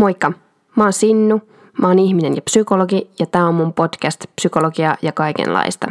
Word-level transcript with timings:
Moikka! 0.00 0.32
Mä 0.76 0.84
oon 0.84 0.92
Sinnu, 0.92 1.40
mä 1.80 1.88
oon 1.88 1.98
ihminen 1.98 2.36
ja 2.36 2.42
psykologi 2.42 3.10
ja 3.18 3.26
tää 3.26 3.46
on 3.46 3.54
mun 3.54 3.72
podcast 3.72 4.24
Psykologia 4.36 4.96
ja 5.02 5.12
kaikenlaista. 5.12 5.86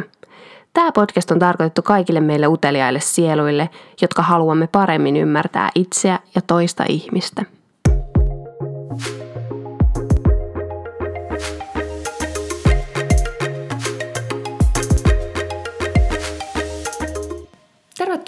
Tämä 0.72 0.92
podcast 0.92 1.30
on 1.30 1.38
tarkoitettu 1.38 1.82
kaikille 1.82 2.20
meille 2.20 2.46
uteliaille 2.46 3.00
sieluille, 3.00 3.70
jotka 4.02 4.22
haluamme 4.22 4.66
paremmin 4.66 5.16
ymmärtää 5.16 5.70
itseä 5.74 6.18
ja 6.34 6.42
toista 6.42 6.84
ihmistä. 6.88 7.44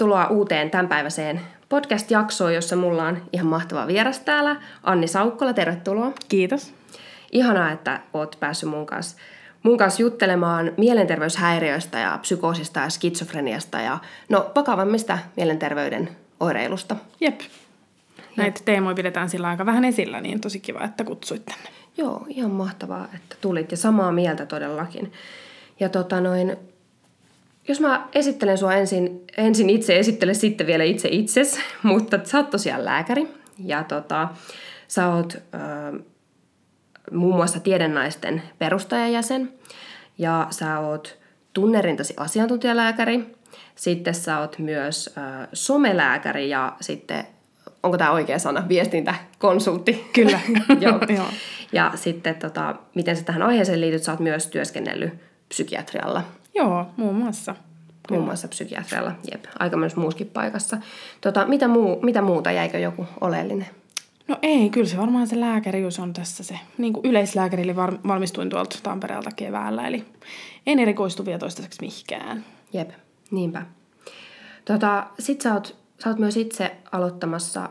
Tervetuloa 0.03 0.27
uuteen 0.27 0.69
tämänpäiväiseen 0.69 1.41
podcast-jaksoon, 1.69 2.53
jossa 2.53 2.75
mulla 2.75 3.03
on 3.03 3.21
ihan 3.33 3.47
mahtava 3.47 3.87
vieras 3.87 4.19
täällä. 4.19 4.55
Anni 4.83 5.07
Saukkola, 5.07 5.53
tervetuloa. 5.53 6.11
Kiitos. 6.29 6.73
Ihanaa, 7.31 7.71
että 7.71 7.99
oot 8.13 8.37
päässyt 8.39 8.69
mun 8.69 8.85
kanssa, 8.85 9.17
mun 9.63 9.77
kanssa 9.77 10.01
juttelemaan 10.01 10.71
mielenterveyshäiriöistä 10.77 11.99
ja 11.99 12.17
psykoosista 12.21 12.79
ja 12.79 12.89
skitsofreniasta 12.89 13.79
ja 13.79 13.97
no 14.29 14.51
vakavammista 14.55 15.19
mielenterveyden 15.37 16.09
oireilusta. 16.39 16.95
Jep. 17.21 17.39
Näitä 18.37 18.61
teemoja 18.65 18.95
pidetään 18.95 19.29
sillä 19.29 19.47
aika 19.47 19.65
vähän 19.65 19.85
esillä, 19.85 20.21
niin 20.21 20.41
tosi 20.41 20.59
kiva, 20.59 20.83
että 20.83 21.03
kutsuit 21.03 21.45
tänne. 21.45 21.69
Joo, 21.97 22.25
ihan 22.27 22.51
mahtavaa, 22.51 23.07
että 23.15 23.35
tulit 23.41 23.71
ja 23.71 23.77
samaa 23.77 24.11
mieltä 24.11 24.45
todellakin. 24.45 25.13
Ja 25.79 25.89
tota 25.89 26.21
noin, 26.21 26.57
jos 27.67 27.79
mä 27.79 28.07
esittelen 28.15 28.57
sua 28.57 28.73
ensin, 28.73 29.23
ensin 29.37 29.69
itse, 29.69 29.99
esittele 29.99 30.33
sitten 30.33 30.67
vielä 30.67 30.83
itse 30.83 31.09
itses, 31.11 31.59
mutta 31.83 32.19
sä 32.23 32.37
oot 32.37 32.49
tosiaan 32.49 32.85
lääkäri 32.85 33.27
ja 33.65 33.83
tota, 33.83 34.29
sä 34.87 35.07
oot 35.07 35.33
ö, 35.33 35.99
muun 37.11 37.35
muassa 37.35 37.59
tiedennaisten 37.59 38.41
perustajajäsen 38.59 39.53
ja 40.17 40.47
sä 40.49 40.79
oot 40.79 41.17
tunnerintasi 41.53 42.13
asiantuntijalääkäri, 42.17 43.35
sitten 43.75 44.15
sä 44.15 44.39
oot 44.39 44.59
myös 44.59 45.07
ö, 45.17 45.47
somelääkäri 45.53 46.49
ja 46.49 46.75
sitten, 46.81 47.23
onko 47.83 47.97
tämä 47.97 48.11
oikea 48.11 48.39
sana, 48.39 48.69
viestintäkonsultti? 48.69 50.09
Kyllä. 50.13 50.39
Joo. 50.81 50.99
Ja 51.71 51.91
sitten 51.95 52.35
tota, 52.35 52.75
miten 52.95 53.17
sä 53.17 53.23
tähän 53.23 53.43
aiheeseen 53.43 53.81
liityt, 53.81 54.03
sä 54.03 54.11
oot 54.11 54.19
myös 54.19 54.47
työskennellyt 54.47 55.32
psykiatrialla. 55.49 56.23
Joo, 56.55 56.85
muun 56.97 57.15
muassa. 57.15 57.55
Muun 58.11 58.23
muassa 58.23 58.47
psykiatrialla, 58.47 59.11
jep, 59.31 59.45
aika 59.59 59.77
myös 59.77 59.95
muuskin 59.95 60.27
paikassa. 60.27 60.77
Tota, 61.21 61.45
mitä, 61.45 61.67
muu, 61.67 62.01
mitä 62.01 62.21
muuta, 62.21 62.51
jäikö 62.51 62.79
joku 62.79 63.05
oleellinen? 63.21 63.67
No 64.27 64.37
ei, 64.41 64.69
kyllä 64.69 64.87
se 64.87 64.97
varmaan 64.97 65.27
se 65.27 65.39
lääkärius 65.39 65.99
on 65.99 66.13
tässä 66.13 66.43
se. 66.43 66.59
Niin 66.77 66.93
kuin 66.93 67.05
yleislääkärille 67.05 67.75
valmistuin 68.07 68.49
tuolta 68.49 68.77
Tampereelta 68.83 69.29
keväällä, 69.35 69.87
eli 69.87 70.05
en 70.67 70.79
erikoistu 70.79 71.25
vielä 71.25 71.39
toistaiseksi 71.39 71.81
mihinkään. 71.81 72.45
Jep, 72.73 72.89
niinpä. 73.31 73.65
Tota, 74.65 75.07
sit 75.19 75.41
sä 75.41 75.53
oot, 75.53 75.75
sä 76.03 76.09
oot 76.09 76.19
myös 76.19 76.37
itse 76.37 76.75
aloittamassa, 76.91 77.69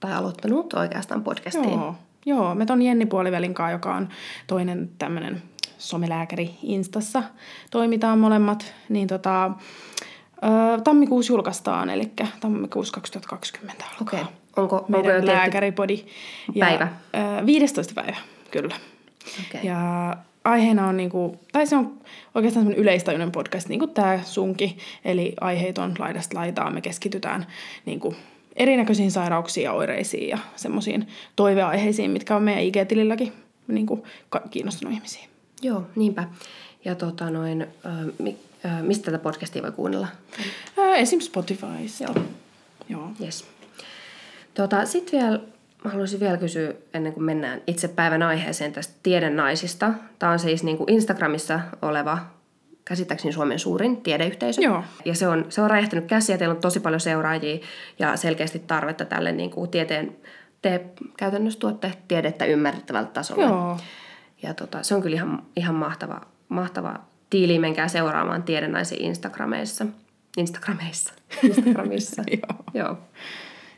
tai 0.00 0.12
aloittanut 0.12 0.72
oikeastaan 0.72 1.24
podcastiin. 1.24 1.70
Joo, 1.70 1.94
joo 2.26 2.54
me 2.54 2.66
ton 2.66 2.82
Jenni 2.82 3.06
Puolivälin 3.06 3.54
kanssa, 3.54 3.72
joka 3.72 3.94
on 3.94 4.08
toinen 4.46 4.90
tämmöinen 4.98 5.42
somelääkäri 5.78 6.50
Instassa 6.62 7.22
toimitaan 7.70 8.18
molemmat, 8.18 8.74
niin 8.88 9.08
tota, 9.08 9.50
tammikuussa 10.84 11.32
julkaistaan, 11.32 11.90
eli 11.90 12.12
tammikuussa 12.40 12.94
2020 12.94 13.84
alkaa. 14.00 14.20
Okay. 14.20 14.34
Onko, 14.56 14.84
meidän 14.88 15.16
onko 15.16 15.26
lääkäripodi. 15.26 16.04
Päivä? 16.58 16.88
Ja, 17.12 17.46
15. 17.46 17.94
päivä, 17.94 18.16
kyllä. 18.50 18.76
Okay. 19.48 19.60
Ja 19.62 20.16
aiheena 20.44 20.88
on, 20.88 20.96
niinku, 20.96 21.40
tai 21.52 21.66
se 21.66 21.76
on 21.76 21.98
oikeastaan 22.34 22.62
semmoinen 22.62 22.82
yleistajuinen 22.82 23.32
podcast, 23.32 23.68
niin 23.68 23.78
kuin 23.78 23.90
tämä 23.90 24.20
sunki, 24.24 24.78
eli 25.04 25.34
aiheet 25.40 25.78
on 25.78 25.94
laidasta 25.98 26.38
laitaa. 26.38 26.70
Me 26.70 26.80
keskitytään 26.80 27.46
niinku, 27.86 28.14
erinäköisiin 28.56 29.10
sairauksiin 29.10 29.64
ja 29.64 29.72
oireisiin 29.72 30.28
ja 30.28 30.38
semmoisiin 30.56 31.08
toiveaiheisiin, 31.36 32.10
mitkä 32.10 32.36
on 32.36 32.42
meidän 32.42 32.62
IG-tililläkin 32.62 33.32
niinku, 33.68 34.06
kiinnostunut 34.50 34.94
ihmisiin. 34.94 35.33
Joo, 35.64 35.82
niinpä. 35.96 36.24
Ja 36.84 36.94
tota 36.94 37.30
noin, 37.30 37.62
äh, 37.86 37.92
mi, 38.18 38.36
äh, 38.66 38.82
mistä 38.82 39.04
tätä 39.04 39.18
podcastia 39.18 39.62
voi 39.62 39.72
kuunnella? 39.72 40.08
Äh, 40.78 41.00
esim. 41.00 41.20
Spotifysta. 41.20 42.04
Joo. 42.04 42.14
Joo. 42.88 43.08
Yes. 43.20 43.44
Tota, 44.54 44.86
Sitten 44.86 45.20
vielä 45.20 45.40
mä 45.84 45.90
haluaisin 45.90 46.20
vielä 46.20 46.36
kysyä, 46.36 46.72
ennen 46.94 47.12
kuin 47.12 47.24
mennään 47.24 47.62
itse 47.66 47.88
päivän 47.88 48.22
aiheeseen 48.22 48.72
tästä 48.72 48.94
tiedennaisista. 49.02 49.90
Tämä 50.18 50.32
on 50.32 50.38
siis 50.38 50.62
niin 50.62 50.76
kuin 50.76 50.90
Instagramissa 50.90 51.60
oleva, 51.82 52.18
käsittääkseni 52.84 53.32
Suomen 53.32 53.58
suurin 53.58 53.96
tiedeyhteisö. 53.96 54.62
Joo. 54.62 54.84
Ja 55.04 55.14
se 55.14 55.28
on, 55.28 55.46
se 55.48 55.60
on 55.60 55.70
räjähtänyt 55.70 56.04
käsiä, 56.04 56.38
teillä 56.38 56.54
on 56.54 56.60
tosi 56.60 56.80
paljon 56.80 57.00
seuraajia 57.00 57.58
ja 57.98 58.16
selkeästi 58.16 58.58
tarvetta 58.58 59.04
tälle 59.04 59.32
niin 59.32 59.50
kuin 59.50 59.70
tieteen, 59.70 60.16
te 60.62 60.84
käytännössä 61.16 61.60
tuotte 61.60 61.92
tiedettä 62.08 62.44
ymmärrettävältä 62.44 63.10
tasolla. 63.10 63.44
Joo. 63.44 63.78
Ja 64.44 64.54
tota, 64.54 64.82
se 64.82 64.94
on 64.94 65.02
kyllä 65.02 65.14
ihan, 65.14 65.42
ihan 65.56 65.74
mahtava, 65.74 66.20
mahtava 66.48 67.00
tiili, 67.30 67.58
menkää 67.58 67.88
seuraamaan 67.88 68.42
tiedennaisia 68.42 68.98
Instagrameissa. 69.00 69.86
Instagrameissa. 70.36 71.12
Instagramissa. 71.42 72.22
Joo. 72.30 72.64
Joo. 72.74 72.98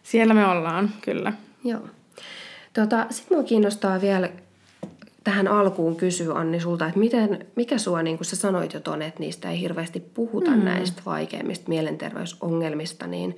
Siellä 0.03 0.35
me 0.35 0.47
ollaan, 0.47 0.91
kyllä. 1.03 1.33
Joo. 1.65 1.89
Tota, 2.73 3.07
Sitten 3.11 3.37
minua 3.37 3.49
kiinnostaa 3.49 4.01
vielä 4.01 4.31
tähän 5.25 5.49
alkuun 5.49 5.97
kysyä, 5.97 6.35
Anni, 6.35 6.61
sulta, 6.61 6.87
että 6.87 6.99
miten, 6.99 7.47
mikä 7.57 7.79
sua, 7.79 8.03
niin 8.03 8.19
kuin 8.19 8.27
sä 8.27 8.37
sanoit 8.37 8.75
jo 8.75 8.81
tuonne, 8.81 9.07
että 9.07 9.21
niistä 9.21 9.51
ei 9.51 9.61
hirveästi 9.61 10.01
puhuta 10.01 10.51
mm. 10.51 10.65
näistä 10.65 11.03
vaikeimmista 11.07 11.69
mielenterveysongelmista, 11.69 13.07
niin 13.07 13.37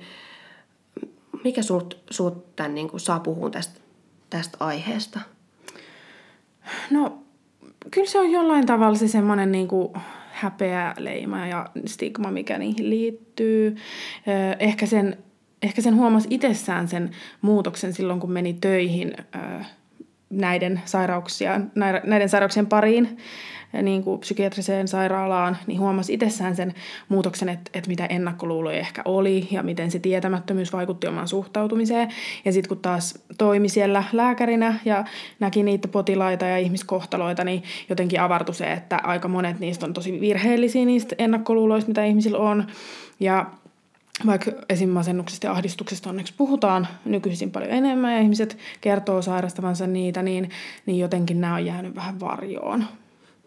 mikä 1.43 1.61
sut, 1.61 1.97
sut 2.09 2.55
tämän, 2.55 2.75
niin 2.75 2.89
kuin, 2.89 2.99
saa 2.99 3.19
puhua 3.19 3.49
tästä, 3.49 3.79
tästä 4.29 4.57
aiheesta? 4.59 5.19
No, 6.91 7.18
kyllä 7.91 8.07
se 8.07 8.19
on 8.19 8.31
jollain 8.31 8.65
tavalla 8.65 8.97
se 8.97 9.07
semmoinen 9.07 9.67
kuin 9.67 9.93
häpeä, 10.31 10.93
leima 10.97 11.47
ja 11.47 11.69
stigma, 11.85 12.31
mikä 12.31 12.57
niihin 12.57 12.89
liittyy. 12.89 13.75
Ehkä 14.59 14.85
sen, 14.85 15.17
ehkä 15.61 15.81
sen 15.81 15.95
huomasi 15.95 16.27
itsessään 16.31 16.87
sen 16.87 17.11
muutoksen 17.41 17.93
silloin, 17.93 18.19
kun 18.19 18.31
meni 18.31 18.53
töihin 18.53 19.13
näiden, 20.29 20.81
sairauksia, 20.85 21.61
näiden 22.03 22.29
sairauksien 22.29 22.67
pariin 22.67 23.17
niin 23.73 24.03
kuin 24.03 24.19
psykiatriseen 24.19 24.87
sairaalaan, 24.87 25.57
niin 25.67 25.79
huomasi 25.79 26.13
itsessään 26.13 26.55
sen 26.55 26.73
muutoksen, 27.09 27.49
että, 27.49 27.71
että 27.73 27.89
mitä 27.89 28.05
ennakkoluuloja 28.05 28.79
ehkä 28.79 29.01
oli 29.05 29.47
ja 29.51 29.63
miten 29.63 29.91
se 29.91 29.99
tietämättömyys 29.99 30.73
vaikutti 30.73 31.07
omaan 31.07 31.27
suhtautumiseen. 31.27 32.09
Ja 32.45 32.51
sitten 32.51 32.69
kun 32.69 32.79
taas 32.79 33.19
toimi 33.37 33.69
siellä 33.69 34.03
lääkärinä 34.13 34.79
ja 34.85 35.05
näki 35.39 35.63
niitä 35.63 35.87
potilaita 35.87 36.45
ja 36.45 36.57
ihmiskohtaloita, 36.57 37.43
niin 37.43 37.63
jotenkin 37.89 38.21
avartui 38.21 38.55
se, 38.55 38.73
että 38.73 38.99
aika 39.03 39.27
monet 39.27 39.59
niistä 39.59 39.85
on 39.85 39.93
tosi 39.93 40.21
virheellisiä 40.21 40.85
niistä 40.85 41.15
ennakkoluuloista, 41.17 41.87
mitä 41.87 42.05
ihmisillä 42.05 42.37
on. 42.37 42.67
Ja 43.19 43.45
vaikka 44.25 44.51
esim. 44.69 44.89
masennuksesta 44.89 45.47
ja 45.47 45.51
ahdistuksesta 45.51 46.09
onneksi 46.09 46.33
puhutaan 46.37 46.87
nykyisin 47.05 47.51
paljon 47.51 47.71
enemmän 47.71 48.13
ja 48.13 48.19
ihmiset 48.19 48.57
kertoo 48.81 49.21
sairastavansa 49.21 49.87
niitä, 49.87 50.21
niin, 50.21 50.49
niin 50.85 50.99
jotenkin 50.99 51.41
nämä 51.41 51.55
on 51.55 51.65
jäänyt 51.65 51.95
vähän 51.95 52.19
varjoon. 52.19 52.85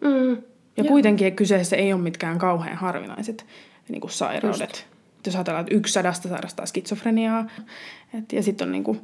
Mm, 0.03 0.31
ja 0.77 0.83
joo. 0.83 0.87
kuitenkin 0.87 1.35
kyseessä 1.35 1.75
ei 1.75 1.93
ole 1.93 2.01
mitkään 2.01 2.37
kauhean 2.37 2.77
harvinaiset 2.77 3.45
niin 3.89 4.01
kuin 4.01 4.11
sairaudet. 4.11 4.69
Just. 4.69 4.85
Jos 5.25 5.35
ajatellaan, 5.35 5.61
että 5.65 5.75
yksi 5.75 5.93
sadasta 5.93 6.29
sairastaa 6.29 6.65
skitsofreniaa, 6.65 7.45
et, 8.13 8.33
ja 8.33 8.43
sitten 8.43 8.67
on, 8.67 8.71
niin 8.71 8.83
kuin, 8.83 9.01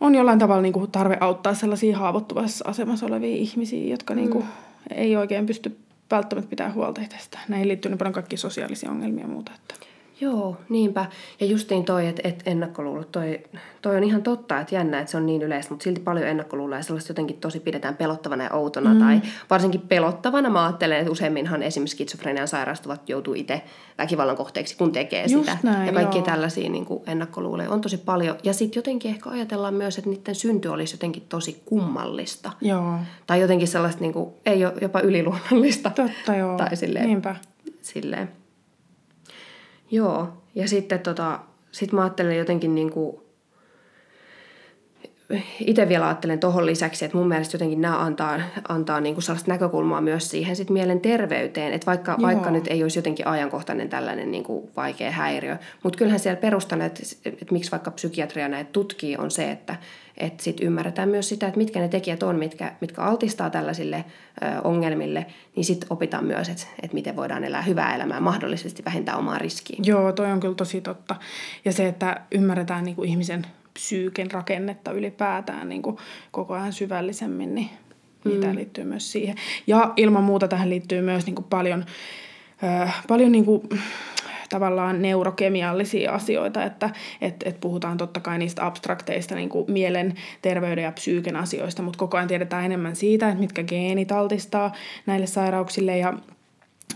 on 0.00 0.14
jollain 0.14 0.38
tavalla 0.38 0.62
niin 0.62 0.72
kuin, 0.72 0.90
tarve 0.90 1.16
auttaa 1.20 1.54
sellaisia 1.54 1.98
haavoittuvassa 1.98 2.64
asemassa 2.68 3.06
olevia 3.06 3.36
ihmisiä, 3.36 3.90
jotka 3.90 4.14
niin 4.14 4.30
kuin, 4.30 4.44
mm. 4.44 4.50
ei 4.90 5.16
oikein 5.16 5.46
pysty 5.46 5.76
välttämättä 6.10 6.50
pitää 6.50 6.72
huolta 6.72 7.00
tästä. 7.08 7.38
Näihin 7.48 7.68
liittyy 7.68 7.90
niin 7.90 7.98
paljon 7.98 8.12
kaikki 8.12 8.36
sosiaalisia 8.36 8.90
ongelmia 8.90 9.24
ja 9.24 9.28
muuta. 9.28 9.52
Että. 9.54 9.91
Joo, 10.20 10.56
niinpä. 10.68 11.06
Ja 11.40 11.46
justiin 11.46 11.84
toi, 11.84 12.06
että 12.06 12.28
et 12.28 12.42
ennakkoluulot, 12.46 13.12
toi, 13.12 13.40
toi 13.82 13.96
on 13.96 14.04
ihan 14.04 14.22
totta, 14.22 14.60
että 14.60 14.74
jännä, 14.74 14.98
että 14.98 15.10
se 15.10 15.16
on 15.16 15.26
niin 15.26 15.42
yleistä, 15.42 15.70
mutta 15.70 15.84
silti 15.84 16.00
paljon 16.00 16.26
ennakkoluuloja 16.26 16.78
ja 16.78 16.82
sellaista 16.82 17.10
jotenkin 17.10 17.36
tosi 17.36 17.60
pidetään 17.60 17.96
pelottavana 17.96 18.44
ja 18.44 18.50
outona. 18.52 18.94
Mm. 18.94 19.00
Tai 19.00 19.20
varsinkin 19.50 19.80
pelottavana 19.80 20.50
mä 20.50 20.64
ajattelen, 20.64 20.98
että 20.98 21.12
useimminhan 21.12 21.62
esimerkiksi 21.62 21.94
skitsofrenian 21.94 22.48
sairastuvat 22.48 23.08
joutuu 23.08 23.34
itse 23.34 23.62
väkivallan 23.98 24.36
kohteeksi, 24.36 24.76
kun 24.76 24.92
tekee 24.92 25.26
Just 25.28 25.44
sitä. 25.44 25.58
Näin, 25.62 25.86
ja 25.86 25.92
kaikki 25.92 26.18
joo. 26.18 26.24
tällaisia 26.26 26.70
niin 26.70 26.86
kuin 26.86 27.02
ennakkoluuloja 27.06 27.70
on 27.70 27.80
tosi 27.80 27.98
paljon. 27.98 28.36
Ja 28.42 28.52
sitten 28.52 28.78
jotenkin 28.78 29.10
ehkä 29.10 29.30
ajatellaan 29.30 29.74
myös, 29.74 29.98
että 29.98 30.10
niiden 30.10 30.34
synty 30.34 30.68
olisi 30.68 30.94
jotenkin 30.94 31.22
tosi 31.28 31.62
kummallista. 31.64 32.52
Joo. 32.60 32.94
Tai 33.26 33.40
jotenkin 33.40 33.68
sellaista, 33.68 34.00
niin 34.00 34.12
kuin, 34.12 34.30
ei 34.46 34.64
ole 34.64 34.74
jopa 34.80 35.00
yliluonnollista. 35.00 35.90
Totta 35.90 36.34
joo, 36.36 36.56
Tai 36.56 36.76
silleen, 36.76 37.06
niinpä. 37.06 37.36
Silleen. 37.80 38.41
Joo, 39.92 40.28
ja 40.54 40.68
sitten 40.68 41.00
tota, 41.00 41.40
sit 41.72 41.92
mä 41.92 42.00
ajattelen 42.02 42.38
jotenkin 42.38 42.74
niin 42.74 42.90
kuin, 42.90 43.21
itse 45.66 45.88
vielä 45.88 46.06
ajattelen 46.06 46.40
tuohon 46.40 46.66
lisäksi, 46.66 47.04
että 47.04 47.16
mun 47.16 47.28
mielestä 47.28 47.54
jotenkin 47.54 47.80
nämä 47.80 47.98
antaa, 47.98 48.40
antaa 48.68 49.00
niin 49.00 49.14
kuin 49.14 49.22
sellaista 49.22 49.50
näkökulmaa 49.50 50.00
myös 50.00 50.30
siihen 50.30 50.56
sit 50.56 50.70
mielen 50.70 51.00
terveyteen, 51.00 51.72
että 51.72 51.86
vaikka, 51.86 52.16
vaikka 52.22 52.50
nyt 52.50 52.66
ei 52.66 52.82
olisi 52.82 52.98
jotenkin 52.98 53.26
ajankohtainen 53.26 53.88
tällainen 53.88 54.30
niin 54.30 54.44
kuin 54.44 54.70
vaikea 54.76 55.10
häiriö, 55.10 55.56
mutta 55.82 55.96
kyllähän 55.96 56.20
siellä 56.20 56.40
perustana, 56.40 56.84
että, 56.84 57.02
että 57.24 57.46
miksi 57.50 57.70
vaikka 57.70 57.90
psykiatria 57.90 58.48
näitä 58.48 58.70
tutkii, 58.72 59.16
on 59.16 59.30
se, 59.30 59.50
että, 59.50 59.76
että 60.16 60.42
sit 60.42 60.60
ymmärretään 60.60 61.08
myös 61.08 61.28
sitä, 61.28 61.46
että 61.46 61.58
mitkä 61.58 61.80
ne 61.80 61.88
tekijät 61.88 62.22
on, 62.22 62.36
mitkä, 62.36 62.72
mitkä 62.80 63.02
altistaa 63.02 63.50
tällaisille 63.50 64.04
ö, 64.42 64.46
ongelmille, 64.64 65.26
niin 65.56 65.64
sitten 65.64 65.86
opitaan 65.90 66.24
myös, 66.24 66.48
että, 66.48 66.66
että 66.82 66.94
miten 66.94 67.16
voidaan 67.16 67.44
elää 67.44 67.62
hyvää 67.62 67.94
elämää, 67.94 68.20
mahdollisesti 68.20 68.84
vähentää 68.84 69.16
omaa 69.16 69.38
riskiä. 69.38 69.76
Joo, 69.82 70.12
toi 70.12 70.32
on 70.32 70.40
kyllä 70.40 70.54
tosi 70.54 70.80
totta. 70.80 71.16
Ja 71.64 71.72
se, 71.72 71.88
että 71.88 72.20
ymmärretään 72.32 72.84
niin 72.84 72.96
kuin 72.96 73.08
ihmisen 73.08 73.46
psyyken 73.74 74.30
rakennetta 74.30 74.92
ylipäätään 74.92 75.68
niin 75.68 75.82
kuin 75.82 75.96
koko 76.30 76.54
ajan 76.54 76.72
syvällisemmin, 76.72 77.54
niin 77.54 77.70
mm. 78.24 78.54
liittyy 78.54 78.84
myös 78.84 79.12
siihen. 79.12 79.36
Ja 79.66 79.92
ilman 79.96 80.24
muuta 80.24 80.48
tähän 80.48 80.70
liittyy 80.70 81.02
myös 81.02 81.26
niin 81.26 81.34
kuin 81.34 81.46
paljon, 81.50 81.84
äh, 82.64 83.02
paljon 83.08 83.32
niin 83.32 83.44
kuin, 83.44 83.68
tavallaan 84.52 85.02
neurokemiallisia 85.02 86.12
asioita, 86.12 86.64
että 86.64 86.90
et, 87.20 87.34
et 87.44 87.60
puhutaan 87.60 87.96
totta 87.96 88.20
kai 88.20 88.38
niistä 88.38 88.66
abstrakteista 88.66 89.34
niin 89.34 89.48
kuin 89.48 89.72
mielen, 89.72 90.14
terveyden 90.42 90.84
ja 90.84 90.92
psyyken 90.92 91.36
asioista, 91.36 91.82
mutta 91.82 91.98
koko 91.98 92.16
ajan 92.16 92.28
tiedetään 92.28 92.64
enemmän 92.64 92.96
siitä, 92.96 93.28
että 93.28 93.40
mitkä 93.40 93.62
geenit 93.62 94.12
altistaa 94.12 94.72
näille 95.06 95.26
sairauksille 95.26 95.98
ja 95.98 96.14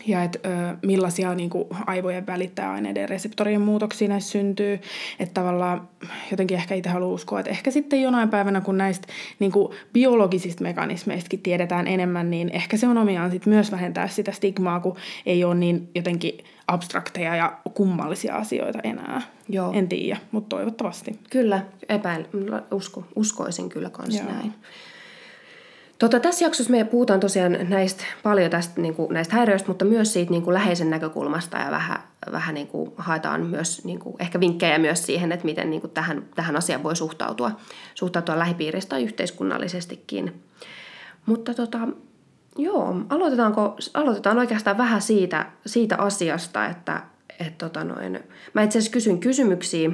ja 0.06 0.22
että 0.22 0.38
millaisia 0.82 1.34
niin 1.34 1.50
kuin, 1.50 1.64
aivojen 1.86 2.26
välittäjäaineiden 2.26 3.08
reseptorien 3.08 3.60
muutoksia 3.60 4.08
näissä 4.08 4.30
syntyy. 4.30 4.80
Että 5.18 5.34
tavallaan 5.34 5.88
jotenkin 6.30 6.56
ehkä 6.56 6.74
itse 6.74 6.90
haluan 6.90 7.12
uskoa, 7.12 7.40
että 7.40 7.50
ehkä 7.50 7.70
sitten 7.70 8.02
jonain 8.02 8.28
päivänä, 8.28 8.60
kun 8.60 8.78
näistä 8.78 9.08
niin 9.38 9.52
kuin, 9.52 9.74
biologisista 9.92 10.62
mekanismeistakin 10.62 11.42
tiedetään 11.42 11.86
enemmän, 11.86 12.30
niin 12.30 12.48
ehkä 12.48 12.76
se 12.76 12.88
on 12.88 12.98
omiaan 12.98 13.30
sit 13.30 13.46
myös 13.46 13.72
vähentää 13.72 14.08
sitä 14.08 14.32
stigmaa, 14.32 14.80
kun 14.80 14.96
ei 15.26 15.44
ole 15.44 15.54
niin 15.54 15.88
jotenkin 15.94 16.38
abstrakteja 16.68 17.36
ja 17.36 17.58
kummallisia 17.74 18.36
asioita 18.36 18.78
enää. 18.84 19.22
Joo. 19.48 19.72
En 19.72 19.88
tiedä, 19.88 20.20
mutta 20.32 20.56
toivottavasti. 20.56 21.18
Kyllä, 21.30 21.62
epäil, 21.88 22.24
usko, 22.70 23.04
uskoisin 23.16 23.68
kyllä 23.68 23.90
kans 23.90 24.14
Joo. 24.14 24.24
näin. 24.32 24.54
Tota, 25.98 26.20
tässä 26.20 26.44
jaksossa 26.44 26.70
me 26.70 26.84
puhutaan 26.84 27.20
tosiaan 27.20 27.58
näistä, 27.68 28.04
paljon 28.22 28.50
tästä, 28.50 28.80
niin 28.80 28.94
kuin, 28.94 29.14
näistä 29.14 29.36
häiriöistä, 29.36 29.68
mutta 29.68 29.84
myös 29.84 30.12
siitä 30.12 30.30
niin 30.30 30.42
kuin 30.42 30.54
läheisen 30.54 30.90
näkökulmasta 30.90 31.58
ja 31.58 31.70
vähän, 31.70 31.98
vähän 32.32 32.54
niin 32.54 32.66
kuin, 32.66 32.92
haetaan 32.96 33.46
myös 33.46 33.84
niin 33.84 33.98
kuin, 33.98 34.16
ehkä 34.18 34.40
vinkkejä 34.40 34.78
myös 34.78 35.06
siihen, 35.06 35.32
että 35.32 35.44
miten 35.44 35.70
niin 35.70 35.80
kuin, 35.80 35.90
tähän, 35.90 36.24
tähän 36.34 36.56
asiaan 36.56 36.82
voi 36.82 36.96
suhtautua, 36.96 37.50
suhtautua 37.94 38.38
lähipiiristä 38.38 38.90
tai 38.90 39.04
yhteiskunnallisestikin. 39.04 40.42
Mutta 41.26 41.54
tota, 41.54 41.78
joo, 42.58 42.96
aloitetaanko, 43.08 43.76
aloitetaan 43.94 44.38
oikeastaan 44.38 44.78
vähän 44.78 45.02
siitä, 45.02 45.46
siitä 45.66 45.96
asiasta, 45.96 46.66
että 46.66 47.02
et, 47.40 47.58
tota 47.58 47.84
noin, 47.84 48.20
mä 48.54 48.62
itse 48.62 48.78
asiassa 48.78 48.92
kysyin 48.92 49.20
kysymyksiä 49.20 49.90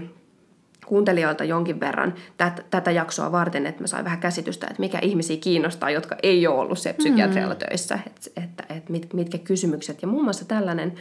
kuuntelijoilta 0.87 1.44
jonkin 1.44 1.81
verran 1.81 2.14
tätä, 2.37 2.62
tätä 2.70 2.90
jaksoa 2.90 3.32
varten, 3.32 3.67
että 3.67 3.81
mä 3.81 3.87
sain 3.87 4.05
vähän 4.05 4.20
käsitystä, 4.20 4.67
että 4.67 4.81
mikä 4.81 4.99
ihmisiä 4.99 5.37
kiinnostaa, 5.37 5.90
jotka 5.90 6.17
ei 6.23 6.46
ole 6.46 6.58
ollut 6.58 6.79
se 6.79 6.93
psykiatrialla 6.93 7.55
mm. 7.55 7.58
töissä, 7.58 7.99
että, 8.06 8.43
että, 8.43 8.64
että 8.69 8.93
mit, 8.93 9.14
mitkä 9.14 9.38
kysymykset. 9.38 10.02
Ja 10.02 10.08
muun 10.08 10.25
muassa 10.25 10.44
tällainen, 10.44 10.94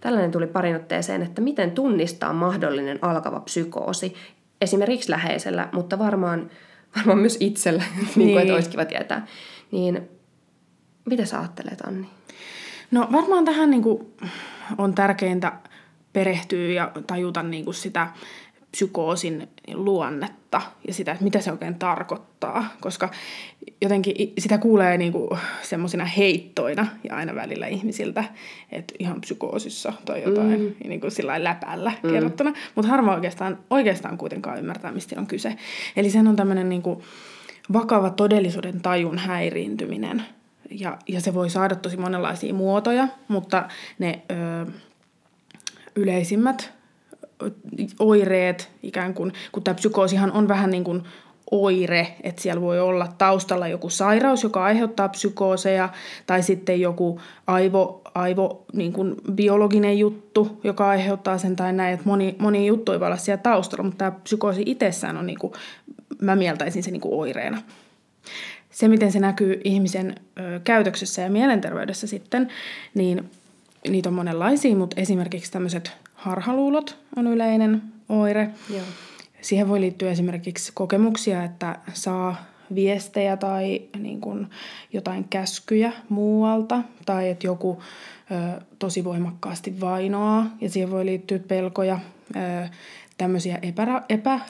tällainen 0.00 0.30
tuli 0.30 0.46
parin 0.46 0.76
otteeseen, 0.76 1.22
että 1.22 1.40
miten 1.40 1.70
tunnistaa 1.70 2.32
mahdollinen 2.32 2.98
alkava 3.02 3.40
psykoosi, 3.40 4.14
esimerkiksi 4.60 5.10
läheisellä, 5.10 5.68
mutta 5.72 5.98
varmaan, 5.98 6.50
varmaan 6.96 7.18
myös 7.18 7.36
itsellä, 7.40 7.84
niin. 7.96 8.08
niin 8.16 8.30
kuin, 8.30 8.42
että 8.42 8.54
olisi 8.54 8.70
kiva 8.70 8.84
tietää. 8.84 9.26
Niin 9.70 10.08
mitä 11.04 11.24
sä 11.24 11.38
ajattelet, 11.38 11.80
Anni? 11.80 12.08
No 12.90 13.08
varmaan 13.12 13.44
tähän 13.44 13.70
niin 13.70 13.82
kuin, 13.82 14.14
on 14.78 14.94
tärkeintä 14.94 15.52
perehtyä 16.12 16.68
ja 16.68 16.92
tajuta 17.06 17.42
niin 17.42 17.64
kuin 17.64 17.74
sitä 17.74 18.08
psykoosin 18.70 19.48
luonnetta 19.74 20.62
ja 20.86 20.94
sitä, 20.94 21.12
että 21.12 21.24
mitä 21.24 21.40
se 21.40 21.52
oikein 21.52 21.74
tarkoittaa, 21.74 22.64
koska 22.80 23.10
jotenkin 23.82 24.32
sitä 24.38 24.58
kuulee 24.58 24.98
niinku 24.98 25.38
semmoisina 25.62 26.04
heittoina 26.04 26.86
ja 27.04 27.16
aina 27.16 27.34
välillä 27.34 27.66
ihmisiltä, 27.66 28.24
että 28.72 28.94
ihan 28.98 29.20
psykoosissa 29.20 29.92
tai 30.04 30.22
jotain 30.22 30.60
mm. 30.60 30.88
niinku 30.88 31.10
sillä 31.10 31.44
läpällä 31.44 31.92
mm. 32.02 32.10
kerrottuna, 32.10 32.52
mutta 32.74 32.90
harva 32.90 33.14
oikeastaan, 33.14 33.58
oikeastaan 33.70 34.18
kuitenkaan 34.18 34.58
ymmärtää, 34.58 34.92
mistä 34.92 35.20
on 35.20 35.26
kyse. 35.26 35.56
Eli 35.96 36.10
sen 36.10 36.28
on 36.28 36.36
tämmöinen 36.36 36.68
niinku 36.68 37.02
vakava 37.72 38.10
todellisuuden 38.10 38.80
tajun 38.80 39.18
häiriintyminen 39.18 40.22
ja, 40.70 40.98
ja 41.08 41.20
se 41.20 41.34
voi 41.34 41.50
saada 41.50 41.74
tosi 41.74 41.96
monenlaisia 41.96 42.54
muotoja, 42.54 43.08
mutta 43.28 43.68
ne 43.98 44.22
ö, 44.30 44.70
yleisimmät 45.96 46.77
oireet 47.98 48.70
ikään 48.82 49.14
kuin, 49.14 49.32
kun 49.52 49.62
tämä 49.62 49.74
psykoosihan 49.74 50.32
on 50.32 50.48
vähän 50.48 50.70
niin 50.70 50.84
kuin 50.84 51.02
oire, 51.50 52.16
että 52.22 52.42
siellä 52.42 52.60
voi 52.60 52.80
olla 52.80 53.08
taustalla 53.18 53.68
joku 53.68 53.90
sairaus, 53.90 54.42
joka 54.42 54.64
aiheuttaa 54.64 55.08
psykooseja, 55.08 55.88
tai 56.26 56.42
sitten 56.42 56.80
joku 56.80 57.20
aivo, 57.46 58.02
aivo 58.14 58.64
niin 58.72 58.92
kuin 58.92 59.14
biologinen 59.32 59.98
juttu, 59.98 60.60
joka 60.64 60.88
aiheuttaa 60.88 61.38
sen 61.38 61.56
tai 61.56 61.72
näin, 61.72 61.94
että 61.94 62.06
moni, 62.06 62.36
moni 62.38 62.66
juttu 62.66 62.92
ei 62.92 63.00
voi 63.00 63.06
olla 63.06 63.16
siellä 63.16 63.42
taustalla, 63.42 63.84
mutta 63.84 63.98
tämä 63.98 64.10
psykoosi 64.10 64.62
itsessään 64.66 65.16
on, 65.16 65.26
niin 65.26 65.38
kuin, 65.38 65.52
mä 66.20 66.36
mieltäisin 66.36 66.82
se 66.82 66.90
niin 66.90 67.00
kuin 67.00 67.14
oireena. 67.14 67.62
Se, 68.70 68.88
miten 68.88 69.12
se 69.12 69.20
näkyy 69.20 69.60
ihmisen 69.64 70.14
käytöksessä 70.64 71.22
ja 71.22 71.30
mielenterveydessä 71.30 72.06
sitten, 72.06 72.48
niin 72.94 73.30
niitä 73.88 74.08
on 74.08 74.14
monenlaisia, 74.14 74.76
mutta 74.76 75.00
esimerkiksi 75.00 75.52
tämmöiset 75.52 75.92
harhaluulot 76.18 76.98
on 77.16 77.26
yleinen 77.26 77.82
oire. 78.08 78.50
Joo. 78.70 78.84
Siihen 79.40 79.68
voi 79.68 79.80
liittyä 79.80 80.10
esimerkiksi 80.10 80.72
kokemuksia, 80.74 81.44
että 81.44 81.78
saa 81.92 82.36
viestejä 82.74 83.36
tai 83.36 83.82
niin 83.98 84.20
kuin 84.20 84.46
jotain 84.92 85.24
käskyjä 85.30 85.92
muualta 86.08 86.82
tai 87.06 87.28
että 87.28 87.46
joku 87.46 87.82
ö, 88.30 88.60
tosi 88.78 89.04
voimakkaasti 89.04 89.80
vainoaa 89.80 90.46
ja 90.60 90.70
siihen 90.70 90.90
voi 90.90 91.06
liittyä 91.06 91.38
pelkoja, 91.38 91.98
ö, 92.36 92.68
tämmöisiä 93.18 93.58
epärä, 93.62 94.02
epä, 94.08 94.40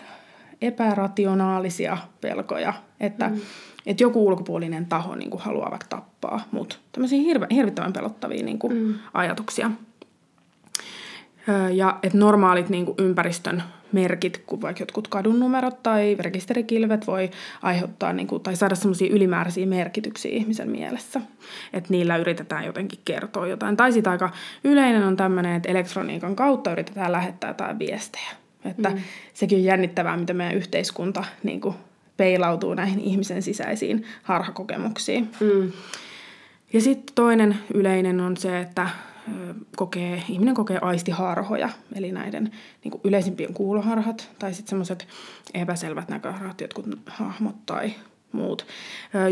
epärationaalisia 0.62 1.99
pelkoja, 2.20 2.75
että, 3.00 3.29
mm. 3.29 3.41
että 3.87 4.03
joku 4.03 4.26
ulkopuolinen 4.26 4.87
taho 4.87 5.15
niin 5.15 5.31
kuin 5.31 5.43
haluaa 5.43 5.70
vaikka 5.70 5.87
tappaa, 5.89 6.41
mutta 6.53 6.77
tämmöisiä 6.93 7.20
hirve, 7.20 7.46
hirvittävän 7.51 7.93
pelottavia 7.93 8.44
niin 8.44 8.58
kuin 8.58 8.77
mm. 8.77 8.94
ajatuksia. 9.15 9.70
Ja 11.72 11.98
että 12.02 12.19
normaalit 12.19 12.69
niin 12.69 12.86
kuin 12.86 12.94
ympäristön 12.98 13.62
merkit, 13.93 14.43
kuin 14.46 14.62
vaikka 14.62 14.82
jotkut 14.82 15.08
kadunnumerot 15.08 15.82
tai 15.82 16.17
rekisterikilvet 16.20 17.06
voi 17.06 17.31
aiheuttaa 17.62 18.12
niin 18.12 18.26
kuin, 18.26 18.43
tai 18.43 18.56
saada 18.56 18.74
semmoisia 18.74 19.14
ylimääräisiä 19.14 19.67
merkityksiä 19.67 20.31
ihmisen 20.32 20.70
mielessä. 20.70 21.20
Että 21.72 21.88
niillä 21.90 22.17
yritetään 22.17 22.64
jotenkin 22.64 22.98
kertoa 23.05 23.46
jotain. 23.46 23.76
Tai 23.76 23.93
sitten 23.93 24.10
aika 24.10 24.31
yleinen 24.64 25.02
on 25.02 25.17
tämmöinen, 25.17 25.56
että 25.56 25.69
elektroniikan 25.69 26.36
kautta 26.36 26.72
yritetään 26.72 27.12
lähettää 27.12 27.50
jotain 27.50 27.78
viestejä. 27.78 28.31
Että 28.64 28.88
mm. 28.88 28.98
sekin 29.34 29.58
on 29.58 29.64
jännittävää, 29.64 30.17
miten 30.17 30.36
meidän 30.36 30.56
yhteiskunta 30.56 31.24
niin 31.43 31.60
kuin, 31.60 31.74
peilautuu 32.17 32.74
näihin 32.74 33.00
ihmisen 33.00 33.43
sisäisiin 33.43 34.05
harhakokemuksiin. 34.22 35.28
Mm. 35.40 35.72
Ja 36.72 36.81
sitten 36.81 37.14
toinen 37.14 37.56
yleinen 37.74 38.20
on 38.20 38.36
se, 38.36 38.60
että 38.60 38.88
kokee, 39.77 40.23
ihminen 40.29 40.55
kokee 40.55 40.79
aistiharhoja, 40.82 41.69
eli 41.94 42.13
näiden 42.13 42.53
niin 42.85 42.91
kuin 42.91 43.01
yleisimpien 43.05 43.55
kuuloharhat 43.55 44.31
tai 44.39 44.55
sitten 44.55 44.69
semmoiset 44.69 45.08
epäselvät 45.55 46.08
näköharhat, 46.08 46.61
jotkut 46.61 46.87
hahmot 47.06 47.67
tai 47.67 47.93
muut. 48.32 48.67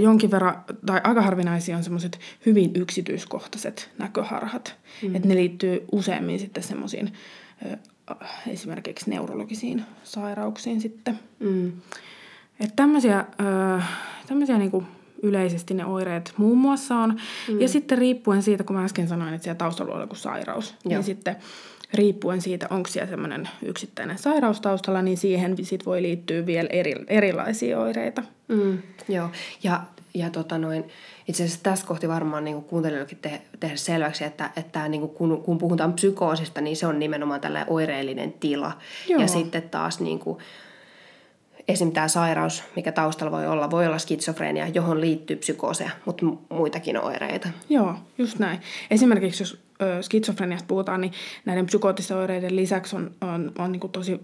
Jonkin 0.03 0.31
verran, 0.31 0.65
tai 0.87 1.01
aika 1.05 1.23
harvinaisia 1.23 1.77
on 1.77 1.85
semmoiset 1.85 2.21
hyvin 2.47 2.71
yksityiskohtaiset 2.75 3.91
näköharhat. 3.99 4.77
Mm. 5.03 5.15
Että 5.15 5.29
ne 5.29 5.35
liittyy 5.35 5.85
useammin 5.93 6.39
sitten 6.39 6.63
semmoisiin 6.63 7.13
esimerkiksi 8.47 9.11
neurologisiin 9.11 9.85
sairauksiin 10.05 10.81
sitten. 10.81 11.19
Mm. 11.41 11.73
Että 12.61 12.77
tämmöisiä, 12.77 13.25
tämmöisiä 14.27 14.59
niin 14.59 14.71
kuin 14.71 14.87
yleisesti 15.29 15.75
ne 15.75 15.85
oireet 15.85 16.35
muun 16.37 16.59
muassa 16.59 16.97
on. 16.97 17.21
Mm. 17.49 17.61
Ja 17.61 17.69
sitten 17.69 17.99
riippuen 17.99 18.43
siitä, 18.43 18.65
kun 18.65 18.77
mä 18.77 18.85
äsken 18.85 19.09
sanoin, 19.09 19.35
että 19.35 19.45
siellä 19.45 19.59
taustalla 19.59 19.95
on 19.95 20.01
joku 20.01 20.15
sairaus, 20.15 20.75
niin 20.85 20.93
Joo. 20.93 20.99
niin 20.99 21.05
sitten 21.05 21.37
riippuen 21.95 22.43
siitä, 22.43 22.67
onko 22.71 22.89
siellä 22.89 23.11
semmoinen 23.11 23.49
yksittäinen 23.63 24.19
sairaus 24.19 24.61
taustalla, 24.61 25.03
niin 25.03 25.17
siihen 25.17 25.57
sit 25.65 25.87
voi 25.87 26.03
liittyä 26.03 26.47
vielä 26.47 26.69
eri, 26.73 26.95
erilaisia 27.09 27.81
oireita. 27.81 28.23
Mm, 28.49 28.79
joo, 29.09 29.29
ja, 29.63 29.81
ja 30.15 30.31
tota 30.31 30.59
noin, 30.59 30.85
itse 31.29 31.45
asiassa 31.45 31.63
tässä 31.63 31.87
kohti 31.87 32.09
varmaan 32.09 32.45
niin 32.45 32.65
kuuntelijoillekin 32.65 33.19
te, 33.19 33.43
tehdä 33.61 33.77
selväksi, 33.77 34.25
että, 34.25 34.51
että 34.57 34.89
niin 34.89 35.09
kun, 35.09 35.43
kun 35.43 35.59
puhutaan 35.59 35.93
psykoosista, 35.93 36.61
niin 36.61 36.77
se 36.77 36.87
on 36.87 36.99
nimenomaan 36.99 37.41
tällainen 37.41 37.73
oireellinen 37.73 38.33
tila. 38.33 38.73
Joo. 39.09 39.21
Ja 39.21 39.29
sitten 39.29 39.63
taas 39.63 40.01
niin 40.01 40.19
kuin, 40.19 40.39
esim. 41.69 41.93
tämä 41.93 42.09
sairaus, 42.09 42.63
mikä 42.77 42.93
taustalla 42.93 43.33
voi 43.33 43.47
olla, 43.47 43.71
voi 43.71 43.87
olla 43.87 43.99
skitsofrenia, 43.99 44.69
johon 44.69 45.01
liittyy 45.01 45.37
psykooseja, 45.37 45.91
mutta 46.05 46.27
muitakin 46.51 47.01
oireita. 47.01 47.49
Joo, 47.69 47.95
just 48.19 48.39
näin. 48.39 48.61
Esimerkiksi 48.91 49.43
jos 49.43 49.61
ö, 49.83 50.03
skitsofreniasta 50.03 50.67
puhutaan, 50.67 51.01
niin 51.01 51.13
näiden 51.45 51.67
psykoottisten 51.67 52.17
oireiden 52.17 52.57
lisäksi 52.57 52.97
on, 52.97 53.11
on, 53.21 53.53
on 53.59 53.73
niin 53.73 53.91
tosi 53.93 54.21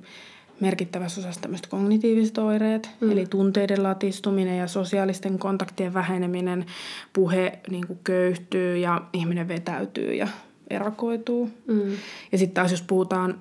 merkittävässä 0.61 1.21
osassa 1.21 1.41
tämmöiset 1.41 1.67
kognitiiviset 1.67 2.39
oireet, 2.39 2.91
mm. 3.01 3.13
eli 3.13 3.27
tunteiden 3.27 3.83
latistuminen 3.83 4.59
ja 4.59 4.67
sosiaalisten 4.67 5.39
kontaktien 5.39 5.95
väheneminen, 5.95 6.67
puhe 7.13 7.59
niin 7.71 7.87
kuin 7.87 7.99
köyhtyy 8.05 8.77
ja 8.77 9.03
ihminen 9.13 9.49
vetäytyy 9.49 10.15
ja 10.15 10.29
erakoituu. 10.71 11.51
Mm. 11.67 11.93
Ja 12.33 12.39
sitten 12.39 12.55
taas 12.55 12.71
jos 12.71 12.83
puhutaan, 12.83 13.39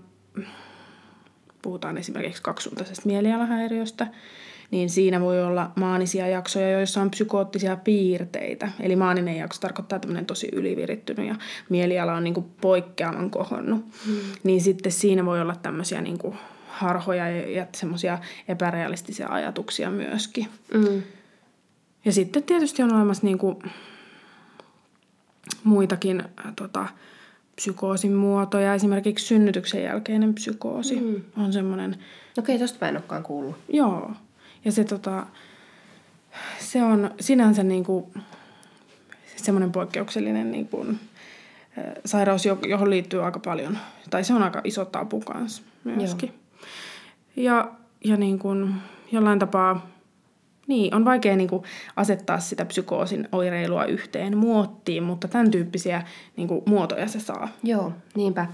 puhutaan 1.62 1.98
esimerkiksi 1.98 2.42
kaksisuuntaisesta 2.42 3.06
mielialahäiriöstä, 3.06 4.08
niin 4.72 4.90
siinä 4.90 5.22
voi 5.22 5.44
olla 5.44 5.72
maanisia 5.76 6.28
jaksoja, 6.28 6.72
joissa 6.72 7.02
on 7.02 7.12
psykoottisia 7.12 7.76
piirteitä. 7.76 8.70
Eli 8.80 8.96
maaninen 8.96 9.38
jakso 9.38 9.62
tarkoittaa 9.62 10.00
tämmöinen 10.00 10.26
tosi 10.26 10.50
ylivirittynyt 10.52 11.28
ja 11.28 11.36
mieliala 11.70 12.14
on 12.14 12.24
niin 12.24 12.34
kuin 12.34 12.46
poikkeaman 12.62 13.30
kohonnut. 13.30 13.86
Mm. 14.08 14.14
Niin 14.44 14.62
sitten 14.62 14.92
siinä 14.92 15.26
voi 15.26 15.42
olla 15.42 15.56
tämmöisiä 15.56 16.02
niin 16.02 16.18
kuin 16.18 16.38
harhoja 16.68 17.30
ja, 17.30 17.68
semmoisia 17.76 18.20
epärealistisia 18.48 19.28
ajatuksia 19.30 19.90
myöskin. 19.90 20.48
Mm. 20.74 21.04
Ja 22.06 22.12
sitten 22.12 22.44
tietysti 22.44 22.84
on 22.84 22.94
olemassa 22.94 23.26
niin 23.26 23.38
kuin 23.38 23.58
muitakin 25.64 26.24
tota, 26.56 26.88
psykoosin 27.62 28.14
muotoja. 28.14 28.74
Esimerkiksi 28.74 29.26
synnytyksen 29.26 29.84
jälkeinen 29.84 30.34
psykoosi 30.34 31.00
mm. 31.00 31.22
on 31.44 31.54
semmoinen... 31.54 31.98
Okei, 32.38 32.60
tosta 32.60 32.78
mä 32.82 32.90
en 32.90 32.96
olekaan 32.96 33.24
kuullut. 33.24 33.56
Joo. 33.70 34.12
Ja 34.66 34.72
se, 34.72 34.84
tota, 34.84 35.26
se 36.60 36.84
on 36.84 37.12
sinänsä 37.20 37.64
niin 37.64 37.84
kuin, 37.84 38.06
semmoinen 39.36 39.72
poikkeuksellinen 39.72 40.52
niin 40.52 40.68
kuin, 40.68 41.00
sairaus, 42.06 42.46
johon 42.46 42.90
liittyy 42.90 43.26
aika 43.26 43.40
paljon, 43.40 43.78
tai 44.10 44.24
se 44.24 44.34
on 44.34 44.44
aika 44.44 44.62
iso 44.64 44.86
tapu 44.86 45.20
kanssa 45.20 45.64
myöskin. 45.84 46.30
Joo. 46.30 47.46
Ja, 47.46 47.72
ja 48.04 48.18
niin 48.18 48.40
kuin, 48.40 48.74
jollain 49.12 49.40
tapaa 49.40 49.88
niin, 50.72 50.96
on 50.96 51.06
vaikea 51.06 51.36
niin 51.36 51.50
kuin 51.50 51.64
asettaa 51.96 52.40
sitä 52.40 52.66
psykoosin 52.66 53.28
oireilua 53.32 53.86
yhteen 53.86 54.38
muottiin, 54.38 55.04
mutta 55.04 55.28
tämän 55.28 55.52
tyyppisiä 55.52 56.04
niin 56.38 56.48
kuin, 56.48 56.62
muotoja 56.66 57.08
se 57.08 57.20
saa. 57.20 57.50
Joo, 57.64 57.94
niinpä. 58.16 58.48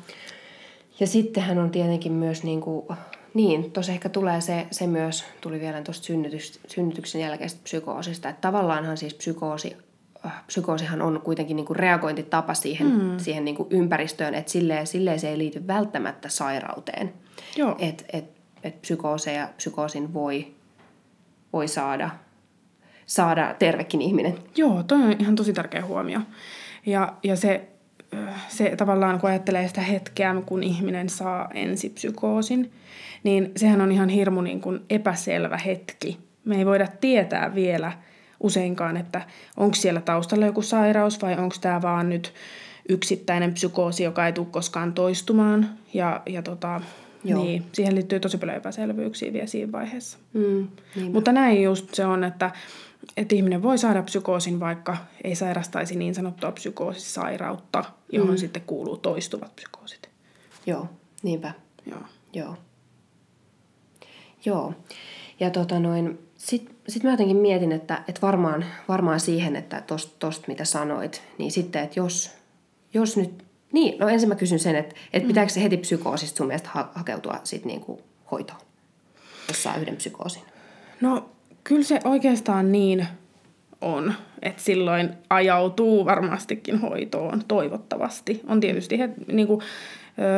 Ja 1.00 1.08
sittenhän 1.08 1.58
on 1.58 1.72
tietenkin 1.72 2.12
myös, 2.12 2.44
niin, 2.44 2.62
kuin, 2.62 2.88
niin 3.34 3.72
tuossa 3.72 3.92
ehkä 3.92 4.10
tulee 4.10 4.42
se, 4.42 4.68
se 4.72 4.88
myös, 4.88 5.26
tuli 5.42 5.60
vielä 5.60 5.82
tuosta 5.82 6.06
synnytys, 6.06 6.60
synnytyksen 6.68 7.22
jälkeisestä 7.22 7.64
psykoosista, 7.64 8.30
että 8.30 8.42
tavallaanhan 8.42 8.98
siis 8.98 9.14
psykoosi, 9.14 9.78
äh, 10.26 10.46
psykoosihan 10.48 11.02
on 11.02 11.22
kuitenkin 11.24 11.56
niin 11.56 11.66
kuin 11.66 11.78
reagointitapa 11.78 12.54
siihen, 12.54 12.88
mm. 12.88 13.18
siihen 13.18 13.46
niin 13.46 13.56
kuin 13.56 13.68
ympäristöön, 13.72 14.36
että 14.36 14.52
silleen, 14.52 14.88
silleen 14.88 15.20
se 15.20 15.30
ei 15.30 15.38
liity 15.38 15.68
välttämättä 15.68 16.30
sairauteen. 16.30 17.14
Joo. 17.58 17.76
Et, 17.80 18.06
et 18.14 18.38
että 18.64 18.82
psykooseja, 18.82 19.50
psykoosin 19.58 20.14
voi, 20.14 20.48
voi 21.54 21.68
saada, 21.68 22.10
saada 23.06 23.56
tervekin 23.60 24.02
ihminen. 24.02 24.38
Joo, 24.56 24.84
toi 24.84 25.02
on 25.02 25.16
ihan 25.20 25.36
tosi 25.36 25.54
tärkeä 25.54 25.86
huomio. 25.86 26.20
Ja, 26.86 27.14
ja 27.24 27.36
se, 27.36 27.68
se 28.48 28.76
tavallaan, 28.78 29.20
kun 29.20 29.30
ajattelee 29.30 29.68
sitä 29.68 29.82
hetkeä, 29.82 30.36
kun 30.46 30.64
ihminen 30.64 31.10
saa 31.10 31.50
ensipsykoosin, 31.54 32.72
niin 33.24 33.52
sehän 33.56 33.82
on 33.82 33.92
ihan 33.92 34.10
hirmu 34.10 34.42
niin 34.42 34.62
kuin 34.62 34.80
epäselvä 34.90 35.58
hetki. 35.58 36.20
Me 36.46 36.58
ei 36.58 36.66
voida 36.66 36.88
tietää 37.02 37.56
vielä 37.56 37.92
useinkaan, 38.40 38.98
että 38.98 39.22
onko 39.58 39.76
siellä 39.76 40.02
taustalla 40.02 40.46
joku 40.46 40.62
sairaus 40.62 41.22
vai 41.22 41.38
onko 41.38 41.56
tämä 41.62 41.82
vaan 41.82 42.10
nyt 42.10 42.34
yksittäinen 42.90 43.54
psykoosi, 43.54 44.04
joka 44.04 44.26
ei 44.26 44.34
tule 44.34 44.48
koskaan 44.52 44.94
toistumaan. 44.94 45.70
Ja, 45.94 46.22
ja 46.26 46.42
tota, 46.42 46.82
Joo. 47.28 47.44
Niin, 47.44 47.64
siihen 47.72 47.96
liittyy 47.96 48.20
tosi 48.20 48.38
paljon 48.38 48.58
epäselvyyksiä 48.58 49.34
vielä 49.34 49.48
siinä 49.48 49.72
vaiheessa. 49.72 50.18
Mm, 50.34 50.68
Mutta 51.14 51.32
näin 51.32 51.64
just 51.64 51.94
se 51.94 52.06
on, 52.06 52.24
että, 52.24 52.52
että 53.18 53.36
ihminen 53.36 53.64
voi 53.64 53.78
saada 53.78 54.04
psykoosin, 54.04 54.60
vaikka 54.60 54.98
ei 55.24 55.36
sairastaisi 55.36 55.96
niin 55.96 56.16
sanottua 56.16 56.52
psykoosisairautta, 56.52 57.84
johon 58.12 58.32
mm. 58.32 58.38
sitten 58.38 58.62
kuuluu 58.62 58.98
toistuvat 58.98 59.56
psykoosit. 59.56 60.10
Joo, 60.66 60.90
niinpä. 61.24 61.52
Joo. 61.86 62.02
Joo. 62.34 62.56
Joo. 64.46 64.74
Ja 65.40 65.50
tota 65.50 65.80
noin, 65.80 66.20
sitten 66.36 66.76
sit 66.88 67.04
mä 67.04 67.12
jotenkin 67.12 67.38
mietin, 67.38 67.72
että, 67.72 68.04
että 68.08 68.22
varmaan, 68.22 68.66
varmaan 68.88 69.20
siihen, 69.20 69.56
että 69.56 69.82
tosta, 69.82 70.16
tosta 70.20 70.46
mitä 70.48 70.66
sanoit, 70.66 71.24
niin 71.38 71.52
sitten, 71.52 71.84
että 71.84 72.00
jos, 72.00 72.32
jos 72.94 73.18
nyt 73.18 73.47
niin, 73.72 74.00
no 74.00 74.08
ensin 74.08 74.30
mä 74.30 74.36
kysyn 74.36 74.60
sen, 74.60 74.76
että, 74.76 74.96
että 75.14 75.26
mm. 75.26 75.28
pitääkö 75.28 75.52
se 75.52 75.64
heti 75.64 75.78
psykoosista 75.78 76.38
sun 76.38 76.48
mielestä 76.48 76.70
ha- 76.74 76.92
hakeutua 76.96 77.40
sit 77.44 77.66
niinku 77.66 78.02
hoitoon, 78.32 78.60
jos 79.48 79.64
saa 79.64 79.76
yhden 79.76 79.96
psykoosin? 79.96 80.42
No 81.02 81.30
kyllä 81.64 81.84
se 81.84 82.00
oikeastaan 82.04 82.72
niin 82.72 83.08
on, 83.82 84.14
että 84.42 84.64
silloin 84.64 85.10
ajautuu 85.30 86.06
varmastikin 86.06 86.82
hoitoon 86.82 87.42
toivottavasti. 87.48 88.42
On 88.48 88.60
tietysti 88.60 89.00
he, 89.00 89.10
niinku, 89.32 89.62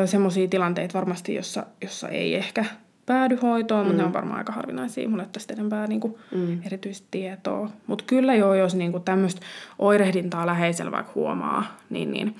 semmoisia 0.05 0.48
tilanteita 0.48 0.93
varmasti, 0.93 1.36
jossa, 1.36 1.65
jossa 1.81 2.09
ei 2.09 2.36
ehkä 2.36 2.65
päädy 3.05 3.36
hoitoon, 3.41 3.81
mm. 3.81 3.88
mutta 3.88 4.01
ne 4.01 4.07
on 4.07 4.13
varmaan 4.13 4.38
aika 4.38 4.51
harvinaisia. 4.51 5.09
Mulle 5.09 5.27
tästä 5.31 5.53
enempää 5.53 5.88
niin 5.88 6.01
kuin, 6.01 6.15
mm. 6.31 6.62
erityistä 6.65 7.07
tietoa. 7.12 7.69
Mutta 7.88 8.03
kyllä 8.07 8.36
joo, 8.36 8.53
jos 8.53 8.75
niin 8.75 9.03
tämmöistä 9.05 9.41
oirehdintaa 9.79 10.45
läheisellä 10.45 10.91
vaikka 10.91 11.12
huomaa, 11.15 11.77
niin, 11.89 12.12
niin 12.12 12.36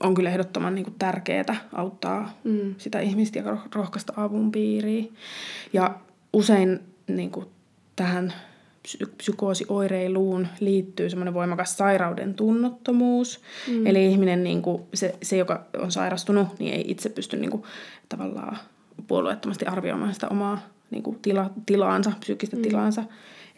on 0.00 0.14
kyllä 0.14 0.30
ehdottoman 0.30 0.74
niin 0.74 0.94
tärkeää 0.98 1.56
auttaa 1.72 2.30
mm. 2.44 2.74
sitä 2.78 3.00
ihmistä 3.00 3.38
ja 3.38 3.56
rohkaista 3.74 4.12
avun 4.16 4.52
piiriin. 4.52 5.14
Ja 5.72 5.94
usein 6.32 6.80
niin 7.08 7.30
kuin, 7.30 7.46
tähän 7.96 8.32
psykoosioireiluun 9.16 10.48
liittyy 10.60 11.10
semmoinen 11.10 11.34
voimakas 11.34 11.76
sairauden 11.76 12.34
tunnottomuus. 12.34 13.40
Mm. 13.68 13.86
Eli 13.86 14.06
ihminen, 14.06 14.44
niin 14.44 14.62
kuin, 14.62 14.82
se, 14.94 15.14
se, 15.22 15.36
joka 15.36 15.64
on 15.78 15.92
sairastunut, 15.92 16.58
niin 16.58 16.74
ei 16.74 16.84
itse 16.88 17.08
pysty 17.08 17.36
niin 17.36 17.50
kuin, 17.50 17.62
tavallaan 18.08 18.58
puolueettomasti 19.06 19.66
arvioimaan 19.66 20.14
sitä 20.14 20.28
omaa 20.28 20.58
niin 20.90 21.02
kuin, 21.02 21.18
tila, 21.22 21.50
tilaansa, 21.66 22.12
psyykkistä 22.20 22.56
mm. 22.56 22.62
tilaansa. 22.62 23.04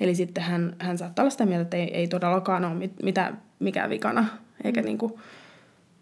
Eli 0.00 0.14
sitten 0.14 0.45
hän, 0.45 0.76
hän 0.79 0.99
saattaa 0.99 1.23
olla 1.23 1.31
sitä 1.31 1.47
mieltä, 1.47 1.62
että 1.62 1.76
ei, 1.76 1.95
ei 1.95 2.09
todellakaan 2.09 2.64
ole 2.64 2.75
mit, 2.75 2.93
mitä, 3.03 3.33
mikään 3.59 3.91
vikana, 3.91 4.26
eikä 4.64 4.81
mm. 4.81 4.85
niin 4.85 4.99
kuin, 4.99 5.12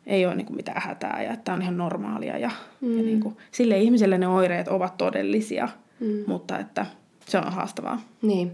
ei 0.06 0.26
ole 0.26 0.34
niin 0.34 0.46
kuin 0.46 0.56
mitään 0.56 0.82
hätää 0.82 1.22
ja 1.22 1.32
että 1.32 1.52
on 1.52 1.62
ihan 1.62 1.76
normaalia. 1.76 2.38
Ja, 2.38 2.50
mm. 2.80 2.96
ja 2.96 3.02
niin 3.02 3.20
kuin, 3.20 3.36
sille 3.50 3.78
ihmiselle 3.78 4.18
ne 4.18 4.28
oireet 4.28 4.68
ovat 4.68 4.96
todellisia, 4.96 5.68
mm. 6.00 6.24
mutta 6.26 6.58
että 6.58 6.86
se 7.26 7.38
on 7.38 7.52
haastavaa. 7.52 8.00
Niin. 8.22 8.52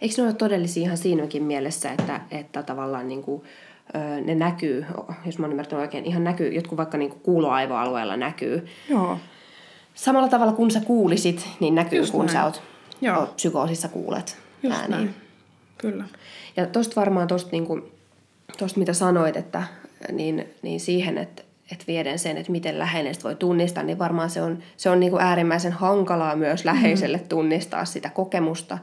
Eikö 0.00 0.14
ne 0.18 0.22
ole 0.22 0.32
todellisia 0.32 0.82
ihan 0.82 0.96
siinäkin 0.96 1.42
mielessä, 1.42 1.92
että, 1.92 2.20
että 2.30 2.62
tavallaan 2.62 3.08
niin 3.08 3.22
kuin, 3.22 3.42
ne 4.24 4.34
näkyy, 4.34 4.86
jos 5.26 5.38
mä 5.38 5.46
oon 5.46 5.52
ymmärtänyt 5.52 5.82
oikein, 5.82 6.04
ihan 6.04 6.24
näkyy, 6.24 6.52
jotkut 6.52 6.78
vaikka 6.78 6.98
niin 6.98 7.10
kuin 7.10 7.20
kuuloaivoalueella 7.20 8.16
näkyy. 8.16 8.66
Joo. 8.88 9.18
Samalla 9.94 10.28
tavalla 10.28 10.52
kun 10.52 10.70
sä 10.70 10.80
kuulisit, 10.80 11.48
niin 11.60 11.74
näkyy 11.74 11.98
Just 11.98 12.12
kun 12.12 12.26
näin. 12.26 12.32
sä 12.32 12.44
oot, 12.44 12.62
Joo. 13.00 13.20
oot 13.20 13.36
psykoosissa 13.36 13.88
kuulet 13.88 14.38
Just 14.62 14.76
ääniin. 14.76 14.90
Näin. 14.90 15.14
Kyllä. 15.78 16.04
Ja 16.56 16.66
tosta 16.66 17.00
varmaan 17.00 17.28
tosta, 17.28 17.50
niin 17.52 17.66
kuin, 17.66 17.82
tosta 18.58 18.78
mitä 18.78 18.92
sanoit, 18.92 19.36
että 19.36 19.62
niin, 20.12 20.54
niin 20.62 20.80
siihen, 20.80 21.18
että, 21.18 21.42
että 21.72 21.84
vieden 21.88 22.18
sen, 22.18 22.36
että 22.36 22.52
miten 22.52 22.78
läheinen 22.78 23.14
voi 23.24 23.34
tunnistaa, 23.34 23.82
niin 23.82 23.98
varmaan 23.98 24.30
se 24.30 24.42
on, 24.42 24.58
se 24.76 24.90
on 24.90 25.00
niin 25.00 25.10
kuin 25.10 25.22
äärimmäisen 25.22 25.72
hankalaa 25.72 26.36
myös 26.36 26.64
läheiselle 26.64 27.16
mm-hmm. 27.16 27.28
tunnistaa 27.28 27.84
sitä 27.84 28.10
kokemusta. 28.10 28.78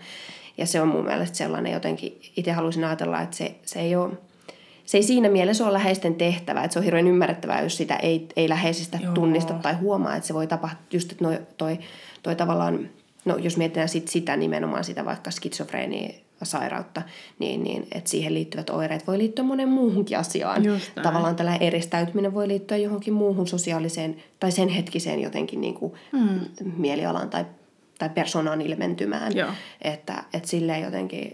Ja 0.58 0.66
se 0.66 0.82
on 0.82 0.88
mun 0.88 1.06
mielestä 1.06 1.38
sellainen 1.38 1.74
jotenkin, 1.74 2.20
itse 2.38 2.52
haluaisin 2.52 2.84
ajatella, 2.84 3.22
että 3.22 3.36
se, 3.36 3.56
se 3.66 3.80
ei 3.80 3.96
ole, 3.96 4.14
se 4.86 4.98
ei 4.98 5.04
siinä 5.04 5.30
mielessä 5.30 5.64
ole 5.64 5.74
läheisten 5.74 6.16
tehtävä, 6.16 6.64
että 6.64 6.74
se 6.74 6.80
on 6.80 6.86
hirveän 6.86 7.08
ymmärrettävää, 7.08 7.62
jos 7.62 7.78
sitä 7.78 7.96
ei, 7.96 8.28
ei 8.36 8.50
läheisistä 8.50 9.00
Joo. 9.04 9.14
tunnista 9.14 9.54
tai 9.54 9.74
huomaa, 9.74 10.16
että 10.16 10.28
se 10.28 10.34
voi 10.34 10.48
tapahtua 10.48 10.86
just, 10.92 11.12
että 11.12 11.24
noi, 11.24 11.40
toi, 11.58 11.80
toi 12.24 12.36
tavallaan, 12.36 12.90
no 13.26 13.38
jos 13.38 13.58
mietitään 13.58 13.90
sit 13.90 14.08
sitä 14.08 14.36
nimenomaan 14.36 14.84
sitä 14.84 15.06
vaikka 15.06 15.32
skitsofreenia 15.32 16.27
sairautta, 16.46 17.02
niin, 17.40 17.64
niin 17.64 17.88
että 17.92 18.10
siihen 18.10 18.34
liittyvät 18.34 18.70
oireet 18.70 19.08
voi 19.08 19.18
liittyä 19.18 19.46
monen 19.46 19.70
muuhunkin 19.70 20.18
asiaan. 20.18 20.64
Tavallaan 21.04 21.36
tällä 21.36 21.56
eristäytyminen 21.56 22.34
voi 22.34 22.48
liittyä 22.48 22.78
johonkin 22.78 23.14
muuhun 23.14 23.48
sosiaaliseen 23.48 24.16
tai 24.40 24.52
sen 24.52 24.70
hetkiseen 24.70 25.20
jotenkin 25.20 25.62
niin 25.62 25.74
kuin 25.74 25.94
mm. 26.12 26.40
mielialaan 26.78 27.30
tai, 27.30 27.46
tai 28.00 28.10
persoonan 28.10 28.62
ilmentymään. 28.62 29.36
Joo. 29.36 29.50
Että, 29.82 30.24
että 30.34 30.50
silleen 30.50 30.84
jotenkin, 30.84 31.32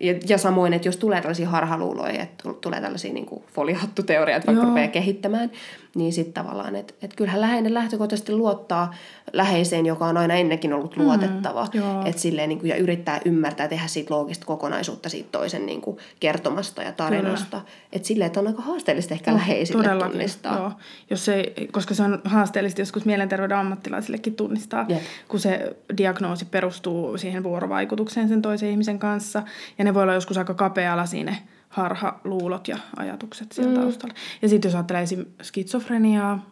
ja, 0.00 0.14
ja 0.28 0.38
samoin, 0.38 0.72
että 0.72 0.88
jos 0.88 0.96
tulee 0.96 1.20
tällaisia 1.20 1.48
harhaluuloja, 1.48 2.22
että 2.22 2.52
tulee 2.60 2.80
tällaisia 2.80 3.12
niin 3.12 3.26
kuin 3.26 3.44
folihattuteorioita, 3.52 4.46
vaikka 4.46 4.62
Joo. 4.62 4.68
rupeaa 4.68 4.88
kehittämään, 4.88 5.50
niin 5.96 6.12
sitten 6.12 6.44
tavallaan, 6.44 6.76
että 6.76 6.94
et 7.02 7.14
kyllähän 7.14 7.40
läheinen 7.40 7.74
lähtökohtaisesti 7.74 8.32
luottaa 8.32 8.94
läheiseen, 9.32 9.86
joka 9.86 10.06
on 10.06 10.16
aina 10.16 10.34
ennenkin 10.34 10.72
ollut 10.72 10.96
luotettava. 10.96 11.68
Mm, 11.74 12.06
et 12.06 12.18
silleen, 12.18 12.48
niin 12.48 12.58
kuin, 12.58 12.68
ja 12.68 12.76
yrittää 12.76 13.20
ymmärtää 13.24 13.68
tehdä 13.68 13.86
siitä 13.86 14.14
loogista 14.14 14.46
kokonaisuutta 14.46 15.08
siitä 15.08 15.28
toisen 15.32 15.66
niin 15.66 15.80
kuin, 15.80 15.98
kertomasta 16.20 16.82
ja 16.82 16.92
tarinasta. 16.92 17.60
Että 17.92 18.08
silleen, 18.08 18.26
että 18.26 18.40
on 18.40 18.46
aika 18.46 18.62
haasteellista 18.62 19.14
ehkä 19.14 19.30
No, 19.30 19.36
läheisille 19.36 19.82
todellakin, 19.82 20.12
tunnistaa. 20.12 20.58
Joo. 20.58 20.72
Jos 21.10 21.28
ei, 21.28 21.68
koska 21.72 21.94
se 21.94 22.02
on 22.02 22.20
haasteellista 22.24 22.80
joskus 22.80 23.04
mielenterveyden 23.04 23.58
ammattilaisillekin 23.58 24.34
tunnistaa, 24.34 24.86
Jep. 24.88 25.02
kun 25.28 25.40
se 25.40 25.76
diagnoosi 25.96 26.44
perustuu 26.44 27.18
siihen 27.18 27.42
vuorovaikutukseen 27.42 28.28
sen 28.28 28.42
toisen 28.42 28.70
ihmisen 28.70 28.98
kanssa. 28.98 29.42
Ja 29.78 29.84
ne 29.84 29.94
voi 29.94 30.02
olla 30.02 30.14
joskus 30.14 30.38
aika 30.38 30.54
kapea-alaisia 30.54 31.24
ne 31.24 31.38
harhaluulot 31.76 32.68
ja 32.68 32.78
ajatukset 32.96 33.52
siellä 33.52 33.74
mm. 33.74 33.80
taustalla. 33.80 34.14
Ja 34.42 34.48
sitten 34.48 34.68
jos 34.68 34.74
ajattelee 34.74 35.02
esim. 35.02 35.24
skitsofreniaa, 35.42 36.50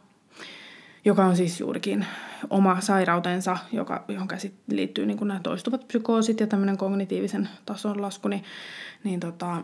joka 1.05 1.25
on 1.25 1.37
siis 1.37 1.61
juurikin 1.61 2.07
oma 2.51 2.81
sairautensa, 2.81 3.57
joka, 3.73 4.05
johon 4.09 4.29
sit 4.37 4.55
liittyy 4.71 5.07
niin 5.07 5.29
nämä 5.29 5.41
toistuvat 5.43 5.89
psykoosit 5.89 6.41
ja 6.41 6.47
tämmöinen 6.47 6.77
kognitiivisen 6.77 7.49
tason 7.67 8.03
lasku, 8.03 8.29
niin, 8.29 8.45
niin 9.05 9.21
tota, 9.21 9.63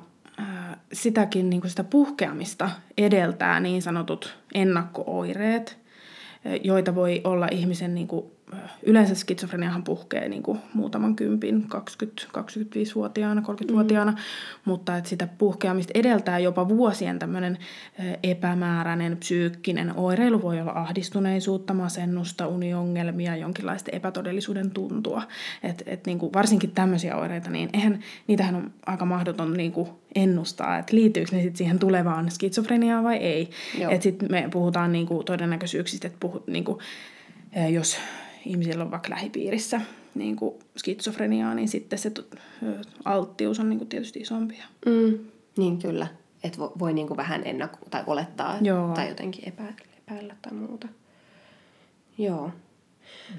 sitäkin 0.93 1.51
niin 1.51 1.61
kuin 1.61 1.71
sitä 1.71 1.85
puhkeamista 1.85 2.71
edeltää 2.99 3.61
niin 3.61 3.83
sanotut 3.83 4.39
ennakko-oireet, 4.55 5.79
joita 6.63 6.95
voi 6.95 7.21
olla 7.25 7.49
ihmisen, 7.51 7.95
niin 7.95 8.09
kuin, 8.09 8.27
yleensä 8.87 9.15
skitsofreniahan 9.15 9.83
puhkee 9.83 10.29
niin 10.29 10.43
kuin 10.43 10.59
muutaman 10.75 11.17
kympin, 11.17 11.67
20-25-vuotiaana, 11.75 13.41
30-vuotiaana, 13.41 14.13
mm. 14.13 14.19
mutta 14.65 14.97
että 14.97 15.11
sitä 15.11 15.29
puhkeamista 15.39 15.93
edeltää 15.95 16.39
jopa 16.39 16.69
vuosien 16.69 17.19
tämmöinen 17.19 17.59
ää, 17.99 18.17
epämääräinen 18.23 19.17
psyykkinen 19.17 19.97
oireilu, 19.97 20.43
voi 20.43 20.61
olla 20.61 20.73
ahdistuneisuutta, 20.73 21.75
masennusta, 21.75 22.47
uniongelmia, 22.47 23.37
jonkinlaista 23.37 23.91
epätodellisuuden 23.93 24.71
tuntua. 24.71 25.23
Et, 25.63 25.83
et 25.87 26.07
niin 26.07 26.19
kuin 26.19 26.33
varsinkin 26.33 26.71
tämmöisiä 26.71 27.17
oireita, 27.17 27.51
niin 27.51 27.71
eihän, 27.73 28.01
niitähän 28.27 28.55
on 28.55 28.71
aika 28.87 29.05
mahdoton 29.05 29.53
niin 29.53 29.73
kuin 29.73 29.89
ennustaa, 30.15 30.79
että 30.79 30.97
liittyykö 30.97 31.37
ne 31.37 31.43
sitten 31.43 31.57
siihen 31.57 31.79
tulevaan 31.79 32.31
skitsofreniaan 32.31 33.05
vai 33.05 33.17
ei. 33.17 33.51
Että 33.91 34.03
sitten 34.03 34.29
me 34.31 34.49
puhutaan 34.53 34.93
niin 34.93 35.07
kuin 35.07 35.25
todennäköisyyksistä, 35.25 36.07
että 36.07 36.21
puhut, 36.21 36.47
niin 36.47 36.65
kuin, 36.65 36.79
jos 37.71 37.97
ihmisillä 38.47 38.85
on 38.85 38.91
vaikka 38.91 39.11
lähipiirissä 39.11 39.81
niin 40.15 40.37
kuin 40.37 40.55
skitsofreniaa, 40.77 41.55
niin 41.55 41.69
sitten 41.69 41.99
se 41.99 42.13
alttius 43.05 43.61
on 43.61 43.69
niin 43.69 43.79
kuin 43.79 43.89
tietysti 43.89 44.21
isompi. 44.21 44.59
Mm, 44.87 45.19
niin 45.57 45.79
kyllä. 45.79 46.07
Että 46.45 46.59
voi, 46.59 46.71
voi 46.79 46.93
niinku 46.93 47.17
vähän 47.17 47.43
ennakko- 47.43 47.89
tai 47.91 48.03
olettaa 48.07 48.59
Joo. 48.61 48.93
tai 48.95 49.09
jotenkin 49.09 49.49
epä, 49.49 49.63
epäillä 49.99 50.35
tai 50.43 50.53
muuta. 50.53 50.89
Joo. 52.19 52.51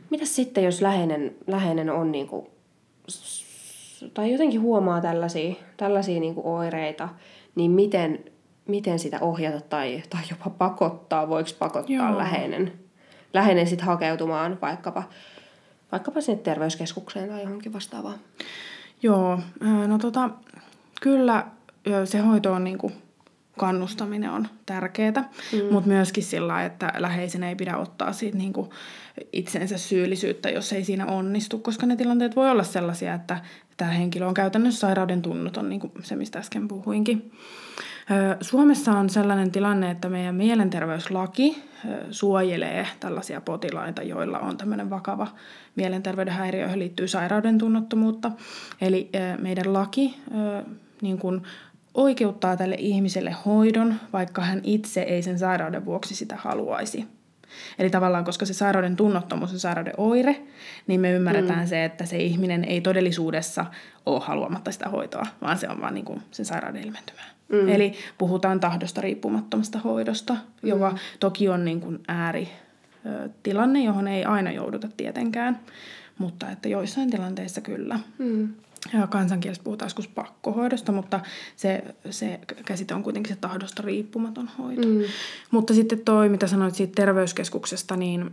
Mitäs 0.09 0.35
sitten, 0.35 0.63
jos 0.63 0.81
läheinen, 0.81 1.35
läheinen 1.47 1.89
on 1.89 2.11
niinku, 2.11 2.49
s- 3.09 4.05
tai 4.13 4.31
jotenkin 4.31 4.61
huomaa 4.61 5.01
tällaisia, 5.01 5.55
tällaisia 5.77 6.19
niinku 6.19 6.41
oireita, 6.55 7.09
niin 7.55 7.71
miten, 7.71 8.19
miten 8.67 8.99
sitä 8.99 9.17
ohjata 9.21 9.61
tai, 9.61 10.03
tai 10.09 10.21
jopa 10.29 10.49
pakottaa, 10.49 11.29
voiko 11.29 11.49
pakottaa 11.59 11.95
Joo. 12.09 12.17
läheinen, 12.17 12.73
läheinen 13.33 13.67
sitten 13.67 13.87
hakeutumaan 13.87 14.57
vaikkapa, 14.61 15.03
vaikkapa 15.91 16.21
sinne 16.21 16.41
terveyskeskukseen 16.41 17.29
tai 17.29 17.41
johonkin 17.41 17.73
vastaavaan? 17.73 18.19
Joo, 19.03 19.39
no 19.87 19.97
tota, 19.97 20.29
kyllä 21.01 21.47
se 22.05 22.19
hoito 22.19 22.53
on 22.53 22.63
niinku, 22.63 22.91
kannustaminen 23.57 24.31
on 24.31 24.47
tärkeää, 24.65 25.29
mm. 25.51 25.73
mutta 25.73 25.87
myöskin 25.87 26.23
sillä 26.23 26.65
että 26.65 26.93
läheisen 26.97 27.43
ei 27.43 27.55
pidä 27.55 27.77
ottaa 27.77 28.13
siitä 28.13 28.37
niinku 28.37 28.73
itsensä 29.33 29.77
syyllisyyttä, 29.77 30.49
jos 30.49 30.73
ei 30.73 30.83
siinä 30.83 31.05
onnistu, 31.05 31.59
koska 31.59 31.85
ne 31.85 31.95
tilanteet 31.95 32.35
voi 32.35 32.49
olla 32.49 32.63
sellaisia, 32.63 33.13
että 33.13 33.41
tämä 33.77 33.91
henkilö 33.91 34.27
on 34.27 34.33
käytännössä 34.33 34.79
sairauden 34.79 35.21
tunnoton, 35.21 35.69
niin 35.69 35.79
kuin 35.79 35.91
se, 36.03 36.15
mistä 36.15 36.39
äsken 36.39 36.67
puhuinkin. 36.67 37.31
Suomessa 38.41 38.91
on 38.91 39.09
sellainen 39.09 39.51
tilanne, 39.51 39.91
että 39.91 40.09
meidän 40.09 40.35
mielenterveyslaki 40.35 41.63
suojelee 42.11 42.87
tällaisia 42.99 43.41
potilaita, 43.41 44.01
joilla 44.01 44.39
on 44.39 44.57
tämmöinen 44.57 44.89
vakava 44.89 45.27
mielenterveyden 45.75 46.33
häiriö, 46.33 46.61
johon 46.61 46.79
liittyy 46.79 47.07
sairauden 47.07 47.57
tunnottomuutta. 47.57 48.31
Eli 48.81 49.09
meidän 49.39 49.73
laki 49.73 50.17
niin 51.01 51.17
kuin 51.17 51.41
oikeuttaa 51.93 52.57
tälle 52.57 52.75
ihmiselle 52.79 53.35
hoidon, 53.45 53.95
vaikka 54.13 54.41
hän 54.41 54.61
itse 54.63 55.01
ei 55.01 55.21
sen 55.21 55.39
sairauden 55.39 55.85
vuoksi 55.85 56.15
sitä 56.15 56.35
haluaisi. 56.35 57.07
Eli 57.79 57.89
tavallaan, 57.89 58.25
koska 58.25 58.45
se 58.45 58.53
sairauden 58.53 58.95
tunnottomuus 58.95 59.53
on 59.53 59.59
sairauden 59.59 59.93
oire, 59.97 60.41
niin 60.87 61.01
me 61.01 61.11
ymmärretään 61.11 61.59
mm. 61.59 61.67
se, 61.67 61.85
että 61.85 62.05
se 62.05 62.17
ihminen 62.17 62.63
ei 62.63 62.81
todellisuudessa 62.81 63.65
ole 64.05 64.21
haluamatta 64.23 64.71
sitä 64.71 64.89
hoitoa, 64.89 65.25
vaan 65.41 65.57
se 65.57 65.69
on 65.69 65.81
vaan 65.81 65.93
niin 65.93 66.05
kuin 66.05 66.21
sen 66.31 66.45
sairauden 66.45 66.83
ilmentymää. 66.83 67.25
Mm. 67.51 67.69
Eli 67.69 67.93
puhutaan 68.17 68.59
tahdosta 68.59 69.01
riippumattomasta 69.01 69.79
hoidosta, 69.79 70.33
mm. 70.33 70.69
joka 70.69 70.97
toki 71.19 71.49
on 71.49 71.65
niin 71.65 71.81
kuin 71.81 71.99
ääritilanne, 72.07 73.83
johon 73.83 74.07
ei 74.07 74.25
aina 74.25 74.51
jouduta 74.51 74.87
tietenkään, 74.97 75.59
mutta 76.17 76.51
että 76.51 76.69
joissain 76.69 77.11
tilanteissa 77.11 77.61
kyllä. 77.61 77.99
Mm. 78.17 78.49
Kansankielessä 79.09 79.63
puhutaan 79.63 79.85
joskus 79.85 80.07
pakkohoidosta, 80.07 80.91
mutta 80.91 81.19
se, 81.55 81.83
se 82.09 82.39
käsite 82.65 82.93
on 82.93 83.03
kuitenkin 83.03 83.35
se 83.35 83.41
tahdosta 83.41 83.83
riippumaton 83.85 84.49
hoito. 84.57 84.87
Mm. 84.87 85.01
Mutta 85.51 85.73
sitten 85.73 85.99
toi, 85.99 86.29
mitä 86.29 86.47
sanoit 86.47 86.75
siitä 86.75 86.93
terveyskeskuksesta, 86.95 87.95
niin 87.95 88.31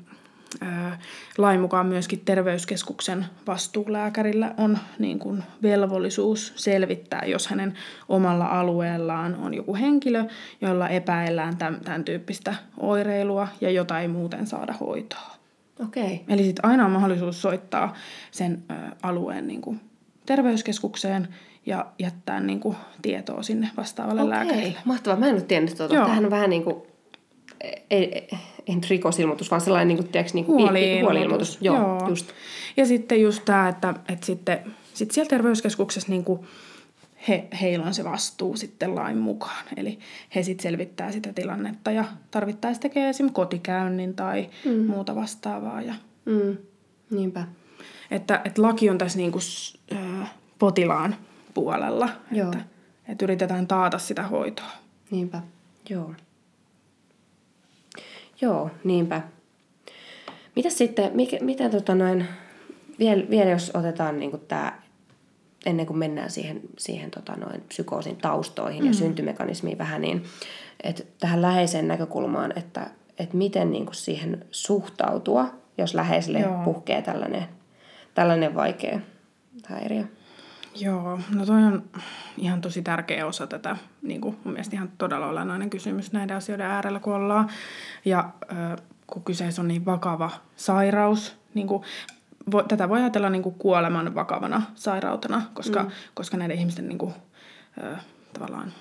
lain 1.38 1.60
mukaan 1.60 1.86
myöskin 1.86 2.22
terveyskeskuksen 2.24 3.26
vastuulääkärillä 3.46 4.54
on 4.56 4.78
niin 4.98 5.18
kuin 5.18 5.42
velvollisuus 5.62 6.52
selvittää, 6.56 7.22
jos 7.26 7.48
hänen 7.48 7.74
omalla 8.08 8.46
alueellaan 8.46 9.34
on 9.34 9.54
joku 9.54 9.74
henkilö, 9.74 10.24
jolla 10.60 10.88
epäillään 10.88 11.56
tämän, 11.56 11.80
tämän 11.80 12.04
tyyppistä 12.04 12.54
oireilua 12.80 13.48
ja 13.60 13.70
jota 13.70 14.00
ei 14.00 14.08
muuten 14.08 14.46
saada 14.46 14.74
hoitoa. 14.80 15.38
Okei. 15.86 16.04
Okay. 16.04 16.18
Eli 16.28 16.44
sitten 16.44 16.64
aina 16.64 16.84
on 16.84 16.90
mahdollisuus 16.90 17.42
soittaa 17.42 17.94
sen 18.30 18.62
ö, 18.70 18.74
alueen 19.02 19.46
niin 19.46 19.60
kuin, 19.60 19.80
terveyskeskukseen 20.26 21.28
ja 21.66 21.86
jättää 21.98 22.40
niin 22.40 22.60
kuin, 22.60 22.76
tietoa 23.02 23.42
sinne 23.42 23.70
vastaavalle 23.76 24.22
Okei, 24.22 24.30
lääkärille. 24.30 24.78
mahtavaa. 24.84 25.18
Mä 25.18 25.26
en 25.26 25.34
ole 25.34 25.42
tiennyt 25.42 25.76
tuota. 25.76 25.94
Joo. 25.94 26.04
Tämähän 26.04 26.24
on 26.24 26.30
vähän 26.30 26.50
niin 26.50 26.64
kuin, 26.64 26.82
ei, 27.90 28.14
ei, 28.14 28.28
ei 28.68 28.74
nyt 28.74 28.90
rikosilmoitus, 28.90 29.50
vaan 29.50 29.60
sellainen 29.60 29.88
niin 29.88 29.98
kuin, 29.98 30.08
tiedätkö, 30.08 30.34
niin 30.34 30.44
kuin 30.44 30.62
Huoli-ilmoitus. 30.62 31.02
huoli-ilmoitus. 31.02 31.58
Joo, 31.60 31.76
Joo, 31.76 32.08
just. 32.08 32.26
Ja 32.76 32.86
sitten 32.86 33.22
just 33.22 33.42
tämä, 33.44 33.68
että, 33.68 33.94
että 34.08 34.26
sitten 34.26 34.58
sit 34.94 35.10
siellä 35.10 35.28
terveyskeskuksessa 35.28 36.10
niin 36.10 36.24
kuin 36.24 36.40
he, 37.28 37.48
heillä 37.60 37.86
on 37.86 37.94
se 37.94 38.04
vastuu 38.04 38.56
sitten 38.56 38.94
lain 38.94 39.18
mukaan. 39.18 39.64
Eli 39.76 39.98
he 40.34 40.42
sitten 40.42 40.62
selvittää 40.62 41.12
sitä 41.12 41.32
tilannetta 41.32 41.90
ja 41.90 42.04
tarvittaessa 42.30 42.80
tekee 42.82 43.08
esimerkiksi 43.08 43.34
kotikäynnin 43.34 44.14
tai 44.14 44.48
mm. 44.64 44.86
muuta 44.86 45.14
vastaavaa. 45.14 45.82
Ja, 45.82 45.94
Mm. 46.24 46.56
Niinpä. 47.10 47.44
että, 48.10 48.40
että 48.44 48.62
laki 48.62 48.90
on 48.90 48.98
tässä 48.98 49.18
niin 49.18 49.32
kuin, 49.32 49.42
äh, 49.92 50.30
potilaan 50.58 51.16
puolella, 51.54 52.08
Joo. 52.32 52.46
että, 52.52 52.64
että 53.08 53.24
yritetään 53.24 53.66
taata 53.66 53.98
sitä 53.98 54.22
hoitoa. 54.22 54.70
Niinpä. 55.10 55.42
Joo. 55.90 56.14
Joo, 58.40 58.70
niinpä. 58.84 59.22
Mitäs 60.56 60.78
sitten, 60.78 61.10
mikä, 61.14 61.38
mitä 61.40 61.68
tota 61.68 61.94
noin, 61.94 62.24
vielä, 62.98 63.24
vielä 63.30 63.50
jos 63.50 63.70
otetaan 63.74 64.20
niin 64.20 64.40
tämä, 64.48 64.78
ennen 65.66 65.86
kuin 65.86 65.98
mennään 65.98 66.30
siihen, 66.30 66.60
siihen 66.78 67.10
tota 67.10 67.32
noin, 67.36 67.60
psykoosin 67.60 68.16
taustoihin 68.16 68.82
mm. 68.82 68.88
ja 68.88 68.94
syntymekanismiin 68.94 69.78
vähän, 69.78 70.02
niin 70.02 70.24
että 70.82 71.02
tähän 71.20 71.42
läheiseen 71.42 71.88
näkökulmaan, 71.88 72.52
että, 72.56 72.90
että 73.18 73.36
miten 73.36 73.70
niin 73.70 73.84
kuin 73.84 73.94
siihen 73.94 74.44
suhtautua, 74.50 75.48
jos 75.78 75.94
läheiselle 75.94 76.40
Joo. 76.40 76.64
puhkee 76.64 77.02
tällainen, 77.02 77.44
tällainen 78.14 78.54
vaikea 78.54 79.00
häiriö. 79.66 80.04
Joo, 80.80 81.20
no 81.34 81.46
toi 81.46 81.62
on 81.62 81.90
ihan 82.36 82.60
tosi 82.60 82.82
tärkeä 82.82 83.26
osa 83.26 83.46
tätä, 83.46 83.76
niin 84.02 84.20
kuin 84.20 84.36
mun 84.44 84.52
mielestä 84.52 84.76
ihan 84.76 84.92
todella 84.98 85.26
olennainen 85.26 85.70
kysymys 85.70 86.12
näiden 86.12 86.36
asioiden 86.36 86.66
äärellä, 86.66 87.00
kun 87.00 87.14
ollaan. 87.14 87.50
Ja 88.04 88.30
äh, 88.52 88.76
kun 89.06 89.24
kyseessä 89.24 89.62
on 89.62 89.68
niin 89.68 89.84
vakava 89.84 90.30
sairaus, 90.56 91.36
niin 91.54 91.66
kuin, 91.66 91.82
vo, 92.52 92.62
tätä 92.62 92.88
voi 92.88 93.00
ajatella 93.00 93.30
niin 93.30 93.42
kuin 93.42 93.54
kuoleman 93.54 94.14
vakavana 94.14 94.62
sairautena, 94.74 95.42
koska, 95.54 95.82
mm. 95.82 95.90
koska 96.14 96.36
näiden 96.36 96.58
ihmisten 96.58 96.88
niin 96.88 96.98
kuin, 96.98 97.14
äh, 97.84 98.04
tavallaan 98.32 98.72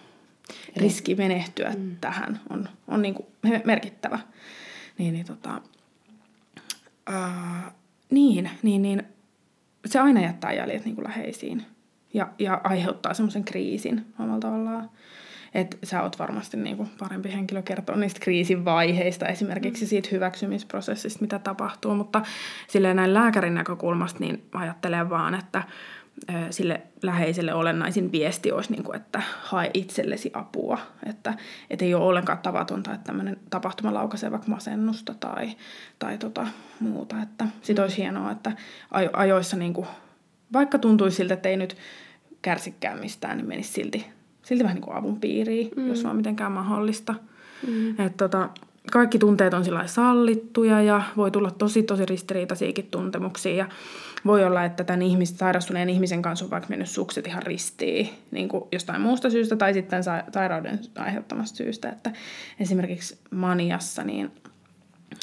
riski 0.76 1.16
menehtyä 1.16 1.74
mm. 1.78 1.96
tähän 2.02 2.40
on, 2.50 2.70
on 2.88 3.02
niin 3.02 3.14
kuin 3.14 3.28
merkittävä. 3.66 4.20
Niin, 4.98 5.14
niin, 5.14 5.26
tota, 5.26 5.62
äh, 7.14 7.74
niin, 8.10 8.50
niin, 8.64 8.82
niin 8.82 9.04
se 9.86 10.00
aina 10.00 10.22
jättää 10.22 10.54
jäljet 10.54 10.86
niin 10.86 10.96
kuin 10.96 11.08
läheisiin 11.08 11.66
ja, 12.18 12.28
ja 12.40 12.62
aiheuttaa 12.64 13.14
semmoisen 13.14 13.44
kriisin 13.44 14.06
omalla 14.20 14.40
tavallaan. 14.40 14.90
että 15.54 15.78
sä 15.84 16.04
oot 16.04 16.20
varmasti 16.20 16.58
niin 16.58 16.78
kuin 16.78 16.90
parempi 17.00 17.34
henkilö 17.34 17.62
kertoa 17.62 17.96
niistä 17.96 18.20
kriisin 18.20 18.66
vaiheista, 18.66 19.28
esimerkiksi 19.28 19.86
mm. 19.86 19.90
siitä 19.90 20.10
hyväksymisprosessista, 20.12 21.22
mitä 21.22 21.40
tapahtuu, 21.40 21.96
mutta 21.96 22.22
silleen 22.68 22.96
näin 22.96 23.14
lääkärin 23.14 23.54
näkökulmasta 23.54 24.20
niin 24.20 24.44
ajattelen 24.54 25.10
vaan, 25.10 25.36
että 25.36 25.64
sille 26.50 26.82
läheiselle 27.02 27.54
olennaisin 27.54 28.12
viesti 28.12 28.52
olisi, 28.52 28.72
niin 28.72 28.84
kuin, 28.84 28.96
että 28.96 29.22
hae 29.42 29.72
itsellesi 29.74 30.32
apua. 30.34 30.78
Että 31.06 31.34
et 31.70 31.82
ei 31.82 31.94
ole 31.94 32.04
ollenkaan 32.04 32.40
tavatonta, 32.40 32.94
että 32.94 33.06
tämmöinen 33.06 33.38
tapahtuma 33.50 33.94
laukaisee 33.94 34.32
vaikka 34.32 34.48
masennusta 34.48 35.14
tai, 35.20 35.50
tai 36.00 36.18
tota, 36.18 36.48
muuta. 36.80 37.22
Että 37.22 37.48
sit 37.62 37.80
olisi 37.80 37.98
hienoa, 37.98 38.32
että 38.32 38.52
ajoissa, 39.14 39.58
niin 39.58 39.74
kuin, 39.74 39.88
vaikka 40.54 40.80
tuntuisi 40.80 41.18
siltä, 41.18 41.34
että 41.34 41.50
ei 41.50 41.58
nyt 41.58 41.78
kärsikään 42.42 43.00
mistään, 43.00 43.38
niin 43.38 43.48
menisi 43.48 43.74
silti, 43.74 44.06
silti 44.44 44.64
vähän 44.64 44.76
niin 44.76 44.84
kuin 44.84 44.98
avun 44.98 45.20
piiriin, 45.20 45.72
mm. 45.76 45.88
jos 45.88 46.06
on 46.06 46.16
mitenkään 46.16 46.52
mahdollista. 46.52 47.16
Mm. 47.68 48.00
Et, 48.00 48.18
tota, 48.18 48.50
kaikki 48.92 49.20
tunteet 49.20 49.54
on 49.54 49.66
sillä 49.66 49.88
sallittuja 49.88 50.82
ja 50.82 51.02
voi 51.18 51.32
tulla 51.32 51.52
tosi 51.52 51.84
tosi 51.84 52.06
ristiriitaisiakin 52.06 52.88
tuntemuksia 52.92 53.56
ja 53.56 53.70
voi 54.26 54.46
olla, 54.46 54.64
että 54.64 54.84
tämän 54.84 55.02
ihmis, 55.02 55.38
sairastuneen 55.38 55.90
ihmisen 55.90 56.22
kanssa 56.22 56.46
on 56.46 56.52
vaikka 56.52 56.70
mennyt 56.70 56.90
sukset 56.90 57.28
ihan 57.28 57.44
ristiin 57.44 58.10
niin 58.32 58.50
kuin 58.50 58.64
jostain 58.72 59.02
muusta 59.02 59.30
syystä 59.30 59.56
tai 59.56 59.74
sitten 59.74 60.04
sairauden 60.34 60.80
aiheuttamasta 60.96 61.58
syystä, 61.58 61.90
että 61.90 62.12
esimerkiksi 62.60 63.18
maniassa 63.32 64.04
niin 64.04 64.32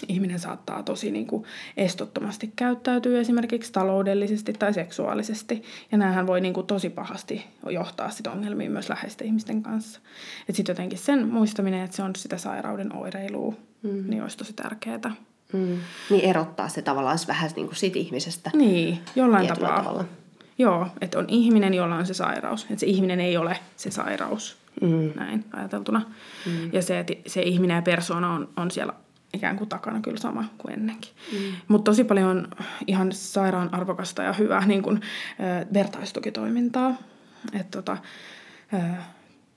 ihminen 0.09 0.39
saattaa 0.39 0.83
tosi 0.83 1.11
niin 1.11 1.27
kuin 1.27 1.45
estottomasti 1.77 2.53
käyttäytyä 2.57 3.21
esimerkiksi 3.21 3.73
taloudellisesti 3.73 4.53
tai 4.53 4.75
seksuaalisesti. 4.75 5.63
Ja 5.93 5.99
näähän 5.99 6.27
voi 6.27 6.41
niin 6.41 6.55
kuin 6.55 6.67
tosi 6.67 6.91
pahasti 6.91 7.45
johtaa 7.71 8.11
sit 8.11 8.27
ongelmiin 8.27 8.73
myös 8.73 8.89
läheisten 8.89 9.27
ihmisten 9.27 9.63
kanssa. 9.63 10.01
Että 10.41 10.53
sitten 10.53 10.73
jotenkin 10.73 10.99
sen 10.99 11.29
muistaminen, 11.29 11.85
että 11.85 11.97
se 11.97 12.03
on 12.03 12.17
sitä 12.17 12.39
sairauden 12.39 12.97
oireilua, 12.97 13.55
mm. 13.83 14.05
niin 14.11 14.23
olisi 14.23 14.39
tosi 14.39 14.53
tärkeää. 14.53 15.15
Mm. 15.53 15.79
Niin 16.11 16.25
erottaa 16.25 16.69
se 16.69 16.83
tavallaan 16.83 17.19
vähän 17.29 17.51
niin 17.57 17.67
kuin 17.67 17.77
siitä 17.77 17.99
ihmisestä. 17.99 18.51
Niin, 18.55 18.99
jollain 19.17 19.47
tavalla. 19.47 19.77
tavalla. 19.77 20.05
Joo, 20.59 20.87
että 21.01 21.19
on 21.19 21.25
ihminen, 21.29 21.75
jolla 21.75 21.97
on 21.97 22.07
se 22.07 22.15
sairaus. 22.15 22.63
Että 22.63 22.77
se 22.77 22.87
ihminen 22.87 23.21
ei 23.21 23.37
ole 23.37 23.59
se 23.77 23.91
sairaus, 23.91 24.57
mm. 24.81 25.13
näin 25.15 25.45
ajateltuna. 25.53 26.03
Mm. 26.47 26.73
Ja 26.73 26.83
se, 26.83 26.99
että 26.99 27.13
se 27.27 27.43
ihminen 27.43 27.75
ja 27.75 27.83
persoona 27.83 28.33
on, 28.33 28.49
on 28.57 28.71
siellä 28.71 28.93
ikään 29.35 29.57
kuin 29.57 29.69
takana 29.69 30.01
kyllä 30.01 30.19
sama 30.19 30.45
kuin 30.59 30.75
ennenkin. 30.75 31.13
Mm. 31.33 31.39
Mutta 31.69 31.91
tosi 31.91 32.05
paljon 32.05 32.29
on 32.29 32.49
ihan 32.87 33.13
sairaan 33.13 33.75
arvokasta 33.75 34.23
ja 34.23 34.33
hyvää 34.33 34.67
niin 34.67 34.83
kuin, 34.83 34.97
äh, 34.97 35.67
vertaistukitoimintaa. 35.75 36.95
Tota, 37.71 37.97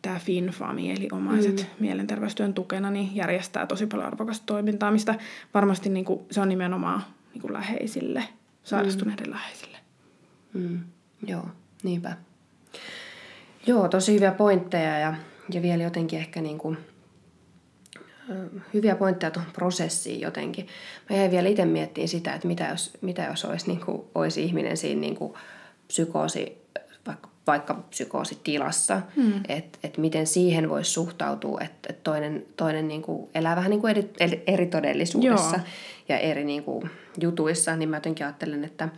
tämä 0.01 0.19
FinFami, 0.19 0.91
eli 0.91 1.07
omaiset 1.11 1.57
mm. 1.57 1.83
mielenterveystyön 1.85 2.53
tukena, 2.53 2.91
niin 2.91 3.15
järjestää 3.15 3.65
tosi 3.65 3.85
paljon 3.85 4.07
arvokasta 4.07 4.45
toimintaa, 4.45 4.91
mistä 4.91 5.15
varmasti 5.53 5.89
niin 5.89 6.05
kuin, 6.05 6.19
se 6.31 6.41
on 6.41 6.49
nimenomaan 6.49 7.03
niin 7.33 7.41
kuin 7.41 7.53
läheisille, 7.53 8.23
sairastuneiden 8.63 9.27
mm. 9.27 9.31
läheisille. 9.31 9.77
Mm. 10.53 10.79
Joo, 11.27 11.45
niinpä. 11.83 12.17
Joo, 13.67 13.87
tosi 13.87 14.13
hyviä 14.13 14.31
pointteja 14.31 14.99
ja, 14.99 15.15
ja 15.51 15.61
vielä 15.61 15.83
jotenkin 15.83 16.19
ehkä 16.19 16.41
niin 16.41 16.57
kuin, 16.57 16.77
hyviä 18.73 18.95
pointteja 18.95 19.31
tuohon 19.31 19.51
prosessiin 19.51 20.21
jotenkin. 20.21 20.67
Mä 21.09 21.15
jäin 21.15 21.31
vielä 21.31 21.49
itse 21.49 21.65
miettimään 21.65 22.07
sitä, 22.07 22.33
että 22.33 22.47
mitä 22.47 22.67
jos, 22.71 22.97
mitä 23.01 23.23
jos 23.23 23.45
olisi, 23.45 23.67
niin 23.67 23.79
kuin, 23.79 24.01
olisi 24.15 24.43
ihminen 24.43 24.77
siinä 24.77 25.01
niin 25.01 25.15
kuin 25.15 25.33
psykoosi, 25.87 26.57
vaikka, 27.07 27.29
vaikka 27.47 27.73
psykoositilassa, 27.73 29.01
hmm. 29.15 29.33
että 29.47 29.79
et 29.83 29.97
miten 29.97 30.27
siihen 30.27 30.69
voisi 30.69 30.91
suhtautua, 30.91 31.59
että 31.61 31.89
et 31.89 32.03
toinen, 32.03 32.45
toinen 32.57 32.87
niin 32.87 33.01
kuin 33.01 33.29
elää 33.35 33.55
vähän 33.55 33.69
niin 33.69 33.81
kuin 33.81 33.91
eri, 34.19 34.43
eri 34.47 34.65
todellisuudessa 34.65 35.55
Joo. 35.55 35.65
ja 36.09 36.19
eri 36.19 36.43
niin 36.43 36.63
kuin 36.63 36.89
jutuissa, 37.21 37.75
niin 37.75 37.89
mä 37.89 37.97
jotenkin 37.97 38.25
ajattelen, 38.25 38.63
että 38.63 38.89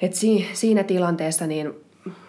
et 0.00 0.14
si, 0.14 0.46
siinä 0.52 0.84
tilanteessa 0.84 1.46
niin 1.46 1.85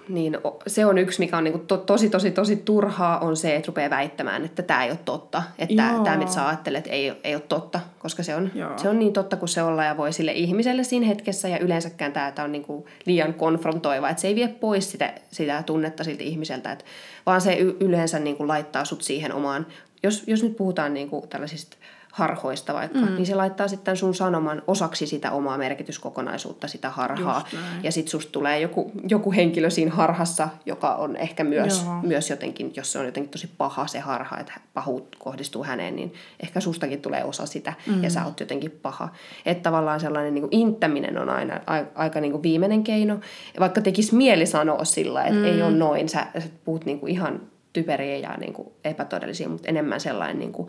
niin 0.09 0.37
se 0.67 0.85
on 0.85 0.97
yksi, 0.97 1.19
mikä 1.19 1.37
on 1.37 1.43
niin 1.43 1.67
to, 1.67 1.77
tosi, 1.77 2.09
tosi, 2.09 2.31
tosi 2.31 2.55
turhaa, 2.55 3.19
on 3.19 3.37
se, 3.37 3.55
että 3.55 3.67
rupeaa 3.67 3.89
väittämään, 3.89 4.45
että 4.45 4.63
tämä 4.63 4.83
ei 4.83 4.91
ole 4.91 4.99
totta. 5.05 5.43
Että 5.59 5.73
Joo. 5.93 6.03
tämä, 6.03 6.17
mitä 6.17 6.31
sä 6.31 6.47
ajattelet, 6.47 6.87
ei, 6.87 7.13
ei 7.23 7.35
ole 7.35 7.43
totta, 7.47 7.79
koska 7.99 8.23
se 8.23 8.35
on, 8.35 8.51
se 8.77 8.89
on 8.89 8.99
niin 8.99 9.13
totta 9.13 9.37
kuin 9.37 9.49
se 9.49 9.63
olla 9.63 9.83
ja 9.83 9.97
voi 9.97 10.13
sille 10.13 10.31
ihmiselle 10.31 10.83
siinä 10.83 11.05
hetkessä. 11.05 11.47
Ja 11.47 11.59
yleensäkään 11.59 12.13
tämä, 12.13 12.31
tämä 12.31 12.43
on 12.43 12.51
niin 12.51 12.65
kuin 12.65 12.85
liian 13.05 13.33
konfrontoiva, 13.33 14.09
että 14.09 14.21
se 14.21 14.27
ei 14.27 14.35
vie 14.35 14.47
pois 14.47 14.91
sitä, 14.91 15.13
sitä 15.31 15.63
tunnetta 15.63 16.03
siltä 16.03 16.23
ihmiseltä, 16.23 16.71
että, 16.71 16.85
vaan 17.25 17.41
se 17.41 17.57
yleensä 17.59 18.19
niin 18.19 18.37
kuin 18.37 18.47
laittaa 18.47 18.85
sut 18.85 19.01
siihen 19.01 19.33
omaan, 19.33 19.67
jos, 20.03 20.23
jos 20.27 20.43
nyt 20.43 20.57
puhutaan 20.57 20.93
niin 20.93 21.09
kuin 21.09 21.27
tällaisista 21.27 21.77
harhoista 22.17 22.73
vaikka, 22.73 22.99
mm. 22.99 23.15
niin 23.15 23.25
se 23.25 23.35
laittaa 23.35 23.67
sitten 23.67 23.97
sun 23.97 24.15
sanoman 24.15 24.61
osaksi 24.67 25.07
sitä 25.07 25.31
omaa 25.31 25.57
merkityskokonaisuutta, 25.57 26.67
sitä 26.67 26.89
harhaa. 26.89 27.47
Ja 27.83 27.91
sitten 27.91 28.11
susta 28.11 28.31
tulee 28.31 28.59
joku, 28.59 28.91
joku 29.09 29.31
henkilö 29.31 29.69
siinä 29.69 29.91
harhassa, 29.91 30.49
joka 30.65 30.95
on 30.95 31.15
ehkä 31.15 31.43
myös, 31.43 31.85
myös 32.01 32.29
jotenkin, 32.29 32.73
jos 32.75 32.91
se 32.91 32.99
on 32.99 33.05
jotenkin 33.05 33.31
tosi 33.31 33.49
paha 33.57 33.87
se 33.87 33.99
harha, 33.99 34.37
että 34.37 34.53
pahuut 34.73 35.15
kohdistuu 35.19 35.63
häneen, 35.63 35.95
niin 35.95 36.13
ehkä 36.43 36.59
sustakin 36.59 37.01
tulee 37.01 37.23
osa 37.23 37.45
sitä 37.45 37.73
mm. 37.87 38.03
ja 38.03 38.09
sä 38.09 38.25
oot 38.25 38.39
jotenkin 38.39 38.71
paha. 38.71 39.09
Että 39.45 39.63
tavallaan 39.63 39.99
sellainen 39.99 40.33
niin 40.33 40.41
kuin 40.49 40.53
inttäminen 40.53 41.17
on 41.17 41.29
aina 41.29 41.59
aika 41.95 42.21
niin 42.21 42.31
kuin 42.31 42.43
viimeinen 42.43 42.83
keino. 42.83 43.19
Vaikka 43.59 43.81
tekisi 43.81 44.15
mieli 44.15 44.45
sanoa 44.45 44.85
sillä, 44.85 45.23
että 45.23 45.39
mm. 45.39 45.45
ei 45.45 45.61
ole 45.61 45.71
noin, 45.71 46.09
sä, 46.09 46.27
sä 46.39 46.49
puhut 46.65 46.85
niin 46.85 46.99
kuin 46.99 47.11
ihan 47.11 47.41
typeriä 47.73 48.17
ja 48.17 48.37
niin 48.37 48.53
kuin 48.53 48.67
epätodellisia, 48.83 49.49
mutta 49.49 49.67
enemmän 49.69 49.99
sellainen 49.99 50.39
niin 50.39 50.51
kuin 50.51 50.67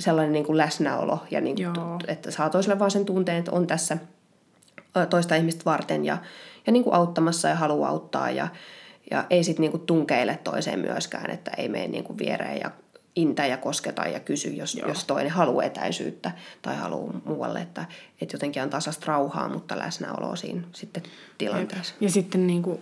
sellainen 0.00 0.32
niin 0.32 0.46
kuin 0.46 0.56
läsnäolo, 0.56 1.18
ja 1.30 1.40
niin 1.40 1.56
kuin, 1.56 2.00
että 2.08 2.30
saa 2.30 2.50
toiselle 2.50 2.78
vaan 2.78 2.90
sen 2.90 3.04
tunteen, 3.04 3.38
että 3.38 3.52
on 3.52 3.66
tässä 3.66 3.98
toista 5.10 5.34
ihmistä 5.34 5.64
varten 5.64 6.04
ja, 6.04 6.18
ja 6.66 6.72
niin 6.72 6.84
kuin 6.84 6.94
auttamassa 6.94 7.48
ja 7.48 7.54
haluaa 7.54 7.90
auttaa 7.90 8.30
ja, 8.30 8.48
ja 9.10 9.24
ei 9.30 9.44
sitten 9.44 9.60
niin 9.60 9.70
kuin 9.70 9.86
tunkeile 9.86 10.38
toiseen 10.44 10.78
myöskään, 10.78 11.30
että 11.30 11.50
ei 11.56 11.68
mene 11.68 11.88
niin 11.88 12.04
kuin 12.04 12.18
viereen 12.18 12.60
ja 12.60 12.70
intä 13.16 13.46
ja 13.46 13.56
kosketa 13.56 14.02
ja 14.02 14.20
kysy, 14.20 14.48
jos, 14.48 14.74
jos 14.86 15.04
toinen 15.04 15.30
haluaa 15.30 15.64
etäisyyttä 15.64 16.30
tai 16.62 16.76
haluaa 16.76 17.20
muualle, 17.24 17.60
että, 17.60 17.84
että 18.20 18.34
jotenkin 18.34 18.62
on 18.62 18.70
tasasta 18.70 19.06
rauhaa, 19.06 19.48
mutta 19.48 19.78
läsnäoloa 19.78 20.36
siinä 20.36 20.62
sitten 20.72 21.02
tilanteessa. 21.38 21.94
Ja, 22.00 22.06
ja 22.06 22.10
sitten 22.10 22.46
niin 22.46 22.62
kuin 22.62 22.80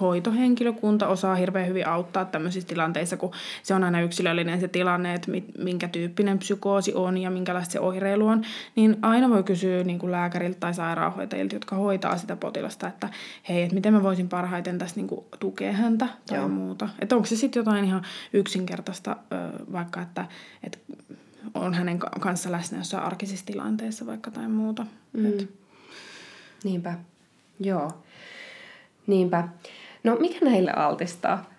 hoitohenkilökunta 0.00 1.08
osaa 1.08 1.34
hirveän 1.34 1.66
hyvin 1.66 1.88
auttaa 1.88 2.24
tämmöisissä 2.24 2.68
tilanteissa, 2.68 3.16
kun 3.16 3.32
se 3.62 3.74
on 3.74 3.84
aina 3.84 4.00
yksilöllinen 4.00 4.60
se 4.60 4.68
tilanne, 4.68 5.14
että 5.14 5.32
minkä 5.58 5.88
tyyppinen 5.88 6.38
psykoosi 6.38 6.94
on 6.94 7.18
ja 7.18 7.30
minkälaista 7.30 7.72
se 7.72 7.80
oireilu 7.80 8.26
on, 8.26 8.42
niin 8.76 8.96
aina 9.02 9.30
voi 9.30 9.42
kysyä 9.42 9.84
niin 9.84 9.98
kuin 9.98 10.12
lääkäriltä 10.12 10.60
tai 10.60 10.74
sairaanhoitajilta, 10.74 11.56
jotka 11.56 11.76
hoitaa 11.76 12.16
sitä 12.16 12.36
potilasta, 12.36 12.88
että 12.88 13.08
hei, 13.48 13.62
että 13.62 13.74
miten 13.74 13.92
mä 13.92 14.02
voisin 14.02 14.28
parhaiten 14.28 14.78
tässä 14.78 14.96
niin 14.96 15.08
kuin 15.08 15.24
tukea 15.38 15.72
häntä 15.72 16.08
tai 16.26 16.38
Joo. 16.38 16.48
muuta. 16.48 16.88
Että 16.98 17.16
onko 17.16 17.26
se 17.26 17.36
sitten 17.36 17.60
jotain 17.60 17.84
ihan 17.84 18.02
yksinkertaista, 18.32 19.16
vaikka 19.72 20.02
että, 20.02 20.26
että 20.62 20.78
on 21.54 21.74
hänen 21.74 21.98
kanssa 21.98 22.52
läsnä 22.52 22.78
jossain 22.78 23.04
arkisissa 23.04 23.46
tilanteissa 23.46 24.06
vaikka 24.06 24.30
tai 24.30 24.48
muuta. 24.48 24.86
Mm. 25.12 25.26
Et. 25.26 25.50
Niinpä, 26.64 26.94
joo. 27.60 28.02
Niinpä. 29.06 29.48
No 30.04 30.16
mikä 30.16 30.44
näille 30.44 30.72
altistaa? 30.72 31.50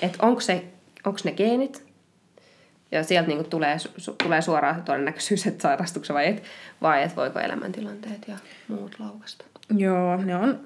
Että 0.00 0.18
onko, 0.22 0.40
se, 0.40 0.64
onko 1.06 1.18
ne 1.24 1.32
geenit? 1.32 1.86
Ja 2.92 3.04
sieltä 3.04 3.28
niinku 3.28 3.44
tulee, 3.44 3.78
su, 3.78 4.14
tulee 4.22 4.42
suoraan 4.42 4.82
todennäköisyys, 4.82 5.46
että 5.46 5.62
sairastuksen 5.62 6.14
vai 6.14 6.26
et, 6.26 6.42
vai 6.82 7.02
et 7.02 7.16
voiko 7.16 7.38
elämäntilanteet 7.38 8.28
ja 8.28 8.36
muut 8.68 8.96
laukasta? 8.98 9.44
Joo, 9.76 10.16
ne 10.16 10.36
on 10.36 10.60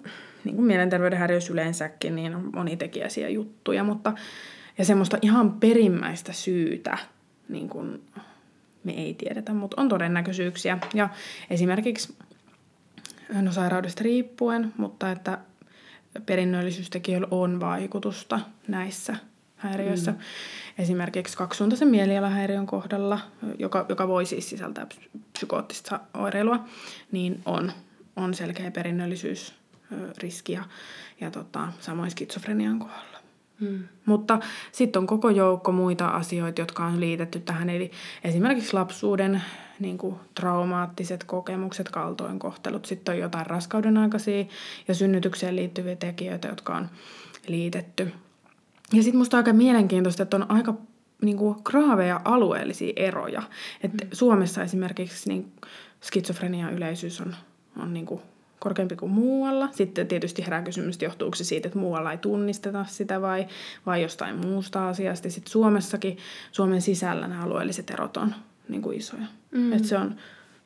niin 0.45 0.57
kuin 0.57 0.67
mielenterveyden 0.67 1.19
häiriöissä 1.19 1.53
yleensäkin, 1.53 2.17
niin 2.17 2.35
on 2.35 2.51
monitekijäisiä 2.55 3.29
juttuja, 3.29 3.85
mutta 3.85 4.13
ja 4.79 4.85
semmoista 4.85 5.19
ihan 5.23 5.53
perimmäistä 5.53 6.33
syytä 6.33 6.99
niin 7.49 7.69
kuin 7.69 8.03
me 8.85 8.93
ei 8.93 9.15
tiedetä, 9.15 9.55
mutta 9.55 9.81
on 9.81 9.89
todennäköisyyksiä. 9.89 10.79
Ja 10.95 11.09
esimerkiksi 11.51 12.15
no 13.33 13.53
sairaudesta 13.53 14.05
riippuen, 14.05 14.73
mutta 14.77 15.11
että 15.11 15.39
perinnöllisyystekijöillä 16.27 17.29
on 17.31 17.61
vaikutusta 17.61 18.41
näissä 18.69 19.17
häiriöissä. 19.57 20.11
Mm. 20.11 20.19
Esimerkiksi 20.79 21.37
kaksisuuntaisen 21.37 21.89
mielialahäiriön 21.89 22.67
kohdalla, 22.67 23.21
joka, 23.59 23.87
joka 23.89 24.09
voi 24.09 24.27
siis 24.27 24.51
sisältää 24.51 24.87
psykoottista 25.33 26.01
oireilua, 26.15 26.65
niin 27.13 27.43
on, 27.45 27.73
on 28.17 28.35
selkeä 28.35 28.71
perinnöllisyysriski 28.71 30.53
ja, 30.53 30.65
ja 31.21 31.31
tota, 31.31 31.69
samoin 31.81 32.11
skitsofrenian 32.11 32.79
kohdalla. 32.79 33.10
Mm. 33.61 33.83
Mutta 34.07 34.41
sitten 34.73 35.01
on 35.01 35.07
koko 35.07 35.31
joukko 35.31 35.73
muita 35.73 36.09
asioita, 36.09 36.61
jotka 36.61 36.87
on 36.87 37.01
liitetty 37.01 37.41
tähän. 37.41 37.71
Eli 37.71 37.91
esimerkiksi 38.25 38.75
lapsuuden 38.75 39.43
niin 39.81 39.99
kuin, 39.99 40.17
traumaattiset 40.35 41.25
kokemukset, 41.25 41.89
kaltoinkohtelut. 41.89 42.87
Sitten 42.87 43.13
on 43.13 43.19
jotain 43.19 43.47
raskauden 43.47 43.97
aikaisia 43.97 44.45
ja 44.89 44.95
synnytykseen 44.95 45.57
liittyviä 45.57 45.97
tekijöitä, 45.97 46.49
jotka 46.49 46.77
on 46.77 46.89
liitetty. 47.47 48.13
ja 48.93 49.03
sitten 49.03 49.19
musta 49.19 49.37
on 49.37 49.39
aika 49.39 49.53
mielenkiintoista, 49.53 50.23
että 50.23 50.37
on 50.37 50.51
aika 50.51 50.75
niin 51.23 51.37
kuin, 51.37 51.57
graaveja 51.65 52.21
alueellisia 52.25 52.93
eroja. 52.97 53.43
Että 53.83 54.05
mm. 54.05 54.11
Suomessa 54.13 54.63
esimerkiksi 54.63 55.29
niin 55.29 55.53
skitsofrenia 56.01 56.71
yleisyys 56.71 57.21
on, 57.21 57.37
on 57.83 57.95
niin 57.95 58.07
kuin, 58.07 58.21
korkeampi 58.61 58.97
kuin 58.97 59.13
muualla. 59.13 59.69
Sitten 59.73 60.09
tietysti 60.09 60.45
herää 60.45 60.63
kysymys, 60.63 60.95
että 60.95 61.05
johtuuko 61.05 61.35
se 61.35 61.45
siitä, 61.45 61.69
että 61.69 61.79
muualla 61.79 62.13
ei 62.13 62.19
tunnisteta 62.19 62.85
sitä 62.89 63.21
vai, 63.21 63.47
vai 63.87 64.03
jostain 64.03 64.37
muusta 64.37 64.89
asiasta. 64.89 65.31
Sitten 65.31 65.53
Suomessakin, 65.53 66.19
Suomen 66.53 66.83
sisällä 66.83 67.29
nämä 67.29 67.43
alueelliset 67.43 67.91
erot 67.91 68.17
on 68.17 68.35
niin 68.69 68.83
kuin 68.83 68.99
isoja. 68.99 69.27
Mm. 69.51 69.73
Että 69.73 69.89
se 69.89 69.97
on 69.97 70.17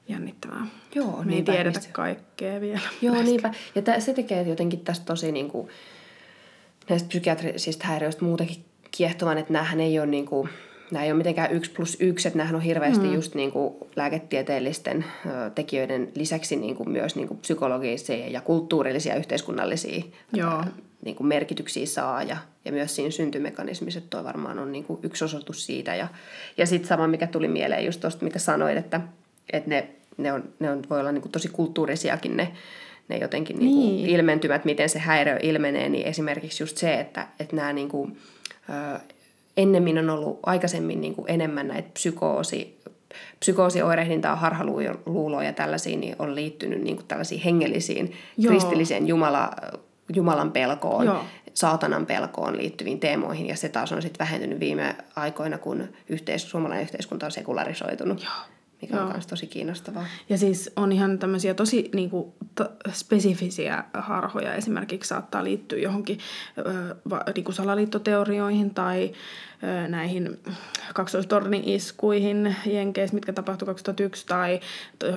jännittävää. 0.09 0.67
Joo, 0.95 1.23
Me 1.25 1.35
ei 1.35 1.43
tiedetä 1.43 1.79
mistä... 1.79 1.93
kaikkea 1.93 2.61
vielä. 2.61 2.81
Joo, 3.03 3.23
niinpä. 3.23 3.55
Ja 3.75 3.83
t- 3.83 4.03
se 4.03 4.13
tekee 4.15 4.43
jotenkin 4.43 4.81
tästä 4.81 5.05
tosi 5.05 5.33
niin 5.33 5.51
kuin, 5.51 5.69
näistä 6.91 7.09
psykiatrisista 7.09 7.87
häiriöistä 7.87 8.25
muutenkin 8.25 8.65
kiehtovan, 8.91 9.39
että 9.39 9.53
näähän 9.53 9.81
ei 9.81 9.99
ole 9.99 10.07
niin 10.07 10.27
kuin, 10.27 10.49
nämä 10.95 11.05
ei 11.05 11.11
ole 11.11 11.19
mitenkään 11.19 11.53
yksi 11.53 11.71
plus 11.71 11.97
yksi, 12.01 12.29
että 12.29 12.39
nämähän 12.39 12.55
on 12.55 12.63
hirveästi 12.63 13.07
mm. 13.07 13.15
just 13.15 13.35
niin 13.35 13.53
kuin 13.53 13.75
lääketieteellisten 13.97 15.05
ö, 15.27 15.51
tekijöiden 15.51 16.09
lisäksi 16.15 16.57
niin 16.57 16.77
kuin 16.77 16.91
myös 16.91 17.17
niin 17.17 17.29
kuin 17.29 17.39
psykologisia 17.39 18.29
ja 18.29 18.41
kulttuurillisia 18.41 19.15
yhteiskunnallisia 19.15 20.05
Joo. 20.33 20.65
niin 21.05 21.17
kuin 21.17 21.27
merkityksiä 21.27 21.87
saa 21.87 22.23
ja, 22.23 22.37
ja 22.65 22.73
myös 22.73 22.97
siinä 22.97 23.11
syntymekanismissa, 23.11 23.99
että 23.99 24.11
toi 24.11 24.25
varmaan 24.25 24.59
on 24.59 24.73
niin 24.73 24.85
kuin 24.85 25.01
yksi 25.03 25.25
osoitus 25.25 25.67
siitä. 25.67 25.95
Ja, 25.95 26.09
ja 26.57 26.67
sitten 26.67 26.89
sama, 26.89 27.09
mikä 27.09 27.27
tuli 27.27 27.49
mieleen 27.49 27.85
just 27.85 28.01
tuosta, 28.01 28.25
mitä 28.25 28.39
sanoit, 28.39 28.77
että, 28.77 29.01
että 29.53 29.71
ne, 29.71 29.89
ne, 30.17 30.33
on, 30.33 30.45
ne 30.59 30.71
on, 30.71 30.83
voi 30.91 31.01
olla 31.01 31.13
niin 31.13 31.23
kuin 31.23 31.33
tosi 31.33 31.49
kulttuurisiakin 31.49 32.37
ne, 32.37 32.53
ne 33.09 33.19
jotenkin 33.19 33.59
niin. 33.59 33.79
Niin 33.79 34.01
kuin 34.01 34.11
ilmentymät, 34.11 34.65
miten 34.65 34.89
se 34.89 34.99
häiriö 34.99 35.39
ilmenee, 35.43 35.89
niin 35.89 36.07
esimerkiksi 36.07 36.63
just 36.63 36.77
se, 36.77 36.95
että, 36.95 37.27
että 37.41 37.57
nämä 37.57 37.73
niin 37.73 37.89
kuin, 37.89 38.19
ennemmin 39.57 39.99
on 39.99 40.11
ollut 40.11 40.41
aikaisemmin 40.43 41.01
niin 41.01 41.15
kuin 41.15 41.31
enemmän 41.31 41.69
näitä 41.69 41.89
psykoosi, 41.93 42.81
psykoosioirehdintaa, 43.41 44.37
harhaluuloja 44.37 45.47
ja 45.47 45.53
tällaisia, 45.53 45.97
niin 45.97 46.17
on 46.19 46.35
liittynyt 46.35 46.83
niin 46.83 46.97
kuin 46.97 47.07
tällaisiin 47.07 47.41
hengellisiin, 47.41 48.13
Joo. 48.37 48.51
kristilliseen 48.51 49.09
Jumala, 49.09 49.51
Jumalan 50.15 50.53
pelkoon, 50.53 51.07
Joo. 51.07 51.25
saatanan 51.55 52.07
pelkoon 52.07 52.57
liittyviin 52.57 53.01
teemoihin, 53.01 53.47
ja 53.47 53.57
se 53.57 53.69
taas 53.69 53.93
on 53.93 54.03
sitten 54.03 54.19
vähentynyt 54.19 54.61
viime 54.61 54.97
aikoina, 55.17 55.59
kun 55.59 55.89
yhteis- 56.09 56.51
suomalainen 56.51 56.85
yhteiskunta 56.85 57.27
on 57.27 57.33
sekularisoitunut. 57.33 58.23
Joo 58.23 58.54
mikä 58.85 59.03
on 59.03 59.13
myös 59.13 59.27
tosi 59.27 59.47
kiinnostavaa. 59.47 60.07
Ja 60.29 60.39
siis 60.39 60.71
on 60.77 60.93
ihan 60.93 61.19
tämmöisiä 61.19 61.55
tosi 61.55 61.91
niin 61.95 62.11
kuin, 62.11 62.33
t- 62.55 62.93
spesifisiä 62.93 63.85
harhoja. 63.95 64.55
Esimerkiksi 64.55 65.09
saattaa 65.09 65.45
liittyä 65.45 65.79
johonkin 65.79 66.19
ö, 66.59 66.97
va, 67.11 67.23
niin 67.35 67.45
kuin 67.45 67.55
salaliittoteorioihin 67.55 68.75
tai 68.75 69.13
ö, 69.63 69.89
näihin 69.89 70.39
kaksoistornin 70.95 71.69
iskuihin 71.69 72.57
Jenkeissä, 72.67 73.15
mitkä 73.15 73.33
tapahtui 73.33 73.67
2001, 73.67 74.27
tai 74.27 74.61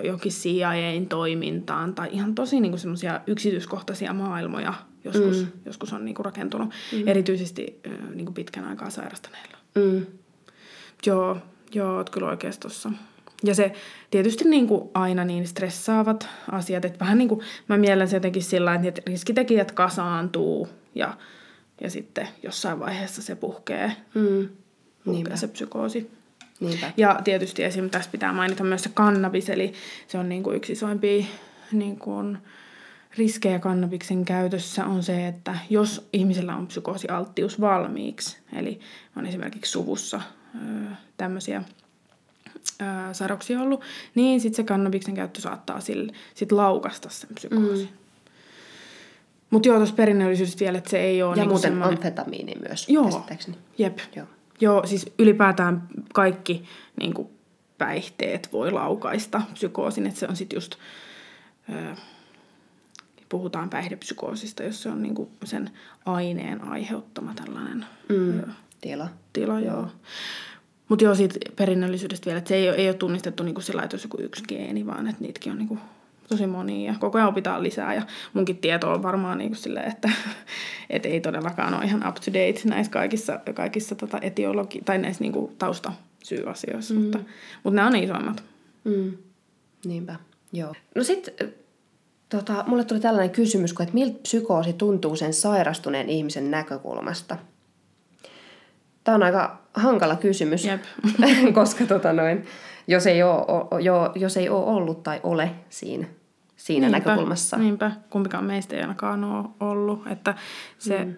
johonkin 0.03 0.31
CIAin 0.31 1.09
toimintaan, 1.09 1.95
tai 1.95 2.09
ihan 2.11 2.35
tosi 2.35 2.59
niin 2.59 2.71
kuin 2.71 2.79
semmoisia 2.79 3.21
yksityiskohtaisia 3.27 4.13
maailmoja 4.13 4.73
joskus, 5.03 5.37
mm. 5.37 5.47
joskus 5.65 5.93
on 5.93 6.05
niin 6.05 6.15
kuin 6.15 6.25
rakentunut, 6.25 6.69
mm. 6.93 7.07
erityisesti 7.07 7.79
ö, 7.85 7.89
niin 7.89 8.25
kuin 8.25 8.33
pitkän 8.33 8.65
aikaa 8.65 8.89
sairastaneilla. 8.89 9.57
Mm. 9.75 10.05
Joo, 11.05 11.37
joo, 11.73 11.95
oot 11.95 12.09
kyllä 12.09 12.27
oikeassa 12.27 12.61
tuossa. 12.61 12.91
Ja 13.43 13.55
se 13.55 13.73
tietysti 14.11 14.49
niin 14.49 14.67
kuin 14.67 14.89
aina 14.93 15.25
niin 15.25 15.47
stressaavat 15.47 16.29
asiat, 16.51 16.85
että 16.85 16.99
vähän 16.99 17.17
niin 17.17 17.29
kuin 17.29 17.41
mä 17.67 17.77
mielen 17.77 18.07
se 18.07 18.15
jotenkin 18.15 18.43
sillä 18.43 18.75
että 18.83 19.01
riskitekijät 19.07 19.71
kasaantuu 19.71 20.67
ja, 20.95 21.17
ja 21.81 21.89
sitten 21.89 22.27
jossain 22.43 22.79
vaiheessa 22.79 23.21
se 23.21 23.35
puhkee, 23.35 23.91
mm. 24.13 24.49
puhkee 25.03 25.37
se 25.37 25.47
psykoosi. 25.47 26.11
Niinpä. 26.59 26.91
Ja 26.97 27.19
tietysti 27.23 27.63
esim. 27.63 27.89
tässä 27.89 28.11
pitää 28.11 28.33
mainita 28.33 28.63
myös 28.63 28.83
se 28.83 28.89
kannabis, 28.93 29.49
eli 29.49 29.73
se 30.07 30.17
on 30.17 30.29
niin 30.29 30.43
kuin 30.43 30.57
yksi 30.57 30.73
isoimpia 30.73 31.25
niin 31.71 31.99
kuin 31.99 32.37
riskejä 33.17 33.59
kannabiksen 33.59 34.25
käytössä 34.25 34.85
on 34.85 35.03
se, 35.03 35.27
että 35.27 35.57
jos 35.69 36.09
ihmisellä 36.13 36.55
on 36.55 36.67
psykoosialttius 36.67 37.61
valmiiksi, 37.61 38.37
eli 38.53 38.79
on 39.15 39.25
esimerkiksi 39.25 39.71
suvussa 39.71 40.21
öö, 40.55 40.91
tämmöisiä 41.17 41.63
ää, 42.79 43.13
sairauksia 43.13 43.61
ollut, 43.61 43.81
niin 44.15 44.41
sitten 44.41 44.55
se 44.55 44.63
kannabiksen 44.63 45.15
käyttö 45.15 45.41
saattaa 45.41 45.79
sille, 45.79 46.13
sit 46.35 46.51
laukasta 46.51 47.09
sen 47.09 47.29
psykoosin. 47.35 47.89
Mm. 47.91 47.97
Mutta 49.49 49.67
joo, 49.67 49.77
tuossa 49.77 49.95
perinnöllisyydestä 49.95 50.59
vielä, 50.59 50.77
että 50.77 50.89
se 50.89 50.99
ei 50.99 51.23
ole... 51.23 51.31
Ja 51.31 51.35
niinku 51.35 51.53
muuten 51.53 51.71
semmoinen... 51.71 51.97
amfetamiini 51.97 52.53
myös, 52.67 52.89
Joo, 52.89 53.25
jep. 53.77 53.99
Joo. 54.15 54.27
joo, 54.61 54.87
siis 54.87 55.11
ylipäätään 55.19 55.87
kaikki 56.13 56.63
niin 56.99 57.13
kuin 57.13 57.29
päihteet 57.77 58.49
voi 58.53 58.71
laukaista 58.71 59.41
psykoosin, 59.53 60.07
että 60.07 60.19
se 60.19 60.27
on 60.27 60.35
sitten 60.35 60.57
just... 60.57 60.75
Ö, 61.69 61.95
puhutaan 63.29 63.69
päihdepsykoosista, 63.69 64.63
jos 64.63 64.83
se 64.83 64.89
on 64.89 65.01
niinku 65.01 65.31
sen 65.43 65.69
aineen 66.05 66.63
aiheuttama 66.63 67.33
tällainen 67.33 67.85
mm. 68.09 68.41
tila. 68.81 69.09
Tila, 69.33 69.59
joo. 69.59 69.75
joo. 69.75 69.89
Mutta 70.89 71.05
joo, 71.05 71.15
siitä 71.15 71.39
perinnöllisyydestä 71.55 72.25
vielä, 72.25 72.37
että 72.37 72.49
se 72.49 72.55
ei 72.55 72.69
ole, 72.69 72.77
ei 72.77 72.87
ole 72.87 72.95
tunnistettu 72.95 73.43
niin 73.43 73.55
kuin 73.55 73.63
sillä 73.63 73.83
että 73.83 73.97
joku 74.03 74.17
yksi 74.21 74.43
geeni, 74.47 74.85
vaan 74.85 75.07
että 75.07 75.21
niitäkin 75.21 75.51
on 75.51 75.57
niin 75.57 75.67
kuin 75.67 75.79
tosi 76.29 76.47
monia 76.47 76.91
ja 76.91 76.99
koko 76.99 77.17
ajan 77.17 77.29
opitaan 77.29 77.63
lisää 77.63 77.93
ja 77.93 78.01
munkin 78.33 78.57
tieto 78.57 78.91
on 78.91 79.03
varmaan 79.03 79.37
niin 79.37 79.49
kuin 79.49 79.57
silleen, 79.57 79.91
että 79.91 80.09
et 80.89 81.05
ei 81.05 81.21
todellakaan 81.21 81.73
ole 81.73 81.85
ihan 81.85 82.07
up 82.07 82.15
to 82.15 82.33
date 82.33 82.61
näissä 82.65 82.91
kaikissa, 82.91 83.39
kaikissa 83.53 83.95
tota 83.95 84.17
etiologi- 84.17 84.81
tai 84.85 84.97
näissä 84.97 85.23
niin 85.23 85.33
kuin 85.33 85.55
taustasyyasioissa, 85.57 86.93
mm. 86.93 87.01
mutta, 87.01 87.19
mutta 87.63 87.75
nämä 87.75 87.87
on 87.87 87.93
ne 87.93 87.99
isoimmat. 87.99 88.43
Mm. 88.83 89.17
Niinpä, 89.85 90.15
joo. 90.53 90.73
No 90.95 91.03
sitten 91.03 91.53
tota, 92.29 92.63
mulle 92.67 92.83
tuli 92.83 92.99
tällainen 92.99 93.35
kysymys, 93.35 93.71
että 93.71 93.93
miltä 93.93 94.19
psykoosi 94.21 94.73
tuntuu 94.73 95.15
sen 95.15 95.33
sairastuneen 95.33 96.09
ihmisen 96.09 96.51
näkökulmasta– 96.51 97.37
Tämä 99.07 99.15
on 99.15 99.23
aika 99.23 99.57
hankala 99.73 100.15
kysymys, 100.15 100.65
Jep. 100.65 100.81
koska 101.53 101.85
tota 101.85 102.13
noin, 102.13 102.45
jos, 102.87 103.07
ei 103.07 103.23
ole, 103.23 103.81
jo, 103.83 104.11
jos 104.15 104.37
ei 104.37 104.49
ole 104.49 104.65
ollut 104.65 105.03
tai 105.03 105.19
ole 105.23 105.51
siinä, 105.69 106.07
siinä 106.55 106.87
niinpä, 106.87 107.09
näkökulmassa. 107.09 107.57
Niinpä, 107.57 107.91
kumpikaan 108.09 108.43
meistä 108.43 108.75
ei 108.75 108.81
ainakaan 108.81 109.23
ole 109.23 109.45
ollut, 109.59 110.07
että 110.07 110.35
se, 110.77 111.05
mm. 111.05 111.15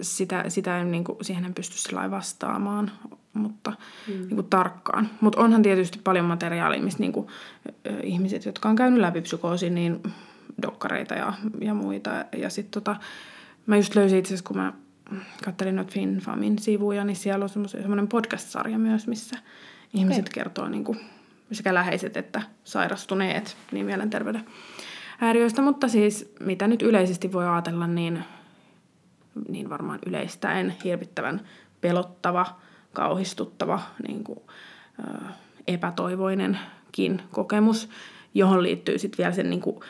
sitä, 0.00 0.44
sitä 0.48 0.80
en, 0.80 0.90
niin 0.90 1.04
kuin, 1.04 1.18
siihen 1.22 1.44
en 1.44 1.54
pysty 1.54 1.78
sillä 1.78 2.10
vastaamaan, 2.10 2.90
mutta 3.32 3.72
mm. 4.08 4.14
niin 4.14 4.36
kuin, 4.36 4.46
tarkkaan. 4.46 5.10
Mutta 5.20 5.40
onhan 5.40 5.62
tietysti 5.62 6.00
paljon 6.04 6.24
materiaalia, 6.24 6.82
missä 6.82 7.00
niin 7.00 7.12
kuin, 7.12 7.26
ihmiset, 8.02 8.44
jotka 8.44 8.68
on 8.68 8.76
käynyt 8.76 9.00
läpi 9.00 9.20
psykoosin, 9.20 9.74
niin 9.74 10.02
dokkareita 10.62 11.14
ja, 11.14 11.32
ja 11.60 11.74
muita. 11.74 12.10
Ja 12.36 12.50
sitten 12.50 12.82
tota, 12.82 12.96
mä 13.66 13.76
just 13.76 13.94
löysin 13.94 14.18
itse 14.18 14.28
asiassa, 14.28 14.48
kun 14.48 14.56
mä 14.56 14.72
katselin 15.44 15.76
noita 15.76 15.92
FinFamin 15.92 16.58
sivuja, 16.58 17.04
niin 17.04 17.16
siellä 17.16 17.42
on 17.42 17.68
semmoinen 17.68 18.08
podcast-sarja 18.08 18.78
myös, 18.78 19.06
missä 19.06 19.38
ihmiset 19.94 20.22
okay. 20.28 20.32
kertoo 20.34 20.68
niin 20.68 20.84
kuin, 20.84 21.00
sekä 21.52 21.74
läheiset 21.74 22.16
että 22.16 22.42
sairastuneet 22.64 23.56
niin 23.72 23.86
mielenterveyden 23.86 24.46
häiriöistä. 25.18 25.62
Mutta 25.62 25.88
siis 25.88 26.34
mitä 26.40 26.66
nyt 26.66 26.82
yleisesti 26.82 27.32
voi 27.32 27.48
ajatella, 27.48 27.86
niin, 27.86 28.24
niin 29.48 29.70
varmaan 29.70 29.98
yleistäen 30.06 30.74
hirvittävän 30.84 31.40
pelottava, 31.80 32.46
kauhistuttava, 32.92 33.80
niin 34.08 34.24
kuin, 34.24 34.40
ö, 34.98 35.24
epätoivoinenkin 35.66 37.22
kokemus, 37.30 37.88
johon 38.34 38.62
liittyy 38.62 38.98
sitten 38.98 39.18
vielä 39.18 39.34
sen 39.34 39.50
niin 39.50 39.60
kuin, 39.60 39.80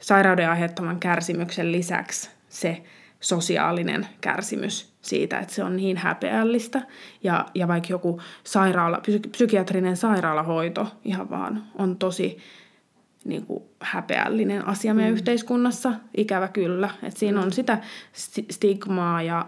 sairauden 0.00 0.50
aiheuttaman 0.50 1.00
kärsimyksen 1.00 1.72
lisäksi 1.72 2.30
se, 2.48 2.82
sosiaalinen 3.24 4.06
kärsimys 4.20 4.94
siitä, 5.02 5.38
että 5.38 5.54
se 5.54 5.64
on 5.64 5.76
niin 5.76 5.96
häpeällistä. 5.96 6.82
Ja, 7.22 7.46
ja 7.54 7.68
vaikka 7.68 7.88
joku 7.90 8.20
sairaala, 8.44 9.00
psykiatrinen 9.30 9.96
sairaalahoito 9.96 10.86
ihan 11.04 11.30
vaan 11.30 11.64
on 11.78 11.96
tosi 11.96 12.38
niin 13.24 13.46
kuin 13.46 13.64
häpeällinen 13.80 14.68
asia 14.68 14.94
meidän 14.94 15.12
mm. 15.12 15.16
yhteiskunnassa, 15.16 15.92
ikävä 16.16 16.48
kyllä. 16.48 16.90
Että 17.02 17.20
siinä 17.20 17.40
on 17.40 17.52
sitä 17.52 17.78
stigmaa 18.50 19.22
ja 19.22 19.46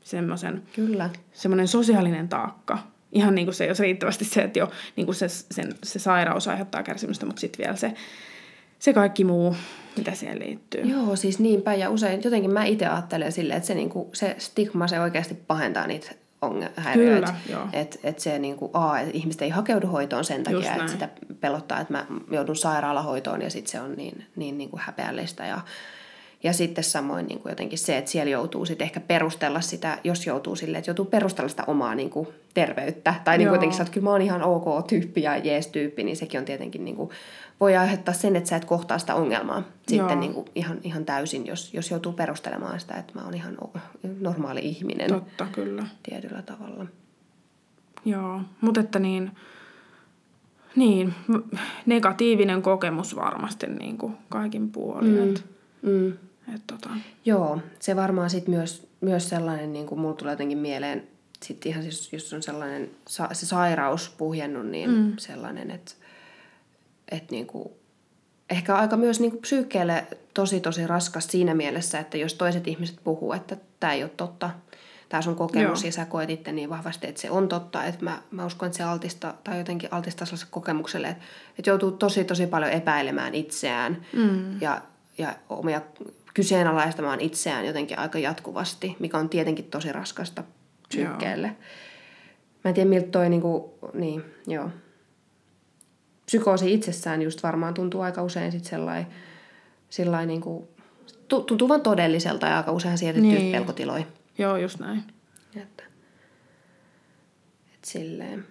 semmoisen, 0.00 0.62
kyllä. 0.74 1.10
semmoinen 1.32 1.68
sosiaalinen 1.68 2.28
taakka. 2.28 2.78
Ihan 3.12 3.34
niin 3.34 3.46
kuin 3.46 3.54
se, 3.54 3.66
jos 3.66 3.80
riittävästi 3.80 4.24
se, 4.24 4.42
että 4.42 4.58
jo 4.58 4.70
niin 4.96 5.06
kuin 5.06 5.16
se, 5.16 5.28
sen, 5.28 5.74
se 5.82 5.98
sairaus 5.98 6.48
aiheuttaa 6.48 6.82
kärsimystä, 6.82 7.26
mutta 7.26 7.40
sitten 7.40 7.64
vielä 7.64 7.76
se, 7.76 7.94
se 8.78 8.92
kaikki 8.92 9.24
muu 9.24 9.56
mitä 9.98 10.14
siihen 10.14 10.38
liittyy. 10.38 10.80
Joo, 10.80 11.16
siis 11.16 11.38
niinpä. 11.38 11.74
Ja 11.74 11.90
usein 11.90 12.20
jotenkin 12.24 12.50
mä 12.50 12.64
itse 12.64 12.86
ajattelen 12.86 13.32
silleen, 13.32 13.56
että 13.56 13.66
se, 13.66 13.74
niinku, 13.74 14.10
se 14.12 14.34
stigma 14.38 14.88
se 14.88 15.00
oikeasti 15.00 15.34
pahentaa 15.34 15.86
niitä 15.86 16.10
häiriöitä. 16.76 17.34
Että 17.72 17.98
et 18.02 18.18
se 18.18 18.38
niinku, 18.38 18.70
a, 18.72 19.00
et 19.00 19.14
ihmiset 19.14 19.42
ei 19.42 19.48
hakeudu 19.48 19.86
hoitoon 19.86 20.24
sen 20.24 20.44
takia, 20.44 20.74
että 20.74 20.92
sitä 20.92 21.08
pelottaa, 21.40 21.80
että 21.80 21.92
mä 21.92 22.06
joudun 22.30 22.56
sairaalahoitoon 22.56 23.42
ja 23.42 23.50
sitten 23.50 23.70
se 23.70 23.80
on 23.80 23.94
niin, 23.96 24.24
niin 24.36 24.58
niinku 24.58 24.78
häpeällistä. 24.80 25.46
Ja, 25.46 25.60
Ja 26.42 26.52
sitten 26.52 26.84
samoin 26.84 27.26
niin 27.26 27.40
kuin 27.40 27.50
jotenkin 27.50 27.78
se, 27.78 27.98
että 27.98 28.10
siellä 28.10 28.30
joutuu 28.30 28.66
sitten 28.66 28.84
ehkä 28.84 29.00
perustella 29.00 29.60
sitä, 29.60 29.98
jos 30.04 30.26
joutuu 30.26 30.56
sille, 30.56 30.78
että 30.78 30.90
joutuu 30.90 31.04
perustella 31.04 31.48
sitä 31.48 31.64
omaa 31.66 31.94
niin 31.94 32.10
kuin 32.10 32.28
terveyttä. 32.54 33.14
Tai 33.24 33.38
niin 33.38 33.48
kuin 33.48 33.56
jotenkin 33.56 33.80
että 33.80 33.92
kyllä 33.92 34.04
mä 34.04 34.10
oon 34.10 34.22
ihan 34.22 34.42
ok 34.42 34.86
tyyppi 34.86 35.22
ja 35.22 35.36
jees 35.36 35.66
tyyppi, 35.66 36.04
niin 36.04 36.16
sekin 36.16 36.38
on 36.40 36.44
tietenkin 36.44 36.84
niin 36.84 36.96
kuin, 36.96 37.10
voi 37.60 37.76
aiheuttaa 37.76 38.14
sen, 38.14 38.36
että 38.36 38.48
sä 38.48 38.56
et 38.56 38.64
kohtaa 38.64 38.98
sitä 38.98 39.14
ongelmaa 39.14 39.62
sitten 39.88 40.20
niin 40.20 40.34
kuin 40.34 40.46
ihan, 40.54 40.78
ihan 40.82 41.04
täysin, 41.04 41.46
jos, 41.46 41.74
jos 41.74 41.90
joutuu 41.90 42.12
perustelemaan 42.12 42.80
sitä, 42.80 42.94
että 42.94 43.12
mä 43.14 43.24
oon 43.24 43.34
ihan 43.34 43.58
normaali 44.20 44.60
ihminen. 44.60 45.08
Totta, 45.08 45.46
kyllä. 45.52 45.86
Tietyllä 46.02 46.42
tavalla. 46.42 46.86
Joo, 48.04 48.40
mutta 48.60 48.80
että 48.80 48.98
niin, 48.98 49.30
niin, 50.76 51.14
negatiivinen 51.86 52.62
kokemus 52.62 53.16
varmasti 53.16 53.66
niin 53.66 53.98
kuin 53.98 54.16
kaikin 54.28 54.70
puolin. 54.70 55.14
Mm. 55.14 55.30
Et, 55.30 55.44
mm. 55.82 56.12
Et 56.54 56.62
tota. 56.66 56.90
Joo, 57.24 57.60
se 57.80 57.96
varmaan 57.96 58.30
sitten 58.30 58.54
myös, 58.54 58.88
myös 59.00 59.28
sellainen, 59.28 59.72
niin 59.72 59.86
kuin 59.86 60.00
mulla 60.00 60.14
tulee 60.14 60.32
jotenkin 60.32 60.58
mieleen, 60.58 61.08
sitten 61.42 61.70
ihan 61.70 61.82
siis, 61.82 62.12
jos 62.12 62.32
on 62.32 62.42
sellainen 62.42 62.90
se 63.32 63.46
sairaus 63.46 64.14
puhjennut, 64.18 64.66
niin 64.66 64.90
mm. 64.90 65.12
sellainen, 65.18 65.70
että 65.70 65.92
et 67.10 67.30
niin 67.30 67.46
kuin, 67.46 67.68
ehkä 68.50 68.76
aika 68.76 68.96
myös 68.96 69.20
niin 69.20 69.30
kuin 69.30 69.42
psyykkeelle 69.42 70.06
tosi 70.34 70.60
tosi 70.60 70.86
raskas 70.86 71.26
siinä 71.26 71.54
mielessä, 71.54 71.98
että 71.98 72.16
jos 72.16 72.34
toiset 72.34 72.68
ihmiset 72.68 73.00
puhuu, 73.04 73.32
että 73.32 73.56
tämä 73.80 73.92
ei 73.92 74.02
ole 74.02 74.10
totta, 74.16 74.50
tämä 75.08 75.22
sun 75.22 75.36
kokemus 75.36 75.82
Joo. 75.82 75.88
ja 75.88 75.92
sä 75.92 76.04
koet 76.04 76.30
itse 76.30 76.52
niin 76.52 76.70
vahvasti, 76.70 77.06
että 77.06 77.20
se 77.20 77.30
on 77.30 77.48
totta, 77.48 77.84
että 77.84 78.04
mä, 78.04 78.22
mä 78.30 78.46
uskon, 78.46 78.66
että 78.66 78.76
se 78.76 78.82
altista 78.82 79.34
tai 79.44 79.58
jotenkin 79.58 79.88
altistaa 79.92 80.26
sellaiselle 80.26 80.50
kokemukselle, 80.50 81.08
että, 81.08 81.24
että 81.58 81.70
joutuu 81.70 81.90
tosi 81.90 82.24
tosi 82.24 82.46
paljon 82.46 82.72
epäilemään 82.72 83.34
itseään 83.34 84.06
mm. 84.12 84.60
ja, 84.60 84.82
ja 85.18 85.34
omia 85.48 85.80
kyseenalaistamaan 86.34 87.20
itseään 87.20 87.66
jotenkin 87.66 87.98
aika 87.98 88.18
jatkuvasti, 88.18 88.96
mikä 88.98 89.18
on 89.18 89.28
tietenkin 89.28 89.64
tosi 89.64 89.92
raskasta 89.92 90.44
psyykkeelle. 90.88 91.56
Mä 92.64 92.68
en 92.68 92.74
tiedä, 92.74 92.90
miltä 92.90 93.08
toi 93.08 93.28
niin 93.28 93.42
kuin, 93.42 93.64
niin, 93.94 94.24
joo. 94.46 94.70
Psykoosi 96.28 96.74
itsessään 96.74 97.22
just 97.22 97.42
varmaan 97.42 97.74
tuntuu 97.74 98.00
aika 98.00 98.22
usein 98.22 98.52
sit 98.52 98.64
sellainen, 98.64 99.06
sellainen 99.90 100.28
niin 100.28 100.40
kuin, 100.40 100.68
tuntuu 101.28 101.68
vaan 101.68 101.80
todelliselta 101.80 102.46
ja 102.46 102.56
aika 102.56 102.72
usein 102.72 102.98
sieltä 102.98 103.20
niin. 103.20 103.52
pelkotiloja. 103.52 104.04
Joo, 104.38 104.56
just 104.56 104.78
näin. 104.78 105.04
Että, 105.56 105.82
et 107.74 107.84
silleen. 107.84 108.46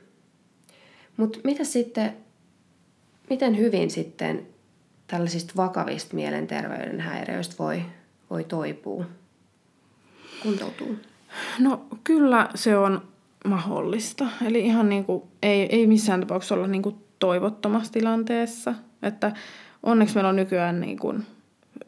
Mutta 1.18 1.40
mitä 1.44 1.64
sitten, 1.64 2.18
miten 3.30 3.58
hyvin 3.58 3.92
sitten 3.92 4.48
tällaisista 5.08 5.54
vakavista 5.58 6.16
mielenterveyden 6.16 7.00
häiriöistä 7.00 7.56
voi, 7.60 7.82
voi 8.30 8.44
toipua, 8.44 9.06
kuntoutua? 10.44 10.94
No 11.60 11.86
kyllä 12.04 12.50
se 12.56 12.78
on 12.78 13.08
mahdollista. 13.46 14.26
Eli 14.46 14.66
ihan 14.66 14.90
niin 14.90 15.06
kuin, 15.06 15.24
ei, 15.42 15.76
ei 15.76 15.88
missään 15.88 16.20
tapauksessa 16.20 16.56
olla 16.56 16.68
niin 16.68 16.82
kuin 16.82 17.07
toivottomassa 17.20 17.94
tilanteessa. 17.94 18.74
Että 19.02 19.32
onneksi 19.84 20.16
meillä 20.16 20.30
on 20.30 20.36
nykyään 20.36 20.82
niin 20.82 21.00
kuin 21.00 21.26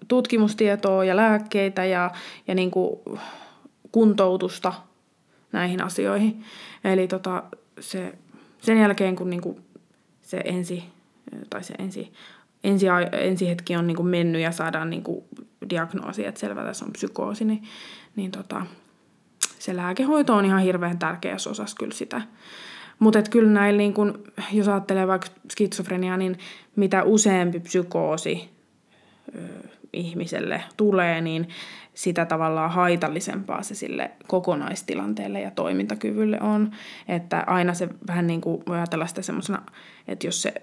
tutkimustietoa 0.08 1.06
ja 1.06 1.16
lääkkeitä 1.16 1.86
ja, 1.86 2.12
ja 2.48 2.56
niin 2.56 2.72
kuin 2.72 3.00
kuntoutusta 3.92 4.74
näihin 5.52 5.84
asioihin. 5.84 6.44
Eli 6.84 7.08
tota, 7.08 7.44
se, 7.80 8.14
sen 8.62 8.78
jälkeen, 8.78 9.16
kun 9.16 9.30
niinku 9.30 9.60
se 10.22 10.42
ensi, 10.46 10.84
tai 11.50 11.64
se 11.64 11.74
ensi, 11.80 12.14
ensi, 12.64 12.86
ensi 13.12 13.48
hetki 13.48 13.76
on 13.76 13.88
niinku 13.88 14.04
mennyt 14.04 14.42
ja 14.42 14.52
saadaan 14.52 14.90
niinku 14.90 15.28
diagnoosi, 15.70 16.26
että 16.26 16.40
selvä 16.40 16.64
tässä 16.64 16.86
on 16.86 16.92
psykoosi, 16.92 17.46
niin, 17.46 17.64
niin 18.16 18.32
tota, 18.32 18.66
se 19.60 19.76
lääkehoito 19.76 20.36
on 20.36 20.46
ihan 20.46 20.62
hirveän 20.62 21.00
tärkeä 21.00 21.36
osas 21.50 21.76
kyllä 21.76 21.94
sitä. 21.94 22.22
Mutta 23.00 23.22
kyllä 23.22 23.52
näillä, 23.52 23.78
niin 23.78 23.94
kun, 23.94 24.24
jos 24.52 24.68
ajattelee 24.68 25.08
vaikka 25.08 25.28
skitsofreniaa, 25.52 26.18
niin 26.18 26.38
mitä 26.76 27.04
useampi 27.04 27.60
psykoosi 27.60 28.50
ö, 29.36 29.40
ihmiselle 29.94 30.64
tulee, 30.78 31.22
niin 31.22 31.48
sitä 31.94 32.26
tavallaan 32.26 32.72
haitallisempaa 32.72 33.64
se 33.64 33.76
sille 33.76 34.12
kokonaistilanteelle 34.28 35.42
ja 35.42 35.52
toimintakyvylle 35.52 36.42
on. 36.42 36.72
Että 37.08 37.44
aina 37.48 37.74
se 37.74 37.90
vähän 38.08 38.28
niin 38.28 38.42
kuin 38.42 38.64
voi 38.68 38.78
ajatella 38.78 39.08
sitä 39.08 39.22
semmoisena, 39.22 39.62
että 40.08 40.28
jos 40.28 40.42
se 40.42 40.54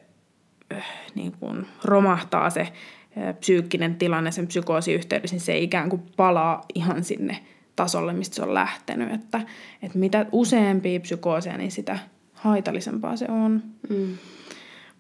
äh, 0.75 0.85
niin 1.15 1.33
kuin 1.33 1.67
romahtaa 1.85 2.51
se 2.51 2.61
äh, 2.61 3.35
psyykkinen 3.41 3.95
tilanne 3.95 4.31
sen 4.31 4.47
psykoosiyhteydessä, 4.47 5.35
niin 5.35 5.45
se 5.45 5.59
ikään 5.59 5.89
kuin 5.89 6.03
palaa 6.17 6.65
ihan 6.75 7.05
sinne 7.05 7.39
tasolle, 7.77 8.13
mistä 8.13 8.37
se 8.37 8.43
on 8.43 8.55
lähtenyt. 8.55 9.13
Että, 9.13 9.41
että 9.83 9.99
mitä 9.99 10.27
useampia 10.33 11.01
psykooseja, 11.01 11.59
niin 11.59 11.73
sitä 11.73 11.99
haitallisempaa 12.47 13.17
se 13.17 13.27
on. 13.29 13.63
Mm. 13.89 14.19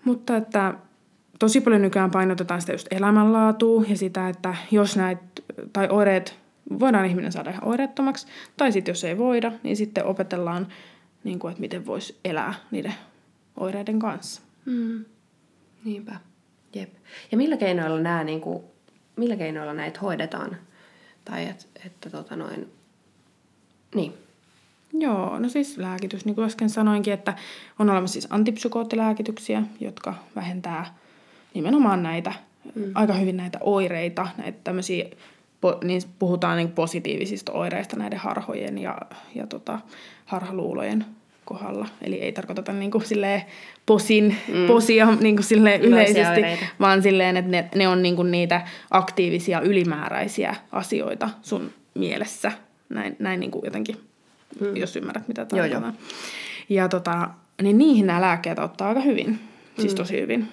Mutta 0.04 0.36
että 0.36 0.74
tosi 1.38 1.60
paljon 1.60 1.82
nykyään 1.82 2.10
painotetaan 2.10 2.60
sitä 2.60 2.72
just 2.72 2.86
elämänlaatua 2.90 3.84
ja 3.88 3.96
sitä, 3.96 4.28
että 4.28 4.54
jos 4.70 4.96
näitä, 4.96 5.22
tai 5.72 5.88
oireet, 5.90 6.38
voidaan 6.80 7.06
ihminen 7.06 7.32
saada 7.32 7.50
ihan 7.50 7.68
oireettomaksi, 7.68 8.26
tai 8.56 8.72
sitten 8.72 8.92
jos 8.92 9.04
ei 9.04 9.18
voida, 9.18 9.52
niin 9.62 9.76
sitten 9.76 10.04
opetellaan, 10.04 10.66
niin 11.24 11.38
kuin, 11.38 11.50
että 11.50 11.60
miten 11.60 11.86
voisi 11.86 12.18
elää 12.24 12.54
niiden 12.70 12.94
oireiden 13.56 13.98
kanssa. 13.98 14.42
Mm. 14.64 15.04
Niinpä. 15.84 16.16
Jep. 16.74 16.90
Ja 17.32 17.36
millä 17.36 17.56
keinoilla 17.56 18.00
nämä, 18.00 18.24
niin 18.24 18.40
kuin, 18.40 18.64
millä 19.16 19.36
keinoilla 19.36 19.74
näitä 19.74 20.00
hoidetaan? 20.00 20.56
Tai 21.24 21.48
et, 21.48 21.68
että 21.86 22.10
tota 22.10 22.36
noin, 22.36 22.72
niin. 23.94 24.25
Joo, 24.92 25.38
no 25.38 25.48
siis 25.48 25.78
lääkitys, 25.78 26.24
niin 26.24 26.34
kuin 26.34 26.44
äsken 26.44 26.70
sanoinkin, 26.70 27.12
että 27.12 27.34
on 27.78 27.90
olemassa 27.90 28.12
siis 28.12 28.26
antipsykoottilääkityksiä, 28.30 29.62
jotka 29.80 30.14
vähentää 30.36 30.94
nimenomaan 31.54 32.02
näitä, 32.02 32.32
mm. 32.74 32.92
aika 32.94 33.12
hyvin 33.12 33.36
näitä 33.36 33.58
oireita, 33.60 34.28
näitä 34.38 34.58
tämmöisiä, 34.64 35.04
niin 35.84 36.02
puhutaan 36.18 36.56
niin 36.56 36.72
positiivisista 36.72 37.52
oireista 37.52 37.96
näiden 37.96 38.18
harhojen 38.18 38.78
ja, 38.78 38.98
ja 39.34 39.46
tota, 39.46 39.80
harhaluulojen 40.26 41.04
kohdalla. 41.46 41.88
Eli 42.02 42.20
ei 42.20 42.32
tarkoiteta 42.32 42.72
niin 42.72 42.90
kuin 42.90 43.04
silleen 43.04 43.42
posin, 43.86 44.36
mm. 44.48 44.66
posia 44.66 45.08
niin 45.20 45.36
kuin 45.36 45.44
silleen 45.44 45.82
yleisesti, 45.82 46.40
oireita. 46.40 46.66
vaan 46.80 47.02
silleen, 47.02 47.36
että 47.36 47.50
ne, 47.50 47.68
ne 47.74 47.88
on 47.88 48.02
niin 48.02 48.16
kuin 48.16 48.30
niitä 48.30 48.66
aktiivisia 48.90 49.60
ylimääräisiä 49.60 50.56
asioita 50.72 51.30
sun 51.42 51.70
mielessä. 51.94 52.52
Näin, 52.88 53.16
näin 53.18 53.40
niin 53.40 53.50
kuin 53.50 53.64
jotenkin, 53.64 53.96
mm. 54.60 54.76
jos 54.76 54.96
ymmärrät 54.96 55.28
mitä 55.28 55.44
tarkoitan. 55.44 55.94
Ja 56.68 56.88
tota, 56.88 57.28
niin 57.62 57.78
niihin 57.78 58.06
nämä 58.06 58.20
lääkkeet 58.20 58.58
ottaa 58.58 58.88
aika 58.88 59.00
hyvin, 59.00 59.38
siis 59.78 59.92
mm. 59.92 59.96
tosi 59.96 60.20
hyvin. 60.20 60.48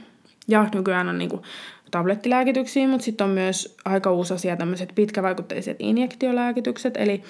Ja 0.48 0.70
nykyään 0.76 1.10
on 1.10 1.18
niinku 1.18 1.42
tablettilääkityksiä, 1.92 2.88
mutta 2.88 3.06
sitten 3.06 3.26
on 3.26 3.34
myös 3.34 3.78
aika 3.86 4.12
uusi 4.12 4.34
asia 4.34 4.56
tämmöiset 4.56 4.92
pitkävaikutteiset 4.96 5.78
injektiolääkitykset, 5.80 6.98
eli 6.98 7.24